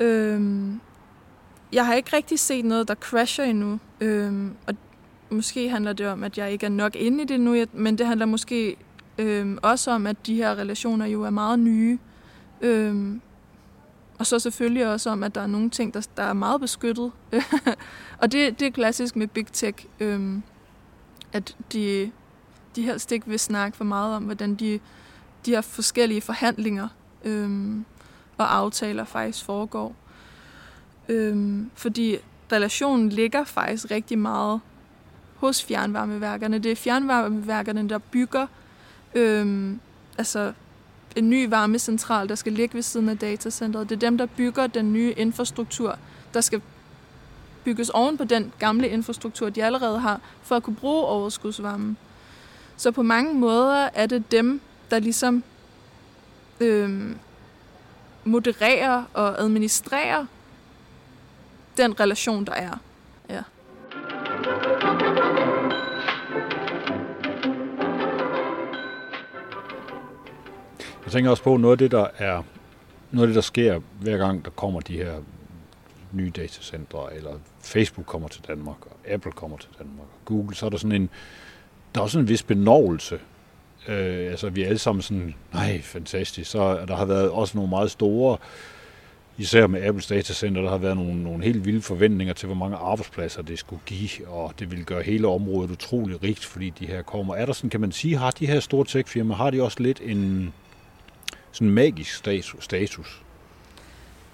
Øhm, 0.00 0.80
jeg 1.72 1.86
har 1.86 1.94
ikke 1.94 2.16
rigtig 2.16 2.38
set 2.38 2.64
noget, 2.64 2.88
der 2.88 2.94
crasher 2.94 3.44
endnu. 3.44 3.78
Øhm, 4.00 4.52
og 4.66 4.74
måske 5.30 5.68
handler 5.68 5.92
det 5.92 6.06
om, 6.06 6.24
at 6.24 6.38
jeg 6.38 6.52
ikke 6.52 6.66
er 6.66 6.70
nok 6.70 6.96
inde 6.96 7.22
i 7.22 7.26
det 7.26 7.40
nu, 7.40 7.64
men 7.72 7.98
det 7.98 8.06
handler 8.06 8.26
måske 8.26 8.76
øhm, 9.18 9.58
også 9.62 9.90
om, 9.90 10.06
at 10.06 10.26
de 10.26 10.34
her 10.34 10.54
relationer 10.54 11.06
jo 11.06 11.22
er 11.22 11.30
meget 11.30 11.58
nye. 11.58 11.98
Øhm, 12.60 13.20
og 14.18 14.26
så 14.26 14.38
selvfølgelig 14.38 14.88
også 14.88 15.10
om, 15.10 15.22
at 15.22 15.34
der 15.34 15.40
er 15.40 15.46
nogle 15.46 15.70
ting, 15.70 15.94
der, 15.94 16.06
der 16.16 16.22
er 16.22 16.32
meget 16.32 16.60
beskyttet. 16.60 17.12
og 18.20 18.32
det, 18.32 18.60
det 18.60 18.66
er 18.66 18.70
klassisk 18.70 19.16
med 19.16 19.26
Big 19.26 19.46
Tech, 19.46 19.86
øhm, 20.00 20.42
at 21.32 21.56
de, 21.72 22.10
de 22.76 22.82
helst 22.82 23.12
ikke 23.12 23.26
vil 23.26 23.38
snakke 23.38 23.76
for 23.76 23.84
meget 23.84 24.16
om, 24.16 24.22
hvordan 24.22 24.54
de, 24.54 24.80
de 25.46 25.50
her 25.50 25.60
forskellige 25.60 26.20
forhandlinger 26.20 26.88
øhm, 27.24 27.84
og 28.38 28.56
aftaler 28.56 29.04
faktisk 29.04 29.44
foregår. 29.44 29.96
Øhm, 31.08 31.70
fordi 31.74 32.16
relationen 32.52 33.08
ligger 33.08 33.44
faktisk 33.44 33.90
rigtig 33.90 34.18
meget 34.18 34.60
hos 35.36 35.64
fjernvarmeværkerne. 35.64 36.58
Det 36.58 36.72
er 36.72 36.76
fjernvarmeværkerne, 36.76 37.88
der 37.88 37.98
bygger 37.98 38.46
øhm, 39.14 39.80
altså 40.18 40.52
en 41.18 41.30
ny 41.30 41.48
varmecentral, 41.48 42.28
der 42.28 42.34
skal 42.34 42.52
ligge 42.52 42.74
ved 42.74 42.82
siden 42.82 43.08
af 43.08 43.18
datacenteret. 43.18 43.88
Det 43.88 43.96
er 43.96 44.00
dem, 44.00 44.18
der 44.18 44.26
bygger 44.26 44.66
den 44.66 44.92
nye 44.92 45.12
infrastruktur, 45.16 45.98
der 46.34 46.40
skal 46.40 46.62
bygges 47.64 47.90
oven 47.90 48.16
på 48.16 48.24
den 48.24 48.52
gamle 48.58 48.88
infrastruktur, 48.88 49.48
de 49.48 49.64
allerede 49.64 49.98
har, 49.98 50.20
for 50.42 50.56
at 50.56 50.62
kunne 50.62 50.76
bruge 50.76 51.04
overskudsvarmen. 51.04 51.96
Så 52.76 52.90
på 52.90 53.02
mange 53.02 53.34
måder 53.34 53.88
er 53.94 54.06
det 54.06 54.32
dem, 54.32 54.60
der 54.90 54.98
ligesom 54.98 55.42
øh, 56.60 57.16
modererer 58.24 59.04
og 59.14 59.40
administrerer 59.40 60.26
den 61.76 62.00
relation, 62.00 62.44
der 62.44 62.52
er. 62.52 62.78
Jeg 71.08 71.12
tænker 71.12 71.30
også 71.30 71.42
på 71.42 71.56
noget 71.56 71.72
af 71.72 71.78
det, 71.78 71.90
der 71.90 72.06
er 72.18 72.42
noget 73.10 73.22
af 73.22 73.28
det, 73.28 73.34
der 73.34 73.40
sker 73.40 73.80
hver 74.00 74.16
gang, 74.16 74.44
der 74.44 74.50
kommer 74.50 74.80
de 74.80 74.96
her 74.96 75.12
nye 76.12 76.32
datacentre, 76.36 77.14
eller 77.14 77.30
Facebook 77.62 78.06
kommer 78.06 78.28
til 78.28 78.42
Danmark, 78.48 78.76
og 78.86 78.96
Apple 79.06 79.32
kommer 79.32 79.56
til 79.56 79.68
Danmark, 79.78 80.06
og 80.14 80.24
Google, 80.24 80.56
så 80.56 80.66
er 80.66 80.70
der 80.70 80.76
sådan 80.76 81.02
en, 81.02 81.10
der 81.94 82.00
er 82.00 82.04
også 82.04 82.18
en 82.18 82.28
vis 82.28 82.42
benovelse. 82.42 83.18
Øh, 83.88 84.30
altså, 84.30 84.50
vi 84.50 84.62
er 84.62 84.66
alle 84.66 84.78
sammen 84.78 85.02
sådan, 85.02 85.34
nej, 85.52 85.80
fantastisk. 85.82 86.50
Så 86.50 86.84
der 86.88 86.96
har 86.96 87.04
været 87.04 87.30
også 87.30 87.56
nogle 87.56 87.70
meget 87.70 87.90
store 87.90 88.36
især 89.38 89.66
med 89.66 89.82
Apples 89.82 90.06
datacenter, 90.06 90.62
der 90.62 90.70
har 90.70 90.78
været 90.78 90.96
nogle, 90.96 91.22
nogle 91.22 91.44
helt 91.44 91.64
vilde 91.64 91.82
forventninger 91.82 92.34
til, 92.34 92.46
hvor 92.46 92.56
mange 92.56 92.76
arbejdspladser 92.76 93.42
det 93.42 93.58
skulle 93.58 93.82
give, 93.86 94.28
og 94.28 94.52
det 94.58 94.70
vil 94.70 94.84
gøre 94.84 95.02
hele 95.02 95.28
området 95.28 95.70
utrolig 95.70 96.22
rigt, 96.22 96.44
fordi 96.44 96.70
de 96.70 96.86
her 96.86 97.02
kommer. 97.02 97.34
Er 97.34 97.46
der 97.46 97.52
sådan, 97.52 97.70
kan 97.70 97.80
man 97.80 97.92
sige, 97.92 98.16
har 98.16 98.30
de 98.30 98.46
her 98.46 98.60
store 98.60 98.84
tech-firmaer, 98.84 99.36
har 99.36 99.50
de 99.50 99.62
også 99.62 99.82
lidt 99.82 100.00
en 100.04 100.52
sådan 101.58 101.70
magisk 101.70 102.14
status? 102.60 103.22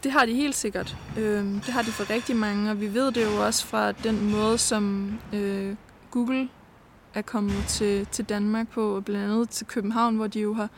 Det 0.03 0.13
har 0.13 0.27
de 0.27 0.35
helt 0.35 0.55
sikkert. 0.55 0.97
Øh, 1.19 1.45
det 1.45 1.65
har 1.65 1.83
de 1.83 1.91
for 1.91 2.11
rigtig 2.11 2.37
mange, 2.37 2.71
og 2.71 2.81
vi 2.81 2.95
ved 2.95 3.13
det 3.13 3.25
jo 3.25 3.47
også 3.47 3.67
fra 3.67 3.93
den 3.93 4.31
måde, 4.31 4.59
som 4.59 5.13
øh, 5.33 5.75
Google 6.11 6.49
er 7.15 7.23
kommet 7.23 7.65
til, 7.69 8.07
til 8.07 8.25
Danmark 8.25 8.69
på, 8.69 8.97
og 8.97 9.05
blandt 9.05 9.33
andet 9.33 9.51
til 9.51 9.67
København, 9.67 10.17
hvor 10.17 10.27
de 10.27 10.41
jo 10.41 10.55
har 10.55 10.69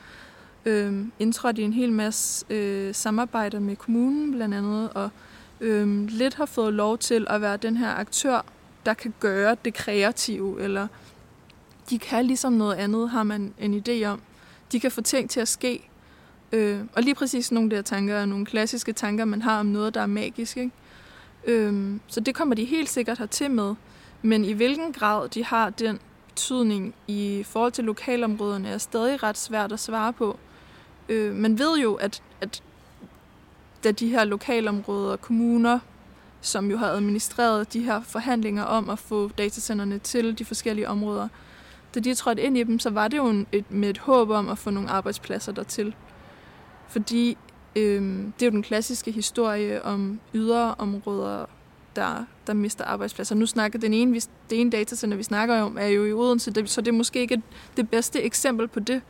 øh, 0.64 1.04
indtrådt 1.18 1.59
i 1.59 1.62
en 1.62 1.72
hel 1.72 1.92
masse 1.92 2.46
øh, 2.50 2.94
samarbejder 2.94 3.61
med 3.61 3.76
kommunen 3.76 4.32
blandt 4.32 4.54
andet, 4.54 4.90
og 4.94 5.11
øh, 5.61 6.06
lidt 6.09 6.35
har 6.35 6.46
fået 6.46 6.72
lov 6.72 6.98
til 6.98 7.26
at 7.30 7.40
være 7.40 7.56
den 7.56 7.76
her 7.76 7.94
aktør, 7.94 8.44
der 8.87 8.94
kan 8.94 9.14
gøre 9.20 9.56
det 9.64 9.74
kreative, 9.74 10.62
eller 10.62 10.87
de 11.90 11.98
kan 11.98 12.24
ligesom 12.24 12.52
noget 12.52 12.74
andet, 12.74 13.11
har 13.11 13.22
man 13.22 13.54
en 13.59 13.82
idé 13.88 14.04
om. 14.04 14.20
De 14.72 14.80
kan 14.80 14.90
få 14.90 15.00
ting 15.00 15.30
til 15.30 15.40
at 15.40 15.48
ske. 15.48 15.88
Øh, 16.52 16.80
og 16.96 17.02
lige 17.02 17.14
præcis 17.14 17.52
nogle 17.52 17.70
der 17.70 17.82
tanker 17.82 18.14
er 18.14 18.24
nogle 18.24 18.46
klassiske 18.46 18.92
tanker, 18.92 19.24
man 19.24 19.42
har 19.42 19.61
om 19.61 19.66
noget, 19.66 19.94
der 19.94 20.00
er 20.00 20.06
magisk. 20.06 20.56
Ikke? 20.56 20.72
Øh, 21.46 22.00
så 22.06 22.20
det 22.20 22.35
kommer 22.35 22.54
de 22.54 22.64
helt 22.64 22.88
sikkert 22.88 23.30
til 23.30 23.50
med. 23.50 23.74
Men 24.22 24.44
i 24.44 24.52
hvilken 24.52 24.92
grad 24.92 25.28
de 25.28 25.44
har 25.44 25.70
den 25.70 25.98
betydning 26.28 26.94
i 27.06 27.42
forhold 27.46 27.72
til 27.72 27.85
lokalområderne, 27.85 28.68
er 28.68 28.78
stadig 28.78 29.22
ret 29.22 29.38
svært 29.38 29.72
at 29.72 29.80
svare 29.80 30.12
på. 30.12 30.38
Øh, 31.09 31.35
man 31.35 31.59
ved 31.59 31.78
jo, 31.78 31.94
at, 31.94 32.22
at 32.40 32.62
da 33.85 33.90
de 33.90 34.09
her 34.09 34.24
lokalområder 34.24 35.12
og 35.12 35.20
kommuner, 35.20 35.78
som 36.40 36.70
jo 36.70 36.76
har 36.76 36.87
administreret 36.87 37.72
de 37.72 37.82
her 37.82 38.02
forhandlinger 38.02 38.62
om 38.62 38.90
at 38.90 38.98
få 38.98 39.28
datacenterne 39.28 39.98
til 39.98 40.38
de 40.38 40.44
forskellige 40.44 40.88
områder, 40.88 41.28
da 41.94 42.00
de 42.00 42.14
trådte 42.14 42.42
ind 42.42 42.59
i 42.59 42.62
dem, 42.62 42.78
så 42.78 42.90
var 42.90 43.09
det 43.09 43.16
jo 43.16 43.44
et, 43.52 43.70
med 43.70 43.90
et 43.90 43.98
håb 43.98 44.30
om 44.30 44.48
at 44.48 44.59
få 44.59 44.70
nogle 44.70 44.90
arbejdspladser 44.90 45.52
dertil. 45.52 45.94
Fordi 46.88 47.37
øh, 47.77 48.03
det 48.38 48.42
er 48.42 48.46
jo 48.46 48.51
den 48.51 48.62
klassiske 48.62 49.12
historie 49.12 49.85
om 49.85 50.20
yderområder, 50.35 51.46
der, 51.96 52.25
der 52.46 52.55
mister 52.55 52.85
arbejdspladser. 52.85 53.35
Nu 53.35 53.46
snakker 53.46 53.79
den 53.79 53.94
ene, 53.94 54.14
det 54.51 54.61
ene 54.61 54.70
datacenter, 54.70 55.16
vi 55.16 55.22
snakker 55.22 55.61
om, 55.61 55.79
er 55.81 55.87
jo 55.87 56.05
i 56.05 56.12
Odense, 56.12 56.53
så 56.66 56.81
det 56.81 56.88
er 56.88 56.96
måske 56.96 57.20
ikke 57.20 57.42
det 57.77 57.90
bedste 57.90 58.22
eksempel 58.22 58.68
på 58.68 58.81
det. 58.81 59.03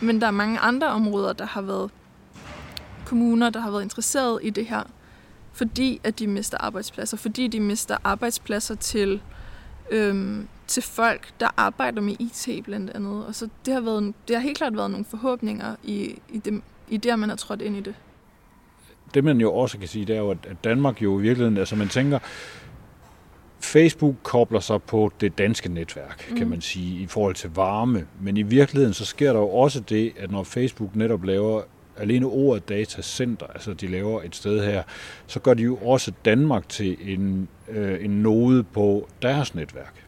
Men 0.00 0.20
der 0.20 0.26
er 0.26 0.30
mange 0.30 0.58
andre 0.58 0.86
områder, 0.86 1.32
der 1.32 1.46
har 1.46 1.62
været 1.62 1.90
kommuner, 3.06 3.50
der 3.50 3.60
har 3.60 3.70
været 3.70 3.82
interesseret 3.82 4.40
i 4.42 4.50
det 4.50 4.66
her, 4.66 4.82
fordi 5.52 6.00
at 6.04 6.18
de 6.18 6.26
mister 6.26 6.58
arbejdspladser, 6.58 7.16
fordi 7.16 7.48
de 7.48 7.60
mister 7.60 7.96
arbejdspladser 8.04 8.74
til, 8.74 9.22
øhm, 9.90 10.48
til 10.66 10.82
folk, 10.82 11.40
der 11.40 11.48
arbejder 11.56 12.00
med 12.00 12.16
IT 12.18 12.64
blandt 12.64 12.90
andet. 12.90 13.26
Og 13.26 13.34
så 13.34 13.48
det 13.66 13.74
har, 13.74 13.80
været, 13.80 14.14
det 14.28 14.36
har 14.36 14.42
helt 14.42 14.58
klart 14.58 14.76
været 14.76 14.90
nogle 14.90 15.04
forhåbninger 15.04 15.76
i, 15.82 16.18
i, 16.28 16.38
det, 16.38 16.62
i 16.92 16.96
det, 16.96 17.10
at 17.10 17.18
man 17.18 17.28
har 17.28 17.36
trådt 17.36 17.62
ind 17.62 17.76
i 17.76 17.80
det. 17.80 17.94
Det 19.14 19.24
man 19.24 19.40
jo 19.40 19.54
også 19.54 19.78
kan 19.78 19.88
sige, 19.88 20.04
det 20.04 20.16
er 20.16 20.20
jo, 20.20 20.30
at 20.30 20.64
Danmark 20.64 21.02
jo 21.02 21.18
i 21.18 21.22
virkeligheden, 21.22 21.58
altså 21.58 21.76
man 21.76 21.88
tænker, 21.88 22.18
Facebook 23.60 24.14
kobler 24.22 24.60
sig 24.60 24.82
på 24.82 25.12
det 25.20 25.38
danske 25.38 25.68
netværk, 25.68 26.30
mm. 26.30 26.36
kan 26.36 26.50
man 26.50 26.60
sige, 26.60 27.02
i 27.02 27.06
forhold 27.06 27.34
til 27.34 27.50
varme. 27.54 28.06
Men 28.20 28.36
i 28.36 28.42
virkeligheden, 28.42 28.94
så 28.94 29.04
sker 29.04 29.32
der 29.32 29.40
jo 29.40 29.48
også 29.48 29.80
det, 29.80 30.12
at 30.18 30.30
når 30.30 30.42
Facebook 30.42 30.96
netop 30.96 31.24
laver 31.24 31.62
alene 31.96 32.26
ordet 32.26 32.68
datacenter, 32.68 33.46
altså 33.46 33.74
de 33.74 33.86
laver 33.86 34.22
et 34.22 34.36
sted 34.36 34.64
her, 34.64 34.82
så 35.26 35.40
gør 35.40 35.54
de 35.54 35.62
jo 35.62 35.76
også 35.76 36.12
Danmark 36.24 36.68
til 36.68 36.96
en, 37.00 37.48
øh, 37.68 38.04
en 38.04 38.10
node 38.10 38.62
på 38.62 39.08
deres 39.22 39.54
netværk. 39.54 40.04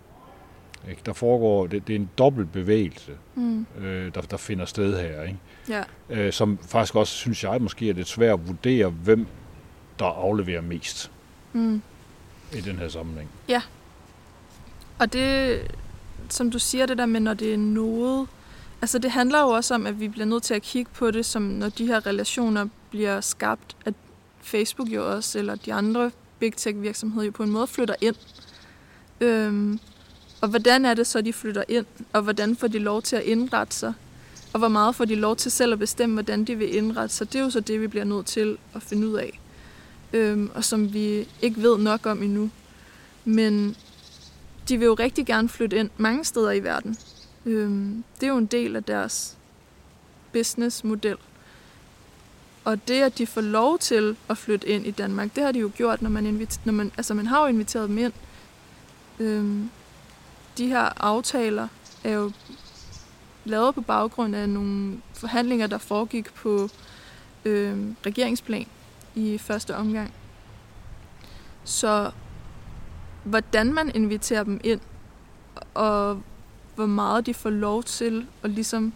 Ikke? 0.91 1.03
Der 1.07 1.13
foregår, 1.13 1.67
det, 1.67 1.87
det 1.87 1.97
er 1.97 1.99
en 1.99 2.11
dobbelt 2.19 2.53
bevægelse, 2.53 3.13
mm. 3.35 3.67
øh, 3.81 4.15
der, 4.15 4.21
der 4.21 4.37
finder 4.37 4.65
sted 4.65 5.01
her, 5.01 5.23
ikke? 5.23 5.39
Ja. 5.69 5.83
Øh, 6.11 6.33
som 6.33 6.59
faktisk 6.69 6.95
også, 6.95 7.13
synes 7.13 7.45
jeg, 7.45 7.63
måske 7.63 7.89
er 7.89 7.95
lidt 7.95 8.09
svært 8.09 8.41
at 8.41 8.49
vurdere, 8.49 8.89
hvem 8.89 9.27
der 9.99 10.05
afleverer 10.05 10.61
mest 10.61 11.11
mm. 11.53 11.83
i 12.53 12.61
den 12.61 12.77
her 12.77 12.89
sammenhæng. 12.89 13.31
Ja. 13.49 13.63
Og 14.99 15.13
det, 15.13 15.61
som 16.29 16.51
du 16.51 16.59
siger, 16.59 16.87
det 16.87 16.99
der 16.99 17.07
med, 17.07 17.21
når 17.21 17.35
det 17.35 17.55
er 17.55 17.59
noget, 17.59 18.29
Altså 18.85 18.99
det 18.99 19.11
handler 19.11 19.41
jo 19.41 19.49
også 19.49 19.75
om, 19.75 19.87
at 19.87 20.01
vi 20.01 20.09
bliver 20.09 20.27
nødt 20.27 20.43
til 20.43 20.55
at 20.55 20.63
kigge 20.63 20.91
på 20.95 21.11
det, 21.11 21.27
som 21.27 21.43
når 21.43 21.69
de 21.69 21.87
her 21.87 22.07
relationer 22.07 22.67
bliver 22.91 23.21
skabt, 23.21 23.77
at 23.85 23.95
Facebook 24.43 24.89
jo 24.89 25.15
også, 25.15 25.39
eller 25.39 25.55
de 25.55 25.75
andre 25.75 26.11
big 26.39 26.53
tech 26.57 26.83
virksomheder 26.83 27.25
jo 27.25 27.31
på 27.31 27.43
en 27.43 27.51
måde 27.51 27.67
flytter 27.67 27.95
ind. 28.01 28.17
Øhm, 29.21 29.81
og 30.41 30.49
hvordan 30.49 30.85
er 30.85 30.95
det 30.95 31.07
så, 31.07 31.21
de 31.21 31.33
flytter 31.33 31.65
ind, 31.69 31.87
og 32.13 32.23
hvordan 32.23 32.57
får 32.57 32.67
de 32.67 32.79
lov 32.79 33.03
til 33.03 33.17
at 33.17 33.23
indrette 33.23 33.77
sig? 33.77 33.93
Og 34.55 34.59
hvor 34.59 34.69
meget 34.69 34.95
får 34.95 35.05
de 35.05 35.15
lov 35.15 35.37
til 35.37 35.51
selv 35.51 35.73
at 35.73 35.79
bestemme, 35.79 36.15
hvordan 36.15 36.45
de 36.45 36.55
vil 36.55 36.77
indrette 36.77 37.15
sig? 37.15 37.33
Det 37.33 37.39
er 37.39 37.45
jo 37.45 37.51
så 37.51 37.61
det, 37.61 37.81
vi 37.81 37.87
bliver 37.87 38.05
nødt 38.05 38.27
til 38.27 38.59
at 38.75 38.83
finde 38.83 39.09
ud 39.09 39.15
af. 39.15 39.41
Øhm, 40.13 40.51
og 40.55 40.65
som 40.65 40.93
vi 40.93 41.29
ikke 41.43 41.63
ved 41.63 41.79
nok 41.79 42.07
om 42.07 42.23
endnu. 42.23 42.51
Men 43.25 43.77
de 44.69 44.79
vil 44.79 44.87
jo 44.87 44.95
rigtig 44.95 45.27
gerne 45.27 45.49
flytte 45.49 45.77
ind 45.77 45.91
mange 45.97 46.25
steder 46.25 46.51
i 46.51 46.61
verden. 46.65 46.97
Øhm, 47.47 48.05
det 48.21 48.27
er 48.27 48.31
jo 48.31 48.39
en 48.39 48.47
del 48.47 48.77
af 48.77 48.85
deres 48.85 49.37
businessmodel. 50.33 51.17
Og 52.65 52.89
det, 52.89 53.03
at 53.03 53.19
de 53.19 53.27
får 53.27 53.41
lov 53.41 53.79
til 53.79 54.17
at 54.29 54.39
flytte 54.39 54.69
ind 54.69 54.87
i 54.87 54.91
Danmark, 54.91 55.35
det 55.37 55.45
har 55.45 55.53
de 55.53 55.59
jo 55.59 55.71
gjort, 55.77 56.03
når 56.03 56.11
man, 56.11 56.27
inviter, 56.27 56.61
når 56.65 56.73
man, 56.73 56.93
altså 56.97 57.15
man 57.15 57.27
har 57.27 57.41
jo 57.41 57.47
inviteret 57.47 57.89
dem 57.89 57.99
ind. 57.99 58.13
Øhm, 59.19 59.71
de 60.59 60.67
her 60.67 61.05
aftaler 61.05 61.69
er 62.05 62.13
jo 62.13 62.33
lavet 63.45 63.75
på 63.75 63.81
baggrund 63.81 64.37
af 64.37 64.49
nogle 64.49 65.01
forhandlinger, 65.13 65.67
der 65.67 65.79
foregik 65.79 66.35
på 66.35 66.69
øh, 67.45 67.79
regeringsplan 68.07 68.67
i 69.15 69.39
første 69.39 69.77
omgang. 69.77 70.13
Så 71.65 72.11
hvordan 73.25 73.73
man 73.73 73.91
inviterer 73.95 74.45
dem 74.45 74.61
ind, 74.65 74.81
og 75.75 76.23
hvor 76.75 76.87
meget 76.87 77.27
de 77.27 77.35
får 77.35 77.51
lov 77.51 77.83
til 77.83 78.27
at 78.43 78.51
ligesom 78.51 78.93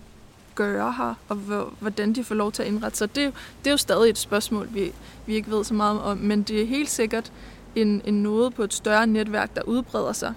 gøre 0.55 0.93
her, 0.93 1.15
og 1.29 1.37
hvordan 1.81 2.13
de 2.13 2.25
får 2.25 2.35
lov 2.35 2.53
til 2.53 2.63
at 2.63 2.69
indrette 2.69 2.99
sig. 2.99 3.15
Det, 3.15 3.33
det 3.59 3.67
er 3.67 3.71
jo 3.71 3.77
stadig 3.77 4.11
et 4.11 4.19
spørgsmål, 4.19 4.69
vi, 4.75 4.93
vi 5.27 5.35
ikke 5.35 5.51
ved 5.51 5.65
så 5.65 5.75
meget 5.75 6.01
om, 6.01 6.19
men 6.19 6.43
det 6.43 6.63
er 6.63 6.67
helt 6.67 6.91
sikkert 6.91 7.33
en, 7.75 8.03
en 8.05 8.23
noget 8.23 8.55
på 8.55 8.63
et 8.63 8.75
større 8.75 9.07
netværk, 9.07 9.57
der 9.57 9.63
udbreder 9.63 10.13
sig 10.13 10.35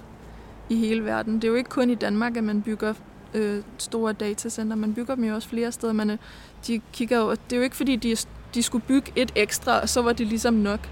i 0.69 0.75
hele 0.75 1.05
verden. 1.05 1.35
Det 1.35 1.43
er 1.43 1.47
jo 1.47 1.55
ikke 1.55 1.69
kun 1.69 1.89
i 1.89 1.95
Danmark, 1.95 2.37
at 2.37 2.43
man 2.43 2.61
bygger 2.61 2.93
øh, 3.33 3.63
store 3.77 4.13
datacenter. 4.13 4.75
Man 4.75 4.93
bygger 4.93 5.15
dem 5.15 5.23
jo 5.23 5.35
også 5.35 5.49
flere 5.49 5.71
steder. 5.71 5.93
Man, 5.93 6.19
de 6.67 6.81
kigger 6.93 7.19
jo, 7.19 7.31
det 7.31 7.53
er 7.53 7.57
jo 7.57 7.63
ikke 7.63 7.75
fordi, 7.75 7.95
de, 7.95 8.15
de 8.53 8.63
skulle 8.63 8.85
bygge 8.87 9.11
et 9.15 9.31
ekstra, 9.35 9.79
og 9.81 9.89
så 9.89 10.01
var 10.01 10.13
det 10.13 10.27
ligesom 10.27 10.53
nok. 10.53 10.89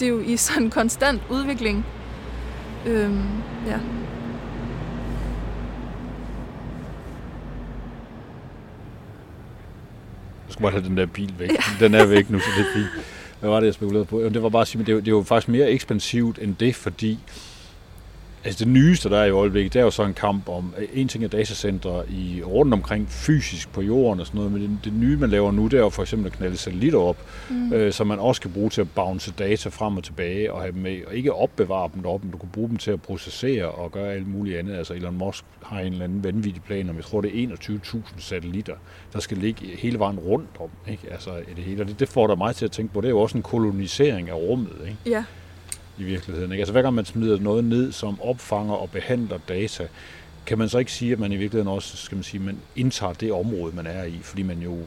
Det 0.00 0.06
er 0.06 0.10
jo 0.10 0.20
i 0.20 0.36
sådan 0.36 0.62
en 0.62 0.70
konstant 0.70 1.22
udvikling. 1.30 1.86
Øhm, 2.86 3.28
ja. 3.66 3.80
skulle 10.60 10.72
bare 10.72 10.80
have 10.80 10.88
den 10.88 10.96
der 10.96 11.06
bil 11.06 11.34
væk. 11.38 11.50
Ja. 11.50 11.84
Den 11.86 11.94
er 11.94 12.06
væk 12.06 12.30
nu, 12.30 12.38
så 12.38 12.46
det 12.58 12.66
er 12.66 12.72
fint. 12.74 12.88
Hvad 13.40 13.50
var 13.50 13.60
det, 13.60 13.66
jeg 13.66 13.74
spekulerede 13.74 14.04
på? 14.04 14.20
Det 14.22 14.42
var 14.42 14.48
bare 14.48 14.62
at 14.62 14.68
sige, 14.68 14.84
det 14.84 14.92
er, 14.92 14.96
det 14.96 15.08
er 15.08 15.12
jo 15.12 15.22
faktisk 15.22 15.48
mere 15.48 15.70
ekspansivt 15.70 16.38
end 16.38 16.56
det, 16.56 16.74
fordi 16.74 17.18
Altså 18.44 18.64
det 18.64 18.72
nyeste, 18.72 19.10
der 19.10 19.18
er 19.18 19.24
i 19.24 19.30
øjeblikket, 19.30 19.72
det 19.72 19.80
er 19.80 19.84
jo 19.84 19.90
så 19.90 20.02
en 20.02 20.14
kamp 20.14 20.48
om, 20.48 20.74
en 20.92 21.08
ting 21.08 21.24
er 21.24 21.28
datacenter 21.28 22.02
i 22.10 22.42
rundt 22.42 22.74
omkring 22.74 23.08
fysisk 23.08 23.72
på 23.72 23.82
jorden 23.82 24.20
og 24.20 24.26
sådan 24.26 24.38
noget, 24.38 24.52
men 24.52 24.62
det, 24.62 24.78
det 24.84 24.92
nye, 24.92 25.16
man 25.16 25.30
laver 25.30 25.52
nu, 25.52 25.64
det 25.64 25.74
er 25.74 25.78
jo 25.78 25.88
for 25.88 26.02
eksempel 26.02 26.26
at 26.26 26.32
knalde 26.32 26.56
satellitter 26.56 26.98
op, 26.98 27.16
mm. 27.50 27.72
øh, 27.72 27.92
som 27.92 28.06
man 28.06 28.18
også 28.18 28.40
kan 28.40 28.50
bruge 28.50 28.70
til 28.70 28.80
at 28.80 28.90
bounce 28.90 29.32
data 29.38 29.68
frem 29.68 29.96
og 29.96 30.04
tilbage 30.04 30.52
og 30.52 30.60
have 30.60 30.72
dem 30.72 30.82
med, 30.82 31.00
og 31.06 31.14
ikke 31.14 31.32
opbevare 31.32 31.90
dem 31.94 32.02
deroppe, 32.02 32.26
men 32.26 32.32
du 32.32 32.38
kan 32.38 32.48
bruge 32.52 32.68
dem 32.68 32.76
til 32.76 32.90
at 32.90 33.02
processere 33.02 33.68
og 33.68 33.92
gøre 33.92 34.12
alt 34.12 34.28
muligt 34.28 34.58
andet. 34.58 34.76
Altså 34.76 34.94
Elon 34.94 35.18
Musk 35.18 35.44
har 35.62 35.80
en 35.80 35.92
eller 35.92 36.04
anden 36.04 36.24
vanvittig 36.24 36.62
plan 36.62 36.90
om, 36.90 36.96
jeg 36.96 37.04
tror 37.04 37.20
det 37.20 37.44
er 37.44 37.48
21.000 37.48 38.00
satellitter, 38.18 38.74
der 39.12 39.20
skal 39.20 39.38
ligge 39.38 39.66
hele 39.78 39.98
vejen 39.98 40.18
rundt 40.18 40.50
om, 40.60 40.68
ikke? 40.88 41.02
Altså 41.10 41.30
det 41.56 41.64
hele, 41.64 41.82
og 41.82 41.88
det, 41.88 42.00
det 42.00 42.08
får 42.08 42.26
der 42.26 42.34
mig 42.34 42.54
til 42.56 42.64
at 42.64 42.70
tænke 42.70 42.94
på, 42.94 43.00
det 43.00 43.06
er 43.06 43.10
jo 43.10 43.20
også 43.20 43.36
en 43.36 43.42
kolonisering 43.42 44.28
af 44.28 44.34
rummet, 44.34 44.76
ikke? 44.84 44.96
Ja 45.06 45.24
i 46.00 46.04
virkeligheden. 46.04 46.52
Ikke? 46.52 46.60
Altså 46.60 46.72
hver 46.72 46.82
gang 46.82 46.94
man 46.94 47.04
smider 47.04 47.40
noget 47.40 47.64
ned, 47.64 47.92
som 47.92 48.20
opfanger 48.20 48.74
og 48.74 48.90
behandler 48.90 49.38
data, 49.48 49.88
kan 50.46 50.58
man 50.58 50.68
så 50.68 50.78
ikke 50.78 50.92
sige, 50.92 51.12
at 51.12 51.18
man 51.18 51.32
i 51.32 51.36
virkeligheden 51.36 51.74
også, 51.74 51.96
skal 51.96 52.16
man 52.16 52.24
sige, 52.24 52.40
man 52.40 52.58
indtager 52.76 53.12
det 53.12 53.32
område, 53.32 53.76
man 53.76 53.86
er 53.86 54.04
i, 54.04 54.18
fordi 54.22 54.42
man 54.42 54.58
jo 54.58 54.78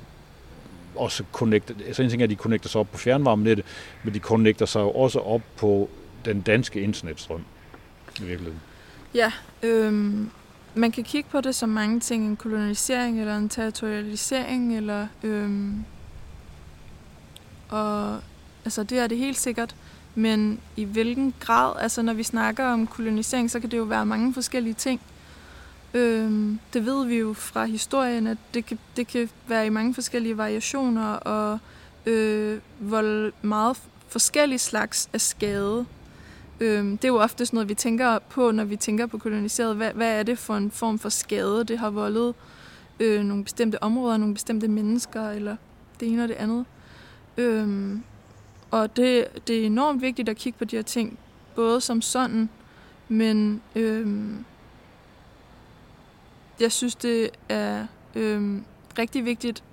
også 0.96 1.24
connecter, 1.32 1.76
altså 1.88 2.04
en 2.04 2.10
ting 2.10 2.22
er, 2.22 2.24
at 2.24 2.30
de 2.30 2.36
connecter 2.36 2.70
sig 2.70 2.82
op 2.82 2.92
på 2.92 2.98
fjernvarmenettet, 2.98 3.66
men 4.04 4.14
de 4.14 4.20
connecter 4.20 4.66
sig 4.66 4.80
jo 4.80 4.92
også 4.92 5.20
op 5.20 5.42
på 5.58 5.90
den 6.26 6.42
danske 6.42 6.82
internetstrøm 6.82 7.44
i 8.20 8.24
virkeligheden. 8.24 8.60
Ja, 9.14 9.32
øhm, 9.64 10.30
man 10.76 10.92
kan 10.92 11.04
kigge 11.04 11.30
på 11.30 11.42
det 11.42 11.56
som 11.56 11.70
mange 11.70 12.00
ting, 12.00 12.26
en 12.26 12.36
kolonisering 12.36 13.20
eller 13.20 13.38
en 13.38 13.50
territorialisering, 13.50 14.78
eller 14.78 15.08
øhm, 15.24 15.86
og 17.70 18.20
altså 18.66 18.84
det 18.84 19.00
er 19.00 19.08
det 19.08 19.18
helt 19.18 19.38
sikkert. 19.38 19.76
Men 20.16 20.60
i 20.76 20.84
hvilken 20.84 21.34
grad, 21.40 21.74
altså 21.80 22.02
når 22.02 22.14
vi 22.14 22.24
snakker 22.24 22.66
om 22.66 22.88
kolonisering, 22.88 23.52
så 23.52 23.60
kan 23.60 23.72
det 23.72 23.78
jo 23.78 23.84
være 23.84 24.06
mange 24.06 24.34
forskellige 24.34 24.74
ting. 24.74 25.02
Øhm, 25.94 26.60
det 26.74 26.86
ved 26.86 27.06
vi 27.06 27.16
jo 27.16 27.34
fra 27.34 27.66
historien, 27.66 28.28
at 28.28 28.38
det 28.54 28.66
kan, 28.66 28.80
det 28.98 29.08
kan 29.08 29.30
være 29.48 29.66
i 29.66 29.70
mange 29.70 29.94
forskellige 29.94 30.38
variationer 30.38 31.14
og 31.14 31.60
øh, 32.06 32.60
hvor 32.80 33.32
meget 33.46 33.78
forskellige 34.08 34.60
slags 34.60 35.10
af 35.14 35.22
skade. 35.22 35.86
Øhm, 36.60 36.98
det 36.98 37.06
er 37.06 37.14
jo 37.14 37.20
ofte 37.20 37.46
sådan 37.46 37.58
noget, 37.58 37.70
vi 37.70 37.76
tænker 37.76 38.20
på, 38.20 38.52
når 38.52 38.64
vi 38.64 38.76
tænker 38.76 39.06
på 39.06 39.18
koloniseret. 39.18 39.76
Hvad, 39.76 39.92
hvad 39.94 40.20
er 40.20 40.24
det 40.24 40.40
for 40.40 40.56
en 40.56 40.72
form 40.72 41.00
for 41.00 41.10
skade, 41.10 41.64
det 41.64 41.80
har 41.80 41.90
voldet 41.90 42.36
øh, 43.00 43.24
nogle 43.24 43.44
bestemte 43.44 43.84
områder, 43.84 44.18
nogle 44.18 44.34
bestemte 44.34 44.68
mennesker, 44.68 45.30
eller 45.30 45.56
det 46.00 46.08
ene 46.08 46.24
og 46.24 46.30
det 46.30 46.36
andet. 46.36 46.66
Øhm, 47.38 48.04
og 48.74 48.96
det, 48.96 49.28
det 49.48 49.62
er 49.62 49.66
enormt 49.66 50.02
vigtigt 50.02 50.30
at 50.30 50.38
kigge 50.38 50.60
på 50.60 50.66
de 50.66 50.76
her 50.76 50.84
ting, 50.84 51.20
både 51.56 51.82
som 51.82 52.02
sådan, 52.02 52.50
men 53.08 53.62
øhm, 53.76 54.46
jeg 56.60 56.72
synes, 56.72 56.96
det 56.96 57.30
er 57.50 57.88
øhm, 58.16 58.66
rigtig 58.98 59.26
vigtigt, 59.26 59.64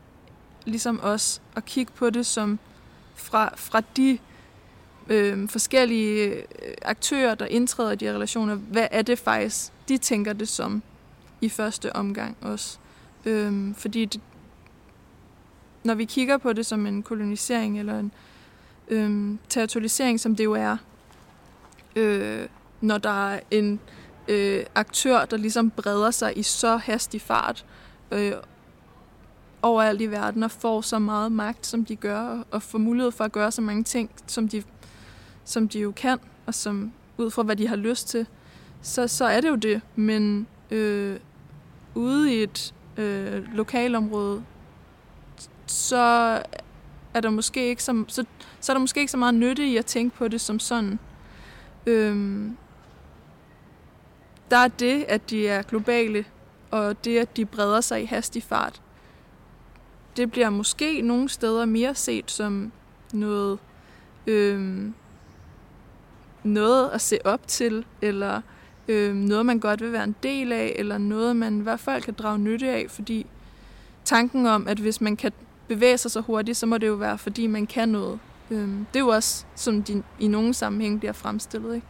ligesom 0.65 1.01
os, 1.03 1.43
at 1.57 1.65
kigge 1.65 1.93
på 1.93 2.11
det 2.11 2.27
som 2.27 2.59
fra, 3.15 3.53
fra 3.57 3.83
de 3.97 4.19
øhm, 5.09 5.43
øh, 5.43 5.49
forskellige 5.49 6.43
aktører, 6.83 7.35
der 7.35 7.47
indtræder 7.47 7.93
i 7.93 7.97
de 7.97 8.05
her 8.05 8.15
relationer. 8.15 8.55
Hvad 8.55 8.89
er 8.91 9.03
det 9.03 9.19
faktisk, 9.19 9.73
de 9.89 9.99
tænker 9.99 10.33
det 10.33 10.49
som 10.49 10.83
i 11.41 11.49
første 11.49 11.97
omgang 11.97 12.37
også? 12.41 12.79
Øh, 13.25 13.75
fordi 13.75 14.05
det, 14.05 14.21
når 15.85 15.95
vi 15.95 16.05
kigger 16.05 16.39
på 16.39 16.53
det 16.53 16.67
som 16.67 16.87
en 16.87 17.03
kolonisering 17.03 17.79
eller 17.79 17.99
en 17.99 18.13
øhm, 18.91 19.39
territorialisering, 19.49 20.21
som 20.21 20.37
det 20.37 20.45
jo 20.45 20.53
er, 20.53 20.77
øh, 21.97 22.47
når 22.81 22.99
der 22.99 23.29
er 23.29 23.41
en 23.51 23.81
øh, 24.29 24.65
aktør, 24.75 25.25
der 25.25 25.37
ligesom 25.37 25.71
breder 25.71 26.11
sig 26.11 26.39
i 26.39 26.43
så 26.43 26.77
hastig 26.77 27.21
fart 27.21 27.67
øh, 28.11 28.33
overalt 29.63 30.01
i 30.01 30.07
verden 30.07 30.43
og 30.43 30.51
får 30.51 30.81
så 30.81 30.99
meget 30.99 31.33
magt, 31.33 31.67
som 31.67 31.85
de 31.85 31.97
gør, 31.97 32.45
og 32.51 32.63
får 32.63 32.79
mulighed 32.79 33.13
for 33.13 33.25
at 33.25 33.33
gøre 33.33 33.51
så 33.51 33.63
mange 33.63 33.85
ting, 33.85 34.11
som 34.27 34.49
de, 34.49 34.63
som 35.45 35.69
de 35.69 35.81
jo 35.81 35.93
kan, 35.97 36.19
og 36.47 36.55
som 36.55 36.93
ud 37.19 37.31
fra 37.31 37.43
hvad 37.43 37.57
de 37.57 37.69
har 37.69 37.77
lyst 37.77 38.09
til, 38.09 38.27
så, 38.83 39.09
så 39.09 39.25
er 39.25 39.41
det 39.41 39.49
jo 39.49 39.55
det. 39.55 39.81
Men 39.97 40.47
øh, 40.71 41.17
ude 41.95 42.35
i 42.35 42.43
et 42.43 42.75
øh, 42.97 43.55
lokalområde, 43.55 44.43
så 45.67 46.43
er 47.15 47.21
der 47.21 47.31
måske 47.31 47.69
ikke 47.69 47.83
så, 47.83 48.05
så, 48.09 48.25
så 48.61 48.73
er 48.73 48.75
der 48.75 48.81
måske 48.81 49.01
ikke 49.01 49.13
så 49.13 49.17
meget 49.17 49.35
nytte 49.35 49.67
i 49.67 49.77
at 49.77 49.87
tænke 49.87 50.17
på 50.17 50.29
det 50.29 50.41
som 50.41 50.59
sådan. 50.59 50.99
Øhm, 51.87 52.57
der 54.51 54.57
er 54.57 54.69
det, 54.69 55.05
at 55.09 55.31
de 55.31 55.49
er 55.49 55.63
globale, 55.63 56.25
og 56.71 57.05
det, 57.05 57.19
at 57.19 57.37
de 57.37 57.45
breder 57.45 57.81
sig 57.81 58.03
i 58.03 58.05
hastig 58.05 58.43
fart. 58.43 58.83
Det 60.17 60.31
bliver 60.31 60.51
måske 60.51 61.03
nogle 61.03 61.29
steder 61.29 61.65
mere 61.65 61.95
set 61.95 62.31
som 62.31 62.73
noget, 63.13 63.59
øhm, 64.27 64.95
noget 66.45 66.91
at 66.91 67.01
se 67.01 67.19
op 67.25 67.47
til, 67.47 67.85
eller 68.03 68.41
øhm, 68.89 69.17
noget, 69.17 69.47
man 69.47 69.59
godt 69.59 69.81
vil 69.81 69.93
være 69.93 70.05
en 70.05 70.17
del 70.23 70.53
af, 70.53 70.73
eller 70.77 70.99
noget, 70.99 71.37
man 71.37 71.59
i 71.59 71.63
hvert 71.63 71.81
fald 71.81 72.03
kan 72.03 72.15
drage 72.15 72.39
nytte 72.39 72.71
af, 72.71 72.87
fordi 72.89 73.27
tanken 74.05 74.47
om, 74.47 74.69
at 74.69 74.79
hvis 74.79 75.01
man 75.01 75.17
kan 75.17 75.33
bevæge 75.71 75.99
sig 75.99 76.11
så 76.11 76.21
hurtigt, 76.21 76.57
så 76.57 76.67
må 76.67 76.79
det 76.79 76.87
jo 76.87 76.95
være, 76.95 77.19
fordi 77.19 77.47
man 77.47 77.67
kan 77.67 77.89
noget. 77.89 78.19
Øhm, 78.51 78.87
det 78.93 78.97
er 78.97 79.05
jo 79.05 79.09
også, 79.09 79.45
som 79.55 79.83
de 79.83 80.03
i 80.21 80.29
nogle 80.29 80.55
sammenhæng 80.55 80.99
bliver 80.99 81.13
fremstillet. 81.13 81.75
Ikke? 81.75 81.87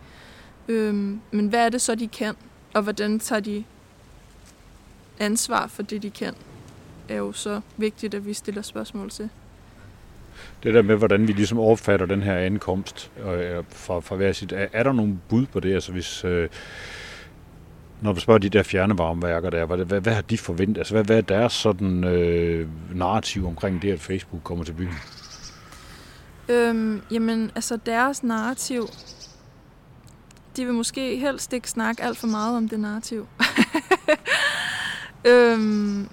Øhm, 0.68 1.20
men 1.30 1.48
hvad 1.48 1.64
er 1.64 1.68
det 1.68 1.80
så, 1.80 1.94
de 1.94 2.08
kan? 2.08 2.34
Og 2.74 2.82
hvordan 2.82 3.18
tager 3.18 3.40
de 3.40 3.64
ansvar 5.18 5.66
for 5.66 5.82
det, 5.82 6.02
de 6.02 6.10
kan? 6.10 6.34
er 7.08 7.16
jo 7.16 7.32
så 7.32 7.60
vigtigt, 7.76 8.14
at 8.14 8.26
vi 8.26 8.34
stiller 8.34 8.62
spørgsmål 8.62 9.10
til. 9.10 9.28
Det 10.62 10.74
der 10.74 10.82
med, 10.82 10.96
hvordan 10.96 11.28
vi 11.28 11.32
ligesom 11.32 11.58
opfatter 11.58 12.06
den 12.06 12.22
her 12.22 12.36
ankomst 12.36 13.10
øh, 13.18 13.64
fra, 13.68 14.00
fra 14.00 14.16
hver 14.16 14.32
sit, 14.32 14.52
er, 14.52 14.66
er 14.72 14.82
der 14.82 14.92
nogle 14.92 15.18
bud 15.28 15.46
på 15.46 15.60
det? 15.60 15.74
Altså 15.74 15.92
hvis, 15.92 16.24
øh, 16.24 16.48
når 18.02 18.12
du 18.12 18.20
spørger 18.20 18.38
de 18.38 18.48
der 18.48 18.62
fjernevarmeværker 18.62 19.50
der, 19.50 19.66
hvad, 19.66 19.78
hvad, 19.78 20.00
hvad 20.00 20.14
har 20.14 20.22
de 20.22 20.38
forventet? 20.38 20.78
Altså 20.78 20.94
hvad, 20.94 21.04
hvad 21.04 21.16
er 21.16 21.20
deres 21.20 21.52
sådan 21.52 22.04
øh, 22.04 22.68
narrativ 22.94 23.46
omkring 23.46 23.82
det, 23.82 23.92
at 23.92 24.00
Facebook 24.00 24.42
kommer 24.44 24.64
til 24.64 24.72
byen? 24.72 24.94
Øhm, 26.48 27.02
jamen, 27.10 27.50
altså 27.54 27.76
deres 27.86 28.22
narrativ, 28.22 28.88
de 30.56 30.64
vil 30.64 30.74
måske 30.74 31.16
helst 31.16 31.52
ikke 31.52 31.70
snakke 31.70 32.02
alt 32.02 32.18
for 32.18 32.26
meget 32.26 32.56
om 32.56 32.68
det 32.68 32.80
narrativ. 32.80 33.26
øhm, 35.30 36.08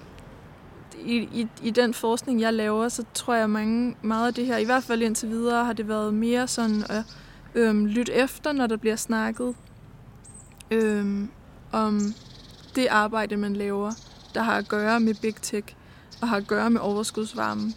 i, 1.06 1.16
i, 1.16 1.48
I 1.64 1.70
den 1.70 1.94
forskning, 1.94 2.42
jeg 2.42 2.54
laver, 2.54 2.90
så 2.90 3.04
tror 3.14 3.34
jeg 3.36 3.50
mange, 3.50 3.96
meget 4.02 4.28
af 4.28 4.34
det 4.34 4.46
her, 4.46 4.58
i 4.58 4.66
hvert 4.66 4.84
fald 4.84 5.02
indtil 5.02 5.30
videre, 5.30 5.66
har 5.66 5.74
det 5.74 5.88
været 5.88 6.14
mere 6.14 6.48
sådan 6.48 6.84
at 6.90 7.04
øhm, 7.56 7.86
lytte 7.86 8.14
efter, 8.14 8.52
når 8.52 8.68
der 8.68 8.78
bliver 8.78 8.96
snakket 8.96 9.56
øhm, 10.72 11.30
om 11.78 12.14
det 12.76 12.88
arbejde, 12.88 13.38
man 13.38 13.56
laver, 13.56 13.92
der 14.34 14.42
har 14.42 14.58
at 14.58 14.68
gøre 14.68 15.00
med 15.00 15.14
big 15.22 15.36
tech 15.36 15.76
og 16.22 16.30
har 16.30 16.38
at 16.38 16.48
gøre 16.48 16.70
med 16.70 16.82
overskudsvarme. 16.82 17.74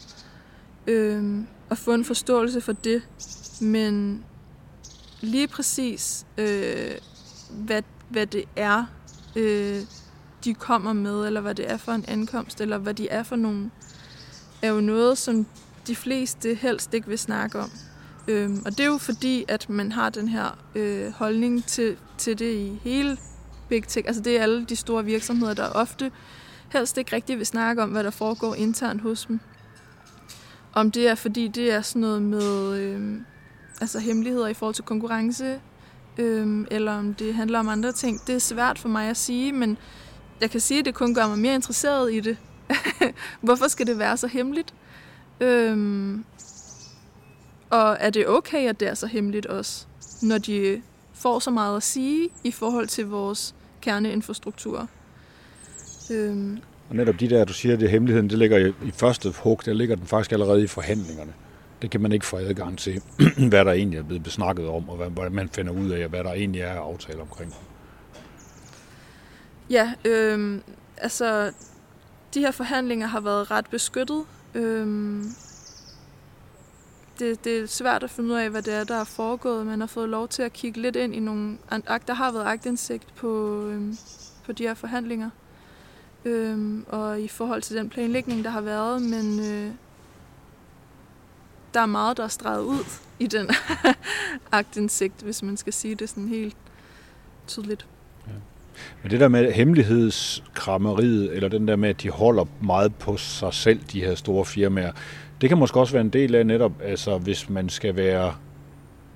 Øhm, 0.86 1.46
og 1.70 1.78
få 1.78 1.94
en 1.94 2.04
forståelse 2.04 2.60
for 2.60 2.72
det, 2.72 3.02
men 3.60 4.24
lige 5.20 5.48
præcis, 5.48 6.26
øh, 6.38 6.90
hvad, 7.50 7.82
hvad 8.08 8.26
det 8.26 8.44
er, 8.56 8.84
øh, 9.36 9.80
de 10.44 10.54
kommer 10.54 10.92
med, 10.92 11.26
eller 11.26 11.40
hvad 11.40 11.54
det 11.54 11.70
er 11.70 11.76
for 11.76 11.92
en 11.92 12.04
ankomst, 12.08 12.60
eller 12.60 12.78
hvad 12.78 12.94
de 12.94 13.08
er 13.08 13.22
for 13.22 13.36
nogen, 13.36 13.72
er 14.62 14.68
jo 14.68 14.80
noget, 14.80 15.18
som 15.18 15.46
de 15.86 15.96
fleste 15.96 16.54
helst 16.54 16.94
ikke 16.94 17.08
vil 17.08 17.18
snakke 17.18 17.58
om. 17.58 17.70
Øhm, 18.28 18.62
og 18.66 18.70
det 18.70 18.80
er 18.80 18.86
jo 18.86 18.98
fordi, 18.98 19.44
at 19.48 19.68
man 19.68 19.92
har 19.92 20.10
den 20.10 20.28
her 20.28 20.58
øh, 20.74 21.12
holdning 21.12 21.64
til, 21.64 21.96
til 22.18 22.38
det 22.38 22.54
i 22.54 22.80
hele 22.82 23.18
Big 23.70 23.88
Tech. 23.88 24.06
Altså 24.06 24.22
det 24.22 24.38
er 24.38 24.42
alle 24.42 24.64
de 24.64 24.76
store 24.76 25.04
virksomheder, 25.04 25.54
der 25.54 25.68
ofte 25.68 26.12
helst 26.68 26.98
ikke 26.98 27.16
rigtig 27.16 27.38
vil 27.38 27.46
snakke 27.46 27.82
om, 27.82 27.90
hvad 27.90 28.04
der 28.04 28.10
foregår 28.10 28.54
internt 28.54 29.02
hos 29.02 29.24
dem. 29.24 29.40
Om 30.72 30.90
det 30.90 31.08
er 31.08 31.14
fordi, 31.14 31.48
det 31.48 31.72
er 31.72 31.82
sådan 31.82 32.00
noget 32.00 32.22
med 32.22 32.78
øh, 32.80 33.20
altså 33.80 33.98
hemmeligheder 33.98 34.46
i 34.46 34.54
forhold 34.54 34.74
til 34.74 34.84
konkurrence, 34.84 35.60
øh, 36.18 36.66
eller 36.70 36.92
om 36.92 37.14
det 37.14 37.34
handler 37.34 37.58
om 37.58 37.68
andre 37.68 37.92
ting. 37.92 38.20
Det 38.26 38.34
er 38.34 38.38
svært 38.38 38.78
for 38.78 38.88
mig 38.88 39.08
at 39.08 39.16
sige, 39.16 39.52
men 39.52 39.78
jeg 40.40 40.50
kan 40.50 40.60
sige, 40.60 40.78
at 40.78 40.84
det 40.84 40.94
kun 40.94 41.14
gør 41.14 41.26
mig 41.28 41.38
mere 41.38 41.54
interesseret 41.54 42.12
i 42.12 42.20
det. 42.20 42.36
Hvorfor 43.40 43.68
skal 43.68 43.86
det 43.86 43.98
være 43.98 44.16
så 44.16 44.26
hemmeligt? 44.26 44.74
Øhm, 45.40 46.24
og 47.70 47.96
er 48.00 48.10
det 48.10 48.28
okay, 48.28 48.68
at 48.68 48.80
det 48.80 48.88
er 48.88 48.94
så 48.94 49.06
hemmeligt 49.06 49.46
også, 49.46 49.86
når 50.22 50.38
de 50.38 50.82
får 51.14 51.38
så 51.38 51.50
meget 51.50 51.76
at 51.76 51.82
sige 51.82 52.28
i 52.44 52.50
forhold 52.50 52.88
til 52.88 53.06
vores 53.06 53.54
kerneinfrastruktur? 53.80 54.88
Øhm. 56.10 56.58
Og 56.88 56.96
netop 56.96 57.20
de 57.20 57.30
der, 57.30 57.44
du 57.44 57.52
siger, 57.52 57.76
det 57.76 57.90
hemmeligheden, 57.90 58.30
det 58.30 58.38
ligger 58.38 58.58
i, 58.58 58.68
i 58.68 58.90
første 58.90 59.34
hug, 59.42 59.60
der 59.64 59.72
ligger 59.72 59.96
den 59.96 60.06
faktisk 60.06 60.32
allerede 60.32 60.62
i 60.62 60.66
forhandlingerne. 60.66 61.32
Det 61.82 61.90
kan 61.90 62.00
man 62.00 62.12
ikke 62.12 62.26
få 62.26 62.36
adgang 62.36 62.78
til, 62.78 63.02
hvad 63.50 63.64
der 63.64 63.72
egentlig 63.72 63.98
er 63.98 64.02
blevet 64.02 64.22
besnakket 64.22 64.66
om, 64.66 64.88
og 64.88 64.96
hvad, 64.96 65.30
man 65.30 65.48
finder 65.48 65.72
ud 65.72 65.90
af, 65.90 66.08
hvad 66.08 66.24
der 66.24 66.32
egentlig 66.32 66.60
er 66.60 66.80
aftale 66.80 67.20
omkring. 67.20 67.54
Ja, 69.70 69.92
øh, 70.04 70.60
altså 70.96 71.52
de 72.34 72.40
her 72.40 72.50
forhandlinger 72.50 73.06
har 73.06 73.20
været 73.20 73.50
ret 73.50 73.66
beskyttet. 73.70 74.24
Øh, 74.54 75.22
det, 77.20 77.44
det 77.44 77.58
er 77.58 77.66
svært 77.66 78.02
at 78.02 78.10
finde 78.10 78.30
ud 78.30 78.38
af, 78.38 78.50
hvad 78.50 78.62
det 78.62 78.74
er, 78.74 78.84
der 78.84 79.00
er 79.00 79.04
foregået. 79.04 79.66
Man 79.66 79.80
har 79.80 79.86
fået 79.86 80.08
lov 80.08 80.28
til 80.28 80.42
at 80.42 80.52
kigge 80.52 80.82
lidt 80.82 80.96
ind 80.96 81.14
i 81.14 81.20
nogle... 81.20 81.58
Der 82.06 82.14
har 82.14 82.32
været 82.32 82.44
agtindsigt 82.44 83.14
på, 83.16 83.62
øhm, 83.66 83.96
på 84.44 84.52
de 84.52 84.62
her 84.62 84.74
forhandlinger. 84.74 85.30
Øhm, 86.24 86.84
og 86.88 87.20
i 87.20 87.28
forhold 87.28 87.62
til 87.62 87.76
den 87.76 87.88
planlægning, 87.88 88.44
der 88.44 88.50
har 88.50 88.60
været, 88.60 89.02
men 89.02 89.40
øh, 89.40 89.72
der 91.74 91.80
er 91.80 91.86
meget, 91.86 92.16
der 92.16 92.24
er 92.24 92.28
streget 92.28 92.62
ud 92.62 92.84
i 93.18 93.26
den 93.26 93.50
agtindsigt, 94.52 95.22
hvis 95.22 95.42
man 95.42 95.56
skal 95.56 95.72
sige 95.72 95.94
det 95.94 96.08
sådan 96.08 96.28
helt 96.28 96.56
tydeligt. 97.46 97.86
Men 99.02 99.10
det 99.10 99.20
der 99.20 99.28
med 99.28 99.52
hemmelighedskrammeriet, 99.52 101.32
eller 101.32 101.48
den 101.48 101.68
der 101.68 101.76
med, 101.76 101.88
at 101.88 102.02
de 102.02 102.10
holder 102.10 102.44
meget 102.62 102.94
på 102.94 103.16
sig 103.16 103.54
selv, 103.54 103.80
de 103.92 104.00
her 104.00 104.14
store 104.14 104.44
firmaer, 104.44 104.92
det 105.40 105.48
kan 105.48 105.58
måske 105.58 105.80
også 105.80 105.92
være 105.92 106.00
en 106.00 106.10
del 106.10 106.34
af 106.34 106.46
netop, 106.46 106.72
altså 106.82 107.18
hvis 107.18 107.50
man 107.50 107.68
skal 107.68 107.96
være, 107.96 108.34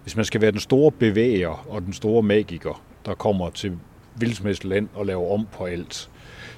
hvis 0.03 0.17
man 0.17 0.25
skal 0.25 0.41
være 0.41 0.51
den 0.51 0.61
store 0.61 0.93
bevæger 0.93 1.67
og 1.69 1.83
den 1.83 1.93
store 1.93 2.23
magiker, 2.23 2.83
der 3.07 3.15
kommer 3.15 3.51
til 3.51 3.79
vildsmæssigt 4.17 4.65
land 4.65 4.89
og 4.95 5.07
laver 5.07 5.35
om 5.35 5.47
på 5.53 5.65
alt, 5.65 6.11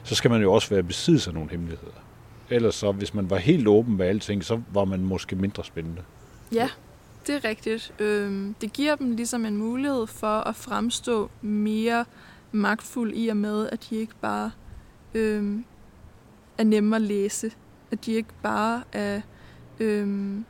så 0.02 0.14
skal 0.14 0.30
man 0.30 0.42
jo 0.42 0.52
også 0.52 0.70
være 0.70 0.82
besiddelse 0.82 1.30
af 1.30 1.34
nogle 1.34 1.50
hemmeligheder. 1.50 1.92
Ellers 2.50 2.74
så, 2.74 2.92
hvis 2.92 3.14
man 3.14 3.30
var 3.30 3.36
helt 3.36 3.68
åben 3.68 3.96
med 3.96 4.06
alting, 4.06 4.44
så 4.44 4.60
var 4.72 4.84
man 4.84 5.00
måske 5.00 5.36
mindre 5.36 5.64
spændende. 5.64 6.02
Ja, 6.52 6.68
det 7.26 7.34
er 7.34 7.44
rigtigt. 7.44 7.92
Øhm, 7.98 8.54
det 8.60 8.72
giver 8.72 8.96
dem 8.96 9.10
ligesom 9.10 9.44
en 9.44 9.56
mulighed 9.56 10.06
for 10.06 10.48
at 10.48 10.56
fremstå 10.56 11.30
mere 11.42 12.04
magtfuld 12.52 13.12
i 13.14 13.28
og 13.28 13.36
med, 13.36 13.68
at 13.72 13.86
de 13.90 13.96
ikke 13.96 14.14
bare 14.20 14.50
øhm, 15.14 15.64
er 16.58 16.64
nemme 16.64 16.96
at 16.96 17.02
læse. 17.02 17.50
At 17.90 18.06
de 18.06 18.12
ikke 18.12 18.28
bare 18.42 18.82
er... 18.92 19.20
Øhm, 19.80 20.44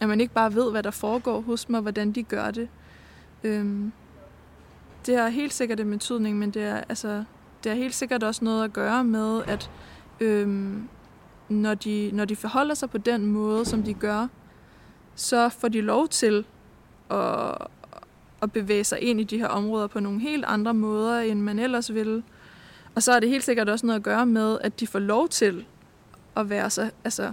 at 0.00 0.08
man 0.08 0.20
ikke 0.20 0.34
bare 0.34 0.54
ved, 0.54 0.70
hvad 0.70 0.82
der 0.82 0.90
foregår 0.90 1.40
hos 1.40 1.64
dem, 1.64 1.82
hvordan 1.82 2.12
de 2.12 2.22
gør 2.22 2.50
det. 2.50 2.68
Øhm, 3.44 3.92
det 5.06 5.18
har 5.18 5.28
helt 5.28 5.52
sikkert 5.52 5.80
en 5.80 5.90
betydning, 5.90 6.38
men 6.38 6.50
det 6.50 6.62
er, 6.62 6.76
altså, 6.76 7.24
det 7.64 7.72
har 7.72 7.76
helt 7.76 7.94
sikkert 7.94 8.22
også 8.22 8.44
noget 8.44 8.64
at 8.64 8.72
gøre 8.72 9.04
med, 9.04 9.42
at 9.46 9.70
øhm, 10.20 10.88
når, 11.48 11.74
de, 11.74 12.10
når 12.12 12.24
de 12.24 12.36
forholder 12.36 12.74
sig 12.74 12.90
på 12.90 12.98
den 12.98 13.26
måde, 13.26 13.64
som 13.64 13.82
de 13.82 13.94
gør, 13.94 14.26
så 15.14 15.48
får 15.48 15.68
de 15.68 15.80
lov 15.80 16.08
til 16.08 16.44
at, 17.10 17.56
at 18.42 18.52
bevæge 18.52 18.84
sig 18.84 19.00
ind 19.00 19.20
i 19.20 19.24
de 19.24 19.38
her 19.38 19.48
områder 19.48 19.86
på 19.86 20.00
nogle 20.00 20.20
helt 20.20 20.44
andre 20.44 20.74
måder, 20.74 21.20
end 21.20 21.40
man 21.40 21.58
ellers 21.58 21.94
ville. 21.94 22.22
Og 22.94 23.02
så 23.02 23.12
er 23.12 23.20
det 23.20 23.28
helt 23.28 23.44
sikkert 23.44 23.68
også 23.68 23.86
noget 23.86 23.98
at 23.98 24.04
gøre 24.04 24.26
med, 24.26 24.58
at 24.60 24.80
de 24.80 24.86
får 24.86 24.98
lov 24.98 25.28
til 25.28 25.66
at 26.36 26.50
være 26.50 26.70
så, 26.70 26.90
altså, 27.04 27.32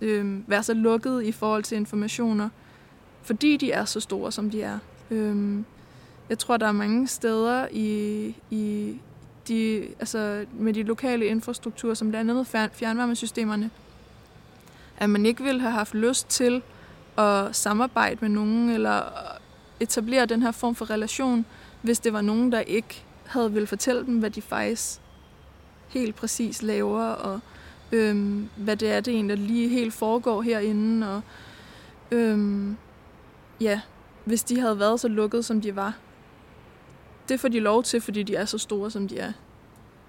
øh, 0.00 0.50
være 0.50 0.62
så 0.62 0.74
lukket 0.74 1.22
i 1.22 1.32
forhold 1.32 1.62
til 1.62 1.76
informationer, 1.76 2.48
fordi 3.22 3.56
de 3.56 3.72
er 3.72 3.84
så 3.84 4.00
store, 4.00 4.32
som 4.32 4.50
de 4.50 4.62
er. 4.62 4.78
Øh, 5.10 5.58
jeg 6.28 6.38
tror, 6.38 6.56
der 6.56 6.66
er 6.66 6.72
mange 6.72 7.08
steder 7.08 7.68
i, 7.72 8.26
i 8.50 8.96
de, 9.48 9.88
altså 10.00 10.44
med 10.52 10.74
de 10.74 10.82
lokale 10.82 11.26
infrastrukturer, 11.26 11.94
som 11.94 12.10
blandt 12.10 12.30
andet 12.30 12.70
fjernvarmesystemerne, 12.72 13.70
at 14.98 15.10
man 15.10 15.26
ikke 15.26 15.42
ville 15.42 15.60
have 15.60 15.72
haft 15.72 15.94
lyst 15.94 16.28
til 16.28 16.62
at 17.18 17.56
samarbejde 17.56 18.18
med 18.20 18.28
nogen, 18.28 18.70
eller 18.70 19.02
etablere 19.80 20.26
den 20.26 20.42
her 20.42 20.50
form 20.50 20.74
for 20.74 20.90
relation, 20.90 21.46
hvis 21.82 22.00
det 22.00 22.12
var 22.12 22.20
nogen, 22.20 22.52
der 22.52 22.60
ikke 22.60 23.04
havde 23.26 23.52
vil 23.52 23.66
fortælle 23.66 24.06
dem, 24.06 24.18
hvad 24.18 24.30
de 24.30 24.42
faktisk 24.42 25.00
helt 25.88 26.14
præcis 26.14 26.62
laver, 26.62 27.04
og 27.04 27.40
øhm, 27.92 28.48
hvad 28.56 28.76
det 28.76 28.92
er, 28.92 29.00
det 29.00 29.14
egentlig 29.14 29.38
lige 29.38 29.68
helt 29.68 29.94
foregår 29.94 30.42
herinde. 30.42 31.14
Og, 31.16 31.22
øhm, 32.10 32.76
ja, 33.60 33.80
hvis 34.24 34.42
de 34.42 34.60
havde 34.60 34.78
været 34.78 35.00
så 35.00 35.08
lukket, 35.08 35.44
som 35.44 35.60
de 35.60 35.76
var. 35.76 35.96
Det 37.28 37.40
får 37.40 37.48
de 37.48 37.60
lov 37.60 37.82
til, 37.82 38.00
fordi 38.00 38.22
de 38.22 38.34
er 38.34 38.44
så 38.44 38.58
store, 38.58 38.90
som 38.90 39.08
de 39.08 39.18
er. 39.18 39.32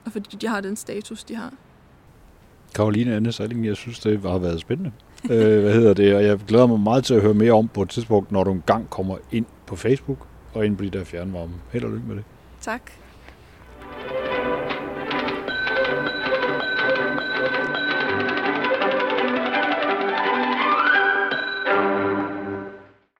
Og 0.06 0.12
fordi 0.12 0.38
de 0.38 0.48
har 0.48 0.62
den 0.62 0.76
status, 0.76 1.24
de 1.24 1.36
har. 1.36 1.54
Karoline 2.76 3.16
Anne 3.16 3.32
Salling, 3.32 3.66
jeg 3.66 3.76
synes, 3.76 4.00
det 4.00 4.22
har 4.22 4.38
været 4.38 4.60
spændende. 4.60 4.92
øh, 5.32 5.62
hvad 5.62 5.74
hedder 5.74 5.94
det? 5.94 6.16
Og 6.16 6.24
jeg 6.24 6.38
glæder 6.48 6.68
mig 6.68 6.80
meget 6.80 7.04
til 7.04 7.14
at 7.14 7.22
høre 7.22 7.34
mere 7.34 7.52
om 7.52 7.68
på 7.68 7.82
et 7.82 7.90
tidspunkt, 7.90 8.32
når 8.32 8.44
du 8.44 8.52
engang 8.52 8.90
kommer 8.90 9.18
ind 9.32 9.46
på 9.66 9.76
Facebook 9.76 10.28
og 10.54 10.66
ind 10.66 10.78
på 10.78 10.84
de 10.84 10.90
der 10.90 11.04
fjernvarme. 11.04 11.54
Held 11.72 11.84
og 11.84 11.92
lykke 11.92 12.08
med 12.08 12.16
det. 12.16 12.24
Tak. 12.62 12.92